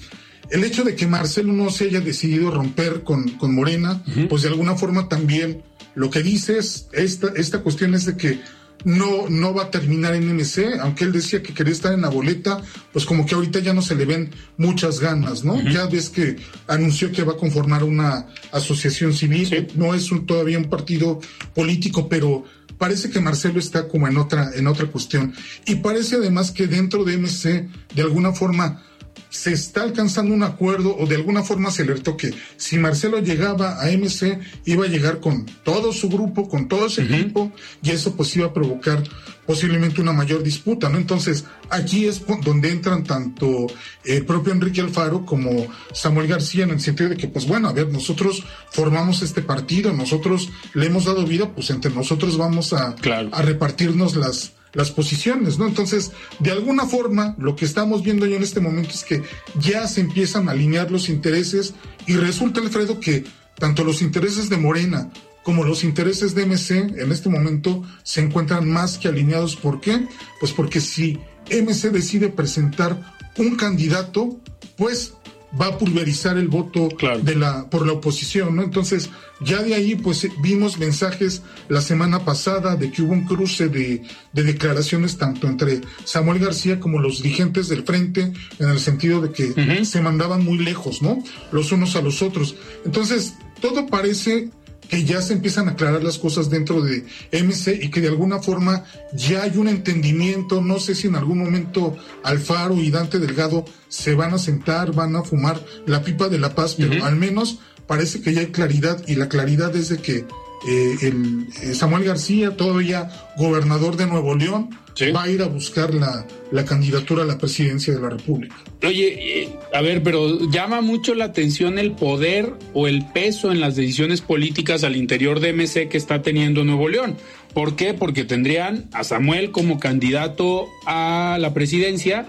El 0.50 0.64
hecho 0.64 0.82
de 0.82 0.96
que 0.96 1.06
Marcelo 1.06 1.52
no 1.52 1.70
se 1.70 1.84
haya 1.84 2.00
decidido 2.00 2.50
romper 2.50 3.02
con, 3.02 3.28
con 3.30 3.54
Morena, 3.54 4.02
pues 4.28 4.42
de 4.42 4.48
alguna 4.48 4.74
forma 4.74 5.08
también 5.08 5.62
lo 5.94 6.10
que 6.10 6.22
dice 6.22 6.58
es, 6.58 6.88
esta, 6.92 7.28
esta 7.36 7.62
cuestión 7.62 7.94
es 7.94 8.04
de 8.06 8.16
que 8.16 8.40
no, 8.84 9.28
no 9.28 9.54
va 9.54 9.64
a 9.64 9.70
terminar 9.70 10.14
en 10.14 10.34
MC, 10.34 10.78
aunque 10.80 11.04
él 11.04 11.12
decía 11.12 11.42
que 11.42 11.54
quería 11.54 11.72
estar 11.72 11.92
en 11.92 12.02
la 12.02 12.08
boleta, 12.08 12.62
pues 12.92 13.04
como 13.04 13.26
que 13.26 13.34
ahorita 13.34 13.58
ya 13.60 13.72
no 13.72 13.82
se 13.82 13.94
le 13.94 14.04
ven 14.04 14.30
muchas 14.56 15.00
ganas, 15.00 15.44
¿no? 15.44 15.60
Ya 15.62 15.86
ves 15.86 16.08
que 16.08 16.36
anunció 16.66 17.12
que 17.12 17.22
va 17.22 17.32
a 17.32 17.36
conformar 17.36 17.84
una 17.84 18.26
asociación 18.52 19.12
civil, 19.12 19.68
no 19.74 19.94
es 19.94 20.10
un, 20.12 20.26
todavía 20.26 20.58
un 20.58 20.70
partido 20.70 21.20
político, 21.54 22.08
pero 22.08 22.44
parece 22.78 23.10
que 23.10 23.20
Marcelo 23.20 23.58
está 23.58 23.88
como 23.88 24.08
en 24.08 24.16
otra, 24.16 24.50
en 24.54 24.66
otra 24.66 24.86
cuestión. 24.86 25.34
Y 25.66 25.76
parece 25.76 26.16
además 26.16 26.50
que 26.50 26.66
dentro 26.66 27.04
de 27.04 27.18
MC, 27.18 27.68
de 27.94 28.02
alguna 28.02 28.32
forma, 28.32 28.82
se 29.30 29.52
está 29.52 29.82
alcanzando 29.82 30.34
un 30.34 30.42
acuerdo 30.42 30.96
o 30.96 31.06
de 31.06 31.14
alguna 31.14 31.42
forma 31.42 31.70
se 31.70 31.82
alertó 31.82 32.16
que 32.16 32.34
si 32.56 32.76
Marcelo 32.78 33.20
llegaba 33.20 33.80
a 33.80 33.90
MC 33.90 34.38
iba 34.64 34.84
a 34.84 34.88
llegar 34.88 35.20
con 35.20 35.46
todo 35.64 35.92
su 35.92 36.08
grupo, 36.08 36.48
con 36.48 36.68
todo 36.68 36.86
ese 36.86 37.02
equipo 37.02 37.52
y 37.82 37.90
eso 37.90 38.16
pues 38.16 38.36
iba 38.36 38.46
a 38.46 38.52
provocar 38.52 39.02
posiblemente 39.46 40.00
una 40.00 40.12
mayor 40.12 40.42
disputa, 40.42 40.88
¿no? 40.88 40.98
Entonces 40.98 41.44
aquí 41.70 42.06
es 42.06 42.22
donde 42.44 42.70
entran 42.70 43.04
tanto 43.04 43.66
el 44.04 44.18
eh, 44.18 44.22
propio 44.22 44.52
Enrique 44.52 44.80
Alfaro 44.80 45.24
como 45.24 45.66
Samuel 45.92 46.28
García 46.28 46.64
en 46.64 46.70
el 46.70 46.80
sentido 46.80 47.10
de 47.10 47.16
que 47.16 47.28
pues 47.28 47.46
bueno, 47.46 47.68
a 47.68 47.72
ver, 47.72 47.88
nosotros 47.88 48.44
formamos 48.70 49.22
este 49.22 49.42
partido, 49.42 49.92
nosotros 49.92 50.50
le 50.74 50.86
hemos 50.86 51.04
dado 51.04 51.24
vida, 51.24 51.52
pues 51.52 51.70
entre 51.70 51.92
nosotros 51.92 52.36
vamos 52.36 52.72
a, 52.72 52.94
a 53.32 53.42
repartirnos 53.42 54.16
las 54.16 54.52
las 54.72 54.90
posiciones, 54.90 55.58
¿no? 55.58 55.66
Entonces, 55.66 56.12
de 56.38 56.50
alguna 56.50 56.86
forma, 56.86 57.34
lo 57.38 57.56
que 57.56 57.64
estamos 57.64 58.02
viendo 58.02 58.26
yo 58.26 58.36
en 58.36 58.42
este 58.42 58.60
momento 58.60 58.90
es 58.90 59.04
que 59.04 59.22
ya 59.58 59.86
se 59.86 60.00
empiezan 60.00 60.48
a 60.48 60.52
alinear 60.52 60.90
los 60.90 61.08
intereses 61.08 61.74
y 62.06 62.14
resulta, 62.14 62.60
Alfredo, 62.60 63.00
que 63.00 63.24
tanto 63.58 63.84
los 63.84 64.02
intereses 64.02 64.48
de 64.48 64.56
Morena 64.56 65.10
como 65.42 65.64
los 65.64 65.84
intereses 65.84 66.34
de 66.34 66.46
MC 66.46 67.00
en 67.00 67.12
este 67.12 67.28
momento 67.28 67.82
se 68.02 68.20
encuentran 68.20 68.68
más 68.68 68.98
que 68.98 69.08
alineados. 69.08 69.56
¿Por 69.56 69.80
qué? 69.80 70.06
Pues 70.38 70.52
porque 70.52 70.80
si 70.80 71.18
MC 71.50 71.90
decide 71.90 72.28
presentar 72.28 73.16
un 73.38 73.56
candidato, 73.56 74.38
pues 74.76 75.14
va 75.58 75.66
a 75.66 75.78
pulverizar 75.78 76.36
el 76.36 76.48
voto 76.48 76.88
de 77.22 77.34
la 77.34 77.68
por 77.68 77.86
la 77.86 77.92
oposición, 77.92 78.56
¿no? 78.56 78.62
Entonces, 78.62 79.10
ya 79.40 79.62
de 79.62 79.74
ahí 79.74 79.94
pues 79.94 80.26
vimos 80.42 80.78
mensajes 80.78 81.42
la 81.68 81.80
semana 81.80 82.24
pasada 82.24 82.76
de 82.76 82.90
que 82.90 83.02
hubo 83.02 83.12
un 83.12 83.24
cruce 83.24 83.68
de, 83.68 84.02
de 84.32 84.42
declaraciones 84.42 85.16
tanto 85.16 85.46
entre 85.46 85.80
Samuel 86.04 86.38
García 86.38 86.78
como 86.78 86.98
los 86.98 87.22
dirigentes 87.22 87.68
del 87.68 87.82
frente 87.82 88.32
en 88.58 88.68
el 88.68 88.78
sentido 88.78 89.20
de 89.20 89.32
que 89.32 89.84
se 89.84 90.00
mandaban 90.00 90.44
muy 90.44 90.58
lejos, 90.58 91.02
¿no? 91.02 91.22
Los 91.52 91.72
unos 91.72 91.96
a 91.96 92.02
los 92.02 92.22
otros. 92.22 92.54
Entonces, 92.84 93.34
todo 93.60 93.86
parece 93.86 94.50
que 94.90 95.04
ya 95.04 95.22
se 95.22 95.34
empiezan 95.34 95.68
a 95.68 95.72
aclarar 95.72 96.02
las 96.02 96.18
cosas 96.18 96.50
dentro 96.50 96.82
de 96.82 97.04
MC 97.32 97.78
y 97.80 97.90
que 97.90 98.00
de 98.00 98.08
alguna 98.08 98.40
forma 98.40 98.84
ya 99.12 99.44
hay 99.44 99.56
un 99.56 99.68
entendimiento, 99.68 100.60
no 100.60 100.80
sé 100.80 100.96
si 100.96 101.06
en 101.06 101.14
algún 101.14 101.38
momento 101.38 101.96
Alfaro 102.24 102.74
y 102.74 102.90
Dante 102.90 103.20
Delgado 103.20 103.64
se 103.88 104.16
van 104.16 104.34
a 104.34 104.38
sentar, 104.38 104.92
van 104.92 105.14
a 105.14 105.22
fumar 105.22 105.64
la 105.86 106.02
pipa 106.02 106.28
de 106.28 106.40
la 106.40 106.56
paz, 106.56 106.74
pero 106.74 107.04
al 107.04 107.14
menos 107.14 107.60
parece 107.86 108.20
que 108.20 108.34
ya 108.34 108.40
hay 108.40 108.48
claridad 108.48 109.00
y 109.06 109.14
la 109.14 109.28
claridad 109.28 109.74
es 109.76 109.90
de 109.90 109.98
que 109.98 110.26
eh, 110.66 110.96
el, 111.02 111.46
eh, 111.62 111.74
Samuel 111.74 112.04
García, 112.04 112.56
todavía 112.56 113.08
gobernador 113.36 113.96
de 113.96 114.06
Nuevo 114.06 114.34
León, 114.34 114.70
va 115.14 115.22
a 115.22 115.30
ir 115.30 115.40
a 115.40 115.46
buscar 115.46 115.94
la, 115.94 116.26
la, 116.50 116.64
candidatura 116.64 117.22
a 117.22 117.26
la 117.26 117.38
presidencia 117.38 117.94
de 117.94 118.00
la 118.00 118.10
República. 118.10 118.54
Oye, 118.82 119.42
eh, 119.42 119.48
a 119.72 119.80
ver, 119.80 120.02
pero 120.02 120.50
llama 120.50 120.82
mucho 120.82 121.14
la 121.14 121.26
atención 121.26 121.78
el 121.78 121.92
poder 121.92 122.52
o 122.74 122.86
el 122.86 123.06
peso 123.06 123.50
en 123.50 123.60
las 123.60 123.76
decisiones 123.76 124.20
políticas 124.20 124.84
al 124.84 124.96
interior 124.96 125.40
de 125.40 125.54
MC 125.54 125.88
que 125.88 125.96
está 125.96 126.20
teniendo 126.20 126.64
Nuevo 126.64 126.88
León. 126.88 127.16
¿Por 127.54 127.76
qué? 127.76 127.94
Porque 127.94 128.24
tendrían 128.24 128.88
a 128.92 129.04
Samuel 129.04 129.50
como 129.50 129.80
candidato 129.80 130.66
a 130.86 131.38
la 131.40 131.54
presidencia, 131.54 132.26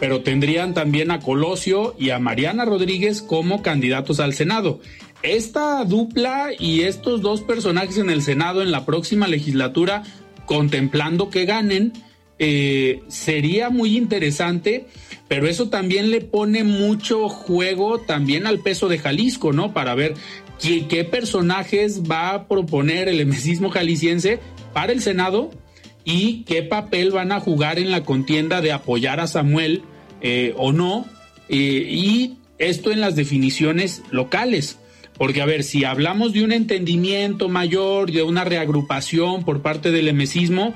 pero 0.00 0.22
tendrían 0.22 0.74
también 0.74 1.10
a 1.10 1.20
Colosio 1.20 1.94
y 1.98 2.10
a 2.10 2.18
Mariana 2.18 2.64
Rodríguez 2.64 3.22
como 3.22 3.62
candidatos 3.62 4.20
al 4.20 4.34
Senado. 4.34 4.80
Esta 5.24 5.82
dupla 5.86 6.50
y 6.58 6.82
estos 6.82 7.22
dos 7.22 7.40
personajes 7.40 7.96
en 7.96 8.10
el 8.10 8.20
Senado 8.20 8.60
en 8.60 8.70
la 8.70 8.84
próxima 8.84 9.26
legislatura 9.26 10.02
contemplando 10.44 11.30
que 11.30 11.46
ganen, 11.46 11.94
eh, 12.38 13.00
sería 13.08 13.70
muy 13.70 13.96
interesante, 13.96 14.86
pero 15.26 15.48
eso 15.48 15.70
también 15.70 16.10
le 16.10 16.20
pone 16.20 16.62
mucho 16.62 17.30
juego 17.30 18.00
también 18.00 18.46
al 18.46 18.58
peso 18.58 18.88
de 18.88 18.98
Jalisco, 18.98 19.54
¿no? 19.54 19.72
Para 19.72 19.94
ver 19.94 20.12
qué, 20.60 20.86
qué 20.88 21.04
personajes 21.04 22.02
va 22.02 22.34
a 22.34 22.46
proponer 22.46 23.08
el 23.08 23.18
emesismo 23.18 23.70
jalisciense 23.70 24.40
para 24.74 24.92
el 24.92 25.00
Senado 25.00 25.50
y 26.04 26.42
qué 26.42 26.62
papel 26.62 27.12
van 27.12 27.32
a 27.32 27.40
jugar 27.40 27.78
en 27.78 27.90
la 27.90 28.02
contienda 28.02 28.60
de 28.60 28.72
apoyar 28.72 29.20
a 29.20 29.26
Samuel 29.26 29.80
eh, 30.20 30.52
o 30.58 30.72
no, 30.72 31.06
eh, 31.48 31.56
y 31.56 32.36
esto 32.58 32.90
en 32.90 33.00
las 33.00 33.16
definiciones 33.16 34.02
locales. 34.10 34.78
Porque, 35.16 35.42
a 35.42 35.46
ver, 35.46 35.62
si 35.62 35.84
hablamos 35.84 36.32
de 36.32 36.42
un 36.42 36.52
entendimiento 36.52 37.48
mayor, 37.48 38.10
de 38.10 38.22
una 38.22 38.44
reagrupación 38.44 39.44
por 39.44 39.62
parte 39.62 39.90
del 39.92 40.08
emesismo, 40.08 40.74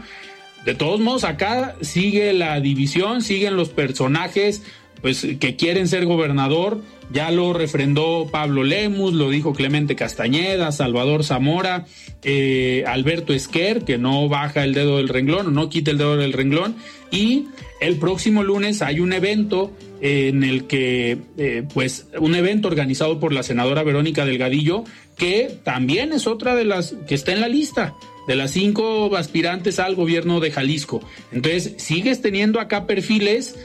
de 0.64 0.74
todos 0.74 1.00
modos 1.00 1.24
acá 1.24 1.76
sigue 1.80 2.32
la 2.32 2.60
división, 2.60 3.22
siguen 3.22 3.56
los 3.56 3.70
personajes 3.70 4.62
pues 5.00 5.26
que 5.38 5.56
quieren 5.56 5.86
ser 5.88 6.06
gobernador, 6.06 6.82
ya 7.10 7.30
lo 7.30 7.52
refrendó 7.52 8.28
Pablo 8.30 8.64
Lemus, 8.64 9.14
lo 9.14 9.30
dijo 9.30 9.54
Clemente 9.54 9.94
Castañeda, 9.94 10.72
Salvador 10.72 11.24
Zamora, 11.24 11.86
eh, 12.22 12.84
Alberto 12.86 13.32
Esquer, 13.32 13.84
que 13.84 13.96
no 13.96 14.28
baja 14.28 14.64
el 14.64 14.74
dedo 14.74 14.98
del 14.98 15.08
renglón 15.08 15.54
no 15.54 15.68
quita 15.68 15.90
el 15.90 15.98
dedo 15.98 16.16
del 16.16 16.32
renglón. 16.32 16.76
Y 17.10 17.46
el 17.80 17.96
próximo 17.96 18.42
lunes 18.42 18.82
hay 18.82 19.00
un 19.00 19.12
evento 19.12 19.72
en 20.00 20.44
el 20.44 20.66
que, 20.66 21.18
eh, 21.36 21.64
pues, 21.72 22.06
un 22.18 22.34
evento 22.34 22.68
organizado 22.68 23.18
por 23.20 23.32
la 23.32 23.42
senadora 23.42 23.82
Verónica 23.82 24.24
Delgadillo, 24.24 24.84
que 25.16 25.58
también 25.64 26.12
es 26.12 26.26
otra 26.26 26.54
de 26.54 26.64
las 26.64 26.94
que 27.06 27.14
está 27.14 27.32
en 27.32 27.40
la 27.40 27.48
lista 27.48 27.94
de 28.26 28.36
las 28.36 28.50
cinco 28.50 29.16
aspirantes 29.16 29.78
al 29.78 29.94
gobierno 29.94 30.38
de 30.40 30.50
Jalisco. 30.50 31.00
Entonces, 31.32 31.74
sigues 31.78 32.20
teniendo 32.20 32.60
acá 32.60 32.86
perfiles 32.86 33.56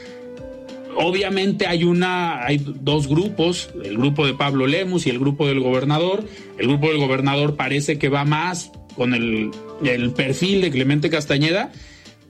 obviamente 0.96 1.66
hay 1.66 1.84
una, 1.84 2.44
hay 2.44 2.58
dos 2.64 3.08
grupos, 3.08 3.70
el 3.84 3.96
grupo 3.96 4.26
de 4.26 4.34
Pablo 4.34 4.66
Lemus 4.66 5.06
y 5.06 5.10
el 5.10 5.18
grupo 5.18 5.46
del 5.46 5.60
gobernador. 5.60 6.24
El 6.58 6.68
grupo 6.68 6.88
del 6.88 6.98
gobernador 6.98 7.56
parece 7.56 7.98
que 7.98 8.08
va 8.08 8.24
más 8.24 8.72
con 8.96 9.14
el, 9.14 9.50
el 9.84 10.10
perfil 10.12 10.60
de 10.60 10.70
Clemente 10.70 11.10
Castañeda, 11.10 11.72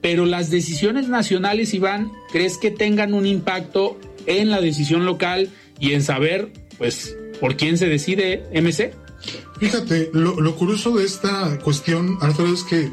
pero 0.05 0.27
las 0.27 0.51
decisiones 0.51 1.09
nacionales, 1.09 1.73
Iván, 1.73 2.11
¿crees 2.31 2.59
que 2.59 2.69
tengan 2.69 3.15
un 3.15 3.25
impacto 3.25 3.99
en 4.27 4.51
la 4.51 4.61
decisión 4.61 5.03
local 5.03 5.49
y 5.79 5.93
en 5.93 6.03
saber, 6.03 6.53
pues, 6.77 7.17
por 7.41 7.57
quién 7.57 7.79
se 7.79 7.87
decide 7.87 8.43
MC? 8.53 8.93
Fíjate, 9.59 10.11
lo, 10.13 10.55
curioso 10.57 10.95
de 10.95 11.05
esta 11.05 11.57
cuestión, 11.57 12.19
Alfredo, 12.21 12.53
es 12.53 12.61
que 12.61 12.91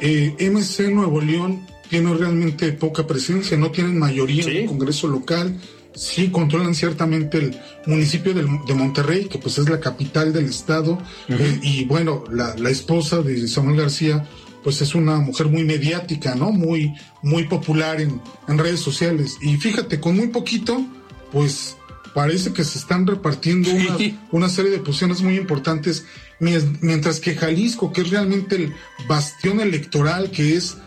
eh, 0.00 0.50
MC 0.50 0.90
Nuevo 0.90 1.20
León 1.20 1.64
tiene 1.88 2.12
realmente 2.12 2.72
poca 2.72 3.06
presencia, 3.06 3.56
no 3.56 3.70
tienen 3.70 3.96
mayoría 3.96 4.42
en 4.42 4.56
el 4.56 4.66
Congreso 4.66 5.06
local, 5.06 5.56
sí 5.94 6.30
controlan 6.30 6.74
ciertamente 6.74 7.38
el 7.38 7.56
municipio 7.86 8.34
de, 8.34 8.42
Monterrey, 8.74 9.26
que 9.26 9.38
pues 9.38 9.58
es 9.58 9.68
la 9.68 9.78
capital 9.78 10.32
del 10.32 10.46
estado, 10.46 10.98
eh, 11.28 11.60
y 11.62 11.84
bueno, 11.84 12.24
la, 12.32 12.54
esposa 12.68 13.22
de 13.22 13.46
Samuel 13.46 13.76
García, 13.76 14.26
pues 14.64 14.80
es 14.80 14.94
una 14.94 15.18
mujer 15.18 15.48
muy 15.48 15.62
mediática, 15.62 16.34
¿no? 16.34 16.50
Muy, 16.50 16.94
muy 17.22 17.44
popular 17.44 18.00
en, 18.00 18.20
redes 18.48 18.80
sociales. 18.80 19.36
Y 19.42 19.56
fíjate, 19.58 20.00
con 20.00 20.16
muy 20.16 20.28
poquito, 20.28 20.84
pues 21.30 21.76
parece 22.14 22.52
que 22.52 22.64
se 22.64 22.78
están 22.78 23.06
repartiendo 23.06 23.70
una, 23.70 23.96
una, 24.30 24.48
serie 24.48 24.70
de 24.70 24.78
posiciones 24.78 25.20
muy 25.20 25.36
importantes, 25.36 26.06
mientras 26.38 27.20
que 27.20 27.34
Jalisco, 27.34 27.92
que 27.92 28.00
es 28.00 28.10
realmente 28.10 28.56
el 28.56 28.74
bastión 29.06 29.60
electoral, 29.60 30.30
que 30.30 30.56
es 30.56 30.78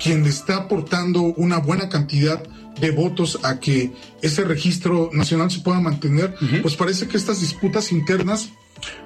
quien 0.00 0.24
está 0.24 0.56
aportando 0.56 1.20
una 1.22 1.58
buena 1.58 1.88
cantidad 1.88 2.42
de 2.80 2.90
votos 2.90 3.38
a 3.42 3.60
que 3.60 3.92
ese 4.22 4.44
registro 4.44 5.10
nacional 5.12 5.50
se 5.50 5.60
pueda 5.60 5.80
mantener, 5.80 6.34
pues 6.62 6.74
parece 6.76 7.06
que 7.06 7.16
estas 7.16 7.40
disputas 7.40 7.92
internas 7.92 8.50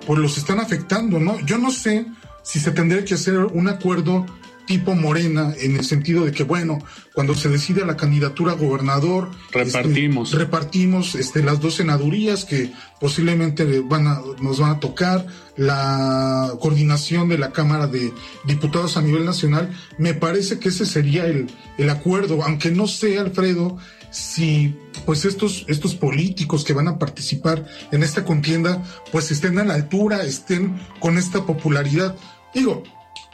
pues 0.07 0.19
los 0.19 0.39
están 0.39 0.61
afectando, 0.61 1.19
¿no? 1.19 1.39
Yo 1.47 1.59
no 1.59 1.71
sé 1.71 2.07
si 2.43 2.61
se 2.61 2.71
tendría 2.71 3.05
que 3.05 3.15
hacer 3.15 3.39
un 3.39 3.69
acuerdo 3.69 4.27
tipo 4.71 4.95
Morena, 4.95 5.53
en 5.59 5.75
el 5.75 5.85
sentido 5.85 6.25
de 6.25 6.31
que, 6.31 6.45
bueno, 6.45 6.79
cuando 7.13 7.35
se 7.35 7.49
decide 7.49 7.85
la 7.85 7.97
candidatura 7.97 8.53
a 8.53 8.55
gobernador, 8.55 9.31
este, 9.47 9.65
repartimos, 9.65 10.33
repartimos 10.33 11.15
este, 11.17 11.43
las 11.43 11.61
dos 11.61 11.75
senadurías 11.75 12.45
que 12.45 12.73
posiblemente 13.01 13.81
van 13.81 14.07
a, 14.07 14.21
nos 14.41 14.61
van 14.61 14.71
a 14.71 14.79
tocar, 14.79 15.27
la 15.57 16.53
coordinación 16.61 17.29
de 17.29 17.39
la 17.39 17.51
Cámara 17.51 17.89
de 17.89 18.13
Diputados 18.45 18.97
a 18.97 19.03
nivel 19.03 19.25
nacional, 19.25 19.77
me 19.99 20.15
parece 20.15 20.61
que 20.61 20.69
ese 20.69 20.87
sería 20.87 21.27
el, 21.27 21.51
el 21.77 21.91
acuerdo, 21.91 22.45
aunque 22.45 22.71
no 22.71 22.87
sé, 22.87 23.19
Alfredo, 23.19 23.77
si 24.11 24.77
pues 25.07 25.25
estos, 25.25 25.65
estos 25.69 25.95
políticos 25.95 26.65
que 26.65 26.73
van 26.73 26.89
a 26.89 26.99
participar 26.99 27.67
en 27.93 28.03
esta 28.03 28.25
contienda, 28.25 28.83
pues 29.13 29.31
estén 29.31 29.59
a 29.59 29.65
la 29.65 29.75
altura, 29.75 30.23
estén 30.23 30.81
con 30.99 31.19
esta 31.19 31.47
popularidad. 31.47 32.17
Digo, 32.55 32.83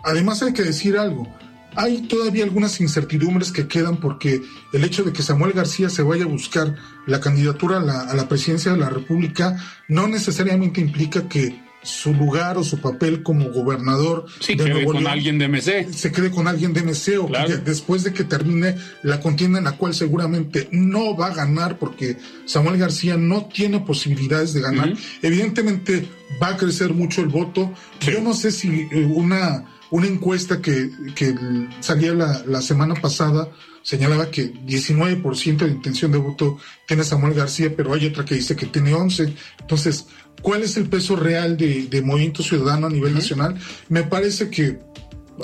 Además 0.07 0.41
hay 0.43 0.53
que 0.53 0.63
decir 0.63 0.97
algo, 0.97 1.27
hay 1.75 2.03
todavía 2.03 2.45
algunas 2.45 2.81
incertidumbres 2.81 3.51
que 3.51 3.67
quedan 3.67 3.97
porque 3.97 4.41
el 4.73 4.85
hecho 4.85 5.03
de 5.03 5.13
que 5.13 5.23
Samuel 5.23 5.53
García 5.53 5.91
se 5.91 6.03
vaya 6.03 6.25
a 6.25 6.29
buscar 6.29 6.77
la 7.07 7.21
candidatura 7.21 7.79
a 7.79 8.15
la, 8.15 8.29
presidencia 8.29 8.71
de 8.71 8.79
la 8.79 8.89
República 8.89 9.57
no 9.89 10.07
necesariamente 10.07 10.81
implica 10.81 11.29
que 11.29 11.61
su 11.83 12.13
lugar 12.13 12.59
o 12.59 12.65
su 12.65 12.81
papel 12.81 13.23
como 13.23 13.51
gobernador 13.51 14.27
sí, 14.41 14.55
de 14.55 14.65
quede 14.65 14.85
con 14.85 15.07
alguien 15.07 15.39
de 15.39 15.49
MC. 15.49 15.93
Se 15.93 16.11
quede 16.11 16.31
con 16.31 16.49
alguien 16.49 16.73
de 16.73 16.83
MC 16.83 17.19
o 17.19 17.29
después 17.65 18.03
de 18.03 18.13
que 18.13 18.25
termine 18.25 18.77
la 19.03 19.21
contienda 19.21 19.59
en 19.59 19.65
la 19.65 19.77
cual 19.77 19.95
seguramente 19.95 20.69
no 20.73 21.17
va 21.17 21.29
a 21.29 21.35
ganar 21.35 21.79
porque 21.79 22.17
Samuel 22.45 22.79
García 22.79 23.17
no 23.17 23.47
tiene 23.47 23.81
posibilidades 23.81 24.53
de 24.53 24.63
ganar. 24.63 24.95
Evidentemente 25.23 26.09
va 26.43 26.49
a 26.49 26.57
crecer 26.57 26.93
mucho 26.93 27.21
el 27.21 27.29
voto. 27.29 27.73
Yo 28.01 28.21
no 28.21 28.35
sé 28.35 28.51
si 28.51 28.89
eh, 28.91 29.07
una 29.15 29.67
una 29.91 30.07
encuesta 30.07 30.61
que, 30.61 30.91
que 31.15 31.35
salía 31.81 32.13
la, 32.13 32.43
la, 32.47 32.61
semana 32.61 32.95
pasada 32.95 33.51
señalaba 33.83 34.31
que 34.31 34.53
19% 34.53 35.59
de 35.59 35.69
intención 35.69 36.11
de 36.11 36.19
voto 36.19 36.59
tiene 36.87 37.05
Samuel 37.05 37.35
García, 37.35 37.73
pero 37.77 37.95
hay 37.95 38.07
otra 38.07 38.25
que 38.25 38.35
dice 38.35 38.57
que 38.57 38.67
tiene 38.67 38.95
11. 38.95 39.33
Entonces, 39.61 40.07
¿cuál 40.47 40.63
es 40.63 40.77
el 40.77 40.89
peso 40.89 41.17
real 41.17 41.57
de, 41.57 41.89
de 41.89 42.03
Movimiento 42.03 42.41
Ciudadano 42.41 42.87
a 42.87 42.91
nivel 42.91 43.13
nacional? 43.15 43.57
Me 43.89 44.05
parece 44.05 44.49
que 44.49 44.79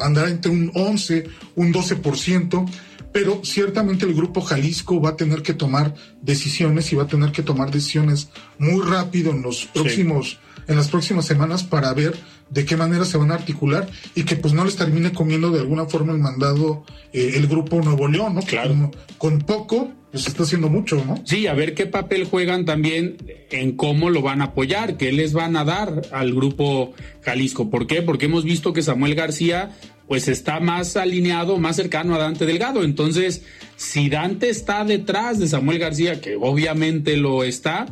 andará 0.00 0.30
entre 0.30 0.52
un 0.52 0.70
11, 0.72 1.24
un 1.56 1.72
12%, 1.72 2.70
pero 3.12 3.40
ciertamente 3.44 4.06
el 4.06 4.14
Grupo 4.14 4.40
Jalisco 4.40 5.00
va 5.00 5.10
a 5.10 5.16
tener 5.16 5.42
que 5.42 5.54
tomar 5.54 5.94
decisiones 6.22 6.92
y 6.92 6.96
va 6.96 7.04
a 7.04 7.06
tener 7.06 7.30
que 7.30 7.42
tomar 7.42 7.70
decisiones 7.70 8.30
muy 8.58 8.82
rápido 8.82 9.30
en 9.30 9.42
los 9.42 9.66
próximos, 9.66 10.38
en 10.66 10.76
las 10.76 10.88
próximas 10.88 11.26
semanas 11.26 11.62
para 11.62 11.92
ver 11.92 12.14
de 12.52 12.64
qué 12.66 12.76
manera 12.76 13.04
se 13.04 13.16
van 13.16 13.30
a 13.30 13.34
articular 13.34 13.88
y 14.14 14.24
que 14.24 14.36
pues 14.36 14.52
no 14.52 14.64
les 14.64 14.76
termine 14.76 15.12
comiendo 15.12 15.50
de 15.50 15.60
alguna 15.60 15.86
forma 15.86 16.12
el 16.12 16.18
mandado 16.18 16.84
eh, 17.12 17.32
el 17.34 17.46
grupo 17.46 17.80
Nuevo 17.80 18.08
León, 18.08 18.34
¿no? 18.34 18.42
Claro. 18.42 18.90
Con, 19.16 19.38
poco, 19.40 19.90
pues 20.10 20.26
está 20.26 20.42
haciendo 20.42 20.68
mucho, 20.68 21.02
¿no? 21.04 21.22
Sí, 21.24 21.46
a 21.46 21.54
ver 21.54 21.74
qué 21.74 21.86
papel 21.86 22.24
juegan 22.24 22.66
también 22.66 23.16
en 23.50 23.72
cómo 23.72 24.10
lo 24.10 24.20
van 24.20 24.42
a 24.42 24.46
apoyar, 24.46 24.98
qué 24.98 25.12
les 25.12 25.32
van 25.32 25.56
a 25.56 25.64
dar 25.64 26.02
al 26.12 26.34
grupo 26.34 26.92
Jalisco. 27.22 27.70
¿Por 27.70 27.86
qué? 27.86 28.02
Porque 28.02 28.26
hemos 28.26 28.44
visto 28.44 28.74
que 28.74 28.82
Samuel 28.82 29.14
García 29.14 29.70
pues 30.12 30.28
está 30.28 30.60
más 30.60 30.98
alineado, 30.98 31.56
más 31.56 31.76
cercano 31.76 32.14
a 32.14 32.18
Dante 32.18 32.44
Delgado. 32.44 32.84
Entonces, 32.84 33.44
si 33.76 34.10
Dante 34.10 34.50
está 34.50 34.84
detrás 34.84 35.38
de 35.38 35.48
Samuel 35.48 35.78
García, 35.78 36.20
que 36.20 36.36
obviamente 36.36 37.16
lo 37.16 37.44
está, 37.44 37.86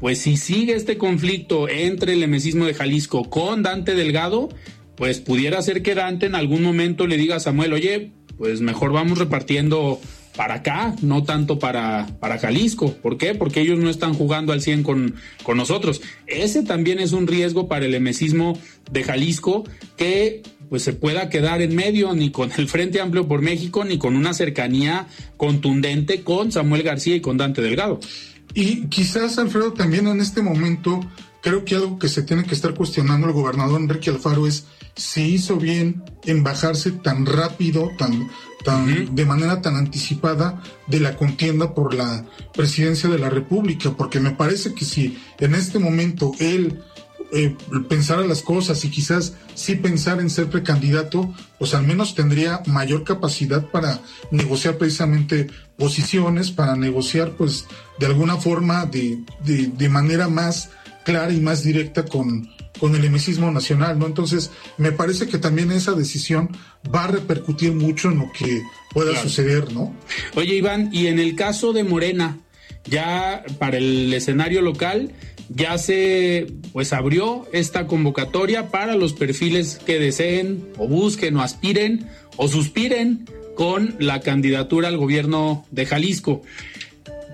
pues 0.00 0.18
si 0.18 0.36
sigue 0.36 0.74
este 0.74 0.98
conflicto 0.98 1.68
entre 1.68 2.14
el 2.14 2.24
emesismo 2.24 2.64
de 2.64 2.74
Jalisco 2.74 3.30
con 3.30 3.62
Dante 3.62 3.94
Delgado, 3.94 4.48
pues 4.96 5.20
pudiera 5.20 5.62
ser 5.62 5.84
que 5.84 5.94
Dante 5.94 6.26
en 6.26 6.34
algún 6.34 6.64
momento 6.64 7.06
le 7.06 7.16
diga 7.16 7.36
a 7.36 7.38
Samuel, 7.40 7.72
oye, 7.72 8.10
pues 8.36 8.60
mejor 8.60 8.92
vamos 8.92 9.18
repartiendo 9.18 10.00
para 10.34 10.54
acá, 10.54 10.96
no 11.02 11.22
tanto 11.22 11.60
para, 11.60 12.08
para 12.18 12.38
Jalisco. 12.38 12.94
¿Por 12.94 13.16
qué? 13.16 13.36
Porque 13.36 13.60
ellos 13.60 13.78
no 13.78 13.90
están 13.90 14.14
jugando 14.14 14.52
al 14.52 14.60
100 14.60 14.82
con, 14.82 15.14
con 15.44 15.56
nosotros. 15.56 16.02
Ese 16.26 16.64
también 16.64 16.98
es 16.98 17.12
un 17.12 17.28
riesgo 17.28 17.68
para 17.68 17.86
el 17.86 17.94
emesismo 17.94 18.58
de 18.90 19.04
Jalisco 19.04 19.62
que 19.96 20.42
pues 20.70 20.84
se 20.84 20.92
pueda 20.92 21.28
quedar 21.28 21.60
en 21.60 21.74
medio 21.74 22.14
ni 22.14 22.30
con 22.30 22.50
el 22.56 22.68
Frente 22.68 23.00
Amplio 23.00 23.26
por 23.26 23.42
México 23.42 23.84
ni 23.84 23.98
con 23.98 24.16
una 24.16 24.32
cercanía 24.32 25.08
contundente 25.36 26.22
con 26.22 26.52
Samuel 26.52 26.84
García 26.84 27.16
y 27.16 27.20
con 27.20 27.36
Dante 27.36 27.60
Delgado. 27.60 27.98
Y 28.54 28.86
quizás, 28.86 29.38
Alfredo, 29.38 29.72
también 29.72 30.06
en 30.06 30.20
este 30.20 30.42
momento, 30.42 31.00
creo 31.42 31.64
que 31.64 31.74
algo 31.74 31.98
que 31.98 32.08
se 32.08 32.22
tiene 32.22 32.44
que 32.44 32.54
estar 32.54 32.74
cuestionando 32.74 33.26
el 33.26 33.32
gobernador 33.32 33.80
Enrique 33.80 34.10
Alfaro 34.10 34.46
es 34.46 34.66
si 34.94 35.34
hizo 35.34 35.56
bien 35.56 36.04
en 36.24 36.42
bajarse 36.42 36.92
tan 36.92 37.26
rápido, 37.26 37.90
tan, 37.98 38.28
tan, 38.64 39.14
de 39.14 39.24
manera 39.24 39.60
tan 39.62 39.76
anticipada 39.76 40.62
de 40.86 41.00
la 41.00 41.16
contienda 41.16 41.74
por 41.74 41.94
la 41.94 42.26
presidencia 42.52 43.08
de 43.08 43.18
la 43.18 43.30
República, 43.30 43.90
porque 43.96 44.20
me 44.20 44.32
parece 44.32 44.74
que 44.74 44.84
si 44.84 45.18
en 45.38 45.54
este 45.54 45.78
momento 45.78 46.32
él 46.38 46.80
eh, 47.32 47.54
pensar 47.88 48.18
a 48.18 48.26
las 48.26 48.42
cosas 48.42 48.84
y 48.84 48.90
quizás 48.90 49.34
sí 49.54 49.76
pensar 49.76 50.20
en 50.20 50.30
ser 50.30 50.48
precandidato, 50.48 51.32
pues 51.58 51.74
al 51.74 51.86
menos 51.86 52.14
tendría 52.14 52.62
mayor 52.66 53.04
capacidad 53.04 53.66
para 53.66 54.00
negociar 54.32 54.78
precisamente 54.78 55.48
posiciones, 55.76 56.50
para 56.50 56.74
negociar 56.74 57.32
pues 57.32 57.66
de 57.98 58.06
alguna 58.06 58.36
forma 58.36 58.84
de, 58.86 59.20
de, 59.44 59.88
manera 59.88 60.28
más 60.28 60.70
clara 61.04 61.32
y 61.32 61.40
más 61.40 61.62
directa 61.62 62.04
con, 62.04 62.48
con 62.80 62.94
el 62.96 63.04
emesismo 63.04 63.50
nacional, 63.50 63.98
¿no? 63.98 64.06
Entonces, 64.06 64.50
me 64.76 64.90
parece 64.90 65.28
que 65.28 65.38
también 65.38 65.70
esa 65.70 65.92
decisión 65.92 66.50
va 66.92 67.04
a 67.04 67.08
repercutir 67.08 67.72
mucho 67.72 68.10
en 68.10 68.18
lo 68.18 68.32
que 68.32 68.62
pueda 68.92 69.16
suceder, 69.22 69.72
¿no? 69.72 69.94
Oye, 70.34 70.54
Iván, 70.56 70.90
y 70.92 71.06
en 71.06 71.18
el 71.18 71.36
caso 71.36 71.72
de 71.72 71.84
Morena, 71.84 72.38
ya 72.84 73.44
para 73.58 73.78
el 73.78 74.12
escenario 74.12 74.62
local, 74.62 75.12
ya 75.50 75.78
se 75.78 76.46
pues 76.72 76.92
abrió 76.92 77.46
esta 77.52 77.86
convocatoria 77.86 78.68
para 78.70 78.94
los 78.94 79.12
perfiles 79.12 79.80
que 79.84 79.98
deseen 79.98 80.64
o 80.78 80.86
busquen 80.86 81.36
o 81.36 81.42
aspiren 81.42 82.06
o 82.36 82.48
suspiren 82.48 83.26
con 83.56 83.96
la 83.98 84.20
candidatura 84.20 84.88
al 84.88 84.96
gobierno 84.96 85.66
de 85.70 85.86
Jalisco. 85.86 86.42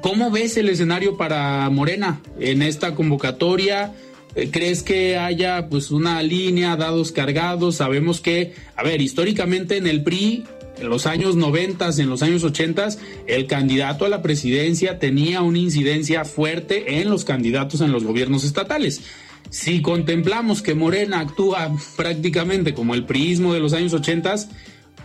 ¿Cómo 0.01 0.31
ves 0.31 0.57
el 0.57 0.69
escenario 0.69 1.17
para 1.17 1.69
Morena 1.71 2.21
en 2.41 2.63
esta 2.63 2.95
convocatoria? 2.95 3.93
Eh, 4.35 4.51
¿Crees 4.51 4.83
que 4.83 5.17
haya 5.19 5.69
pues 5.69 5.91
una 5.91 6.23
línea, 6.23 6.77
dados 6.77 7.13
cargados? 7.13 7.77
Sabemos 7.77 8.21
que, 8.21 8.55
a 8.77 8.83
ver, 8.83 9.01
históricamente 9.01 9.77
en 9.77 9.87
el 9.87 10.03
PRI, 10.03 10.45
en 10.79 10.89
los 10.89 11.07
años 11.07 11.37
90, 11.37 11.91
en 11.99 12.11
los 12.11 12.23
años 12.23 12.45
80, 12.45 12.89
el 13.27 13.47
candidato 13.47 14.05
a 14.05 14.09
la 14.09 14.23
presidencia 14.23 14.99
tenía 14.99 15.43
una 15.43 15.59
incidencia 15.59 16.25
fuerte 16.25 17.01
en 17.01 17.11
los 17.11 17.25
candidatos 17.25 17.81
en 17.81 17.93
los 17.93 18.05
gobiernos 18.05 18.45
estatales. 18.45 19.03
Si 19.51 19.81
contemplamos 19.81 20.61
que 20.61 20.75
Morena 20.75 21.21
actúa 21.21 21.71
prácticamente 21.97 22.75
como 22.75 22.95
el 22.95 23.05
priismo 23.05 23.55
de 23.55 23.61
los 23.61 23.73
años 23.73 23.93
80, 23.95 24.49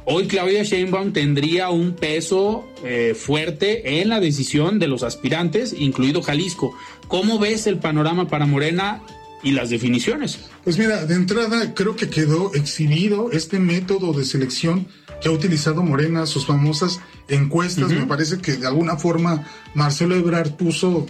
Hoy 0.04 0.26
Claudia 0.26 0.64
Sheinbaum 0.64 1.14
tendría 1.14 1.70
un 1.70 1.94
peso 1.94 2.68
eh, 2.84 3.14
fuerte 3.16 4.02
en 4.02 4.10
la 4.10 4.20
decisión 4.20 4.80
de 4.80 4.88
los 4.88 5.04
aspirantes, 5.04 5.76
incluido 5.78 6.24
Jalisco. 6.24 6.76
¿Cómo 7.08 7.38
ves 7.38 7.68
el 7.68 7.78
panorama 7.78 8.28
para 8.28 8.48
Morena 8.48 9.04
y 9.44 9.52
las 9.52 9.70
definiciones? 9.70 10.40
Pues 10.64 10.80
mira, 10.80 11.06
de 11.06 11.14
entrada 11.14 11.76
creo 11.76 11.96
que 11.96 12.10
quedó 12.10 12.52
exhibido 12.56 13.32
este 13.32 13.60
método 13.60 14.12
de 14.14 14.26
selección 14.26 14.88
que 15.22 15.30
ha 15.30 15.32
utilizado 15.32 15.84
Morena, 15.84 16.26
sus 16.26 16.46
famosas 16.46 17.00
encuestas. 17.28 17.90
Me 17.90 18.06
parece 18.06 18.40
que 18.40 18.54
de 18.54 18.68
alguna 18.68 18.98
forma 18.98 19.46
Marcelo 19.74 20.16
Ebrard 20.16 20.56
puso 20.58 21.06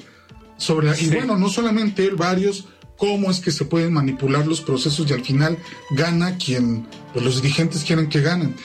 sobre 0.57 0.87
la... 0.87 0.99
Y 0.99 1.09
bueno, 1.09 1.37
no 1.37 1.49
solamente 1.49 2.05
él, 2.05 2.15
varios 2.15 2.65
cómo 3.01 3.31
es 3.31 3.39
que 3.39 3.49
se 3.49 3.65
pueden 3.65 3.93
manipular 3.93 4.45
los 4.45 4.61
procesos 4.61 5.09
y 5.09 5.13
al 5.13 5.25
final 5.25 5.57
gana 5.89 6.37
quien 6.37 6.85
pues, 7.13 7.25
los 7.25 7.41
dirigentes 7.41 7.83
quieren 7.83 8.09
que 8.09 8.21
ganen. 8.21 8.55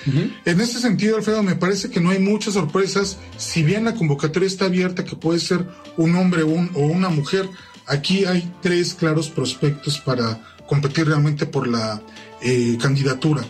En 0.45 0.61
ese 0.61 0.79
sentido, 0.79 1.17
Alfredo, 1.17 1.43
me 1.43 1.55
parece 1.55 1.89
que 1.89 2.01
no 2.01 2.11
hay 2.11 2.19
muchas 2.19 2.53
sorpresas, 2.53 3.17
si 3.39 3.63
bien 3.63 3.87
la 3.87 3.95
convocatoria 3.95 4.47
está 4.47 4.67
abierta, 4.67 5.07
que 5.07 5.17
puede 5.17 5.41
ser 5.41 5.67
un 5.97 6.17
hombre 6.17 6.43
o 6.43 6.81
una 6.81 7.09
mujer, 7.09 7.49
aquí 7.87 8.27
hay 8.27 8.53
tres 8.61 8.93
claros 8.93 9.31
prospectos 9.31 9.99
para 10.01 10.39
competir 10.67 11.07
realmente 11.07 11.47
por 11.47 11.67
la 11.67 12.03
eh, 12.43 12.77
candidatura. 12.79 13.43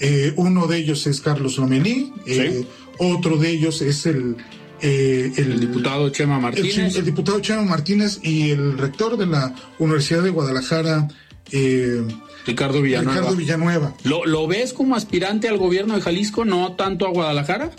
Eh, 0.00 0.32
uno 0.36 0.66
de 0.66 0.78
ellos 0.78 1.06
es 1.06 1.20
Carlos 1.20 1.58
Lomelí, 1.58 2.12
eh, 2.26 2.64
otro 2.98 3.36
de 3.36 3.50
ellos 3.50 3.82
es 3.82 4.06
el 4.06 4.36
eh, 4.82 5.32
el, 5.36 5.60
diputado 5.60 6.08
Chema 6.08 6.38
Martínez. 6.38 6.96
El, 6.96 7.04
diputado 7.04 7.40
Chema 7.40 7.62
Martínez 7.62 8.20
y 8.22 8.50
el 8.50 8.78
rector 8.78 9.16
de 9.18 9.26
la 9.26 9.54
Universidad 9.78 10.22
de 10.22 10.30
Guadalajara, 10.30 11.08
eh, 11.52 12.02
Ricardo 12.46 12.80
Villanueva. 12.80 13.18
Ricardo 13.18 13.36
Villanueva. 13.36 13.94
¿Lo, 14.04 14.46
ves 14.46 14.72
como 14.72 14.96
aspirante 14.96 15.48
al 15.48 15.58
gobierno 15.58 15.94
de 15.94 16.00
Jalisco, 16.00 16.44
no 16.44 16.72
tanto 16.76 17.06
a 17.06 17.10
Guadalajara? 17.10 17.70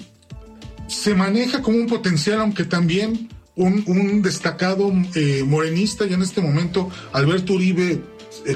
Se 0.87 1.15
maneja 1.15 1.61
como 1.61 1.77
un 1.77 1.87
potencial, 1.87 2.39
aunque 2.39 2.65
también 2.65 3.29
un, 3.55 4.21
destacado 4.21 4.93
eh, 5.15 5.43
morenista 5.45 6.05
ya 6.05 6.15
en 6.15 6.21
este 6.21 6.41
momento, 6.41 6.89
Alberto 7.13 7.53
Uribe, 7.53 8.01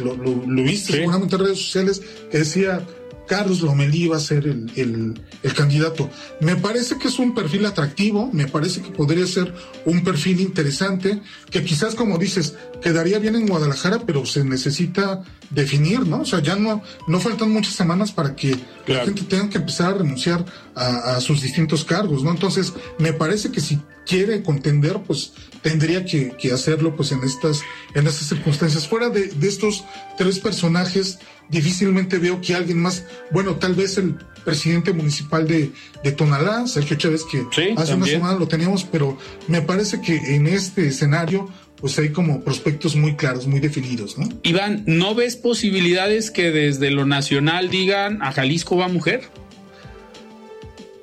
lo, 0.04 0.46
viste 0.64 0.94
seguramente 0.94 1.36
en 1.36 1.42
redes 1.42 1.58
sociales, 1.58 2.02
que 2.30 2.40
decía 2.40 2.86
Carlos 3.28 3.62
Lomelí 3.62 4.08
va 4.08 4.18
a 4.18 4.20
ser 4.20 4.46
el, 4.48 5.22
candidato. 5.56 6.10
Me 6.42 6.56
parece 6.56 6.98
que 6.98 7.08
es 7.08 7.20
un 7.20 7.34
perfil 7.34 7.66
atractivo, 7.66 8.30
me 8.32 8.48
parece 8.48 8.82
que 8.82 8.92
podría 8.92 9.26
ser 9.26 9.54
un 9.86 10.04
perfil 10.04 10.42
interesante, 10.42 11.22
que 11.50 11.64
quizás, 11.64 11.96
como 11.96 12.18
dices, 12.18 12.56
quedaría 12.82 13.20
bien 13.20 13.36
en 13.36 13.48
Guadalajara, 13.48 14.00
pero 14.06 14.26
se 14.26 14.44
necesita 14.44 15.24
definir, 15.50 16.06
¿no? 16.08 16.22
O 16.22 16.26
sea, 16.26 16.42
ya 16.42 16.56
no, 16.56 16.82
no 17.08 17.20
faltan 17.20 17.52
muchas 17.52 17.74
semanas 17.74 18.12
para 18.12 18.36
que 18.36 18.56
la 18.88 19.06
gente 19.06 19.24
tenga 19.24 19.50
que 19.50 19.58
empezar 19.58 19.96
a 19.96 19.98
renunciar 19.98 20.46
a, 20.76 21.20
sus 21.22 21.42
distintos 21.42 21.86
cargos, 21.86 22.24
¿no? 22.24 22.32
Entonces, 22.32 22.74
me 23.00 23.14
parece 23.14 23.52
que 23.52 23.62
si 23.62 23.80
quiere 24.06 24.44
contender, 24.44 25.02
pues 25.06 25.34
tendría 25.62 26.06
que, 26.06 26.36
hacerlo 26.54 26.96
pues 26.96 27.12
en 27.12 27.24
estas, 27.24 27.62
en 27.94 28.08
estas 28.08 28.30
circunstancias. 28.30 28.88
Fuera 28.88 29.10
de, 29.10 29.28
de 29.28 29.48
estos 29.48 29.84
tres 30.18 30.40
personajes, 30.40 31.20
difícilmente 31.50 32.18
veo 32.18 32.42
que 32.42 32.56
alguien 32.56 32.82
más, 32.82 33.06
bueno, 33.32 33.56
tal 33.56 33.74
vez 33.74 33.98
el 33.98 34.16
presidente 34.44 34.94
municipal 34.94 35.48
de, 35.48 35.72
de 36.04 36.12
Tonalá, 36.12 36.68
Sergio 36.68 36.96
Chávez, 36.96 37.24
que 37.30 37.46
hace 37.76 37.96
una 37.96 38.06
semana 38.06 38.40
lo 38.40 38.48
teníamos, 38.48 38.84
pero 38.86 39.18
me 39.48 39.62
parece 39.62 40.00
que 40.02 40.16
en 40.36 40.48
este 40.48 40.88
escenario 40.88 41.50
pues 41.78 42.00
hay 42.00 42.10
como 42.10 42.42
prospectos 42.42 42.96
muy 42.96 43.16
claros, 43.16 43.48
muy 43.48 43.60
definidos, 43.60 44.18
¿no? 44.18 44.30
Iván, 44.44 44.84
¿no 44.86 45.14
ves 45.14 45.36
posibilidades 45.36 46.32
que 46.32 46.52
desde 46.52 46.90
lo 46.90 47.06
nacional 47.06 47.70
digan 47.70 48.22
a 48.22 48.32
Jalisco 48.32 48.78
va 48.78 48.88
mujer? 48.88 49.24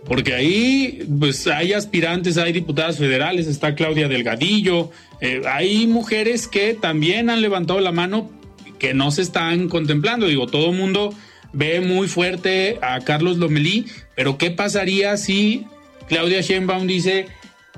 Porque 0.05 0.35
ahí, 0.35 1.07
pues 1.19 1.47
hay 1.47 1.73
aspirantes, 1.73 2.37
hay 2.37 2.53
diputadas 2.53 2.99
federales, 2.99 3.47
está 3.47 3.75
Claudia 3.75 4.09
Delgadillo, 4.09 4.91
eh, 5.21 5.43
hay 5.49 5.87
mujeres 5.87 6.49
que 6.49 6.75
también 6.75 7.31
han 7.31 7.41
levantado 7.41 7.81
la 7.81 7.93
mano 7.93 8.31
que 8.79 8.95
no 8.95 9.13
se 9.13 9.23
están 9.23 9.69
contemplando. 9.69 10.27
Digo, 10.27 10.47
todo 10.49 10.71
el 10.71 10.77
mundo 10.77 11.15
ve 11.53 11.81
muy 11.81 12.09
fuerte 12.09 12.79
a 12.83 13.01
Carlos 13.01 13.37
Lomelí, 13.37 13.87
pero 14.17 14.39
¿qué 14.39 14.51
pasaría 14.51 15.17
si 15.17 15.67
Claudia 16.09 16.41
Sheinbaum 16.41 16.87
dice, 16.87 17.27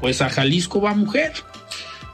pues 0.00 0.22
a 0.22 0.30
Jalisco 0.30 0.80
va 0.80 0.94
mujer? 0.94 1.32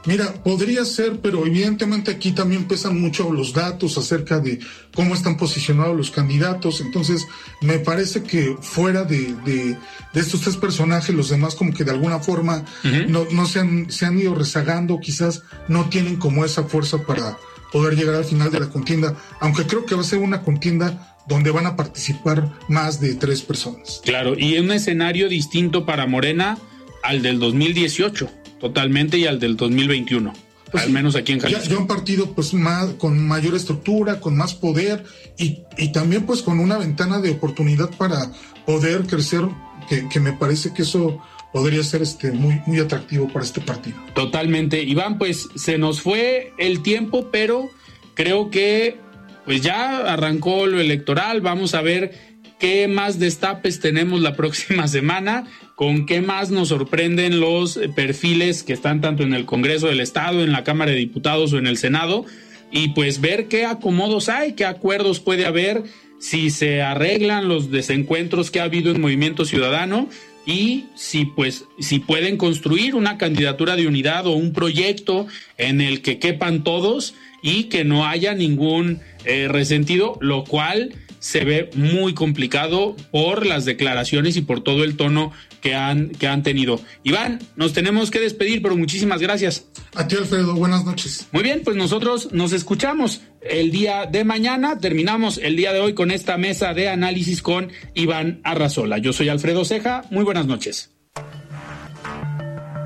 Mira, 0.05 0.33
podría 0.43 0.83
ser, 0.85 1.19
pero 1.21 1.45
evidentemente 1.45 2.11
aquí 2.11 2.31
también 2.31 2.67
pesan 2.67 2.99
mucho 2.99 3.31
los 3.31 3.53
datos 3.53 3.97
acerca 3.97 4.39
de 4.39 4.59
cómo 4.95 5.13
están 5.13 5.37
posicionados 5.37 5.95
los 5.95 6.11
candidatos. 6.11 6.81
Entonces, 6.81 7.27
me 7.61 7.79
parece 7.79 8.23
que 8.23 8.57
fuera 8.61 9.03
de, 9.03 9.35
de, 9.45 9.77
estos 10.13 10.41
tres 10.41 10.57
personajes, 10.57 11.13
los 11.13 11.29
demás 11.29 11.55
como 11.55 11.73
que 11.73 11.83
de 11.83 11.91
alguna 11.91 12.19
forma 12.19 12.65
no, 13.07 13.25
no 13.31 13.45
se, 13.45 13.59
han, 13.59 13.91
se 13.91 14.05
han 14.05 14.17
ido 14.17 14.33
rezagando, 14.33 14.99
quizás 14.99 15.43
no 15.67 15.89
tienen 15.89 16.15
como 16.15 16.45
esa 16.45 16.63
fuerza 16.63 16.97
para, 17.05 17.37
poder 17.71 17.95
llegar 17.95 18.15
al 18.15 18.25
final 18.25 18.51
de 18.51 18.59
la 18.59 18.69
contienda, 18.69 19.15
aunque 19.39 19.65
creo 19.65 19.85
que 19.85 19.95
va 19.95 20.01
a 20.01 20.05
ser 20.05 20.19
una 20.19 20.41
contienda 20.41 21.15
donde 21.27 21.51
van 21.51 21.65
a 21.65 21.75
participar 21.75 22.51
más 22.67 22.99
de 22.99 23.15
tres 23.15 23.41
personas. 23.41 24.01
Claro, 24.03 24.37
y 24.37 24.57
un 24.57 24.71
escenario 24.71 25.29
distinto 25.29 25.85
para 25.85 26.05
Morena 26.05 26.57
al 27.03 27.21
del 27.21 27.39
2018, 27.39 28.29
totalmente, 28.61 29.17
y 29.17 29.25
al 29.25 29.39
del 29.39 29.57
2021. 29.57 30.33
Pues 30.71 30.83
al 30.83 30.91
menos 30.91 31.15
aquí 31.17 31.33
en 31.33 31.39
Jalisco. 31.39 31.65
Ya, 31.69 31.77
un 31.77 31.87
partido 31.87 32.33
pues 32.33 32.53
más, 32.53 32.91
con 32.93 33.19
mayor 33.27 33.55
estructura, 33.55 34.21
con 34.21 34.37
más 34.37 34.53
poder 34.53 35.03
y, 35.37 35.63
y, 35.77 35.91
también 35.91 36.25
pues 36.25 36.41
con 36.41 36.59
una 36.59 36.77
ventana 36.77 37.19
de 37.19 37.31
oportunidad 37.31 37.89
para 37.97 38.31
poder 38.65 39.01
crecer, 39.01 39.41
que, 39.89 40.07
que 40.07 40.21
me 40.21 40.31
parece 40.31 40.73
que 40.73 40.83
eso 40.83 41.21
podría 41.51 41.83
ser 41.83 42.01
este 42.01 42.31
muy 42.31 42.61
muy 42.65 42.79
atractivo 42.79 43.27
para 43.27 43.43
este 43.43 43.59
partido. 43.59 43.97
Totalmente. 44.13 44.81
Iván, 44.81 45.17
pues 45.17 45.49
se 45.55 45.77
nos 45.77 46.01
fue 46.01 46.53
el 46.57 46.81
tiempo, 46.81 47.27
pero 47.31 47.69
creo 48.13 48.49
que 48.49 48.97
pues 49.45 49.61
ya 49.61 50.13
arrancó 50.13 50.67
lo 50.67 50.79
electoral, 50.79 51.41
vamos 51.41 51.73
a 51.73 51.81
ver 51.81 52.30
qué 52.61 52.87
más 52.87 53.17
destapes 53.17 53.79
tenemos 53.79 54.21
la 54.21 54.35
próxima 54.37 54.87
semana, 54.87 55.47
con 55.75 56.05
qué 56.05 56.21
más 56.21 56.51
nos 56.51 56.69
sorprenden 56.69 57.39
los 57.39 57.79
perfiles 57.95 58.63
que 58.63 58.71
están 58.71 59.01
tanto 59.01 59.23
en 59.23 59.33
el 59.33 59.45
Congreso 59.45 59.87
del 59.87 59.99
Estado, 59.99 60.43
en 60.43 60.51
la 60.51 60.63
Cámara 60.63 60.91
de 60.91 60.97
Diputados 60.97 61.51
o 61.51 61.57
en 61.57 61.65
el 61.65 61.77
Senado, 61.77 62.23
y 62.71 62.89
pues 62.89 63.19
ver 63.19 63.47
qué 63.47 63.65
acomodos 63.65 64.29
hay, 64.29 64.53
qué 64.53 64.65
acuerdos 64.65 65.19
puede 65.19 65.47
haber, 65.47 65.83
si 66.19 66.51
se 66.51 66.83
arreglan 66.83 67.49
los 67.49 67.71
desencuentros 67.71 68.51
que 68.51 68.59
ha 68.59 68.65
habido 68.65 68.91
en 68.91 69.01
Movimiento 69.01 69.43
Ciudadano 69.43 70.07
y 70.45 70.85
si 70.95 71.25
pues 71.25 71.65
si 71.79 71.97
pueden 71.97 72.37
construir 72.37 72.93
una 72.93 73.17
candidatura 73.17 73.75
de 73.75 73.87
unidad 73.87 74.27
o 74.27 74.33
un 74.33 74.53
proyecto 74.53 75.25
en 75.57 75.81
el 75.81 76.03
que 76.03 76.19
quepan 76.19 76.63
todos 76.63 77.15
y 77.41 77.65
que 77.65 77.83
no 77.83 78.05
haya 78.05 78.35
ningún 78.35 78.99
eh, 79.25 79.47
resentido, 79.49 80.19
lo 80.21 80.43
cual 80.43 80.93
se 81.21 81.45
ve 81.45 81.69
muy 81.75 82.15
complicado 82.15 82.95
por 83.11 83.45
las 83.45 83.63
declaraciones 83.63 84.35
y 84.37 84.41
por 84.41 84.61
todo 84.63 84.83
el 84.83 84.97
tono 84.97 85.31
que 85.61 85.75
han, 85.75 86.09
que 86.09 86.27
han 86.27 86.41
tenido. 86.41 86.81
Iván, 87.03 87.39
nos 87.55 87.73
tenemos 87.73 88.09
que 88.09 88.19
despedir, 88.19 88.61
pero 88.63 88.75
muchísimas 88.75 89.21
gracias. 89.21 89.67
A 89.93 90.07
ti, 90.07 90.15
Alfredo, 90.15 90.55
buenas 90.55 90.83
noches. 90.83 91.27
Muy 91.31 91.43
bien, 91.43 91.61
pues 91.63 91.77
nosotros 91.77 92.29
nos 92.31 92.53
escuchamos 92.53 93.21
el 93.41 93.71
día 93.71 94.07
de 94.07 94.23
mañana. 94.23 94.79
Terminamos 94.79 95.37
el 95.37 95.55
día 95.55 95.71
de 95.73 95.79
hoy 95.79 95.93
con 95.93 96.09
esta 96.09 96.37
mesa 96.37 96.73
de 96.73 96.89
análisis 96.89 97.43
con 97.43 97.71
Iván 97.93 98.41
Arrazola. 98.43 98.97
Yo 98.97 99.13
soy 99.13 99.29
Alfredo 99.29 99.63
Ceja, 99.63 100.03
muy 100.09 100.23
buenas 100.23 100.47
noches. 100.47 100.89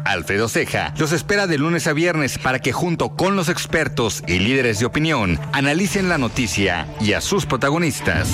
Alfredo 0.05 0.47
Ceja 0.47 0.93
los 0.97 1.11
espera 1.11 1.47
de 1.47 1.57
lunes 1.57 1.87
a 1.87 1.93
viernes 1.93 2.37
para 2.37 2.59
que 2.59 2.71
junto 2.71 3.15
con 3.15 3.35
los 3.35 3.49
expertos 3.49 4.23
y 4.27 4.39
líderes 4.39 4.79
de 4.79 4.85
opinión 4.85 5.39
analicen 5.51 6.07
la 6.07 6.17
noticia 6.17 6.87
y 7.01 7.13
a 7.13 7.21
sus 7.21 7.45
protagonistas. 7.45 8.29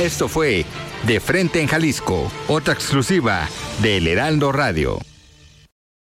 Esto 0.00 0.28
fue 0.28 0.64
De 1.04 1.20
Frente 1.20 1.60
en 1.60 1.68
Jalisco, 1.68 2.30
otra 2.48 2.74
exclusiva 2.74 3.48
de 3.82 3.98
El 3.98 4.06
Heraldo 4.06 4.52
Radio. 4.52 4.98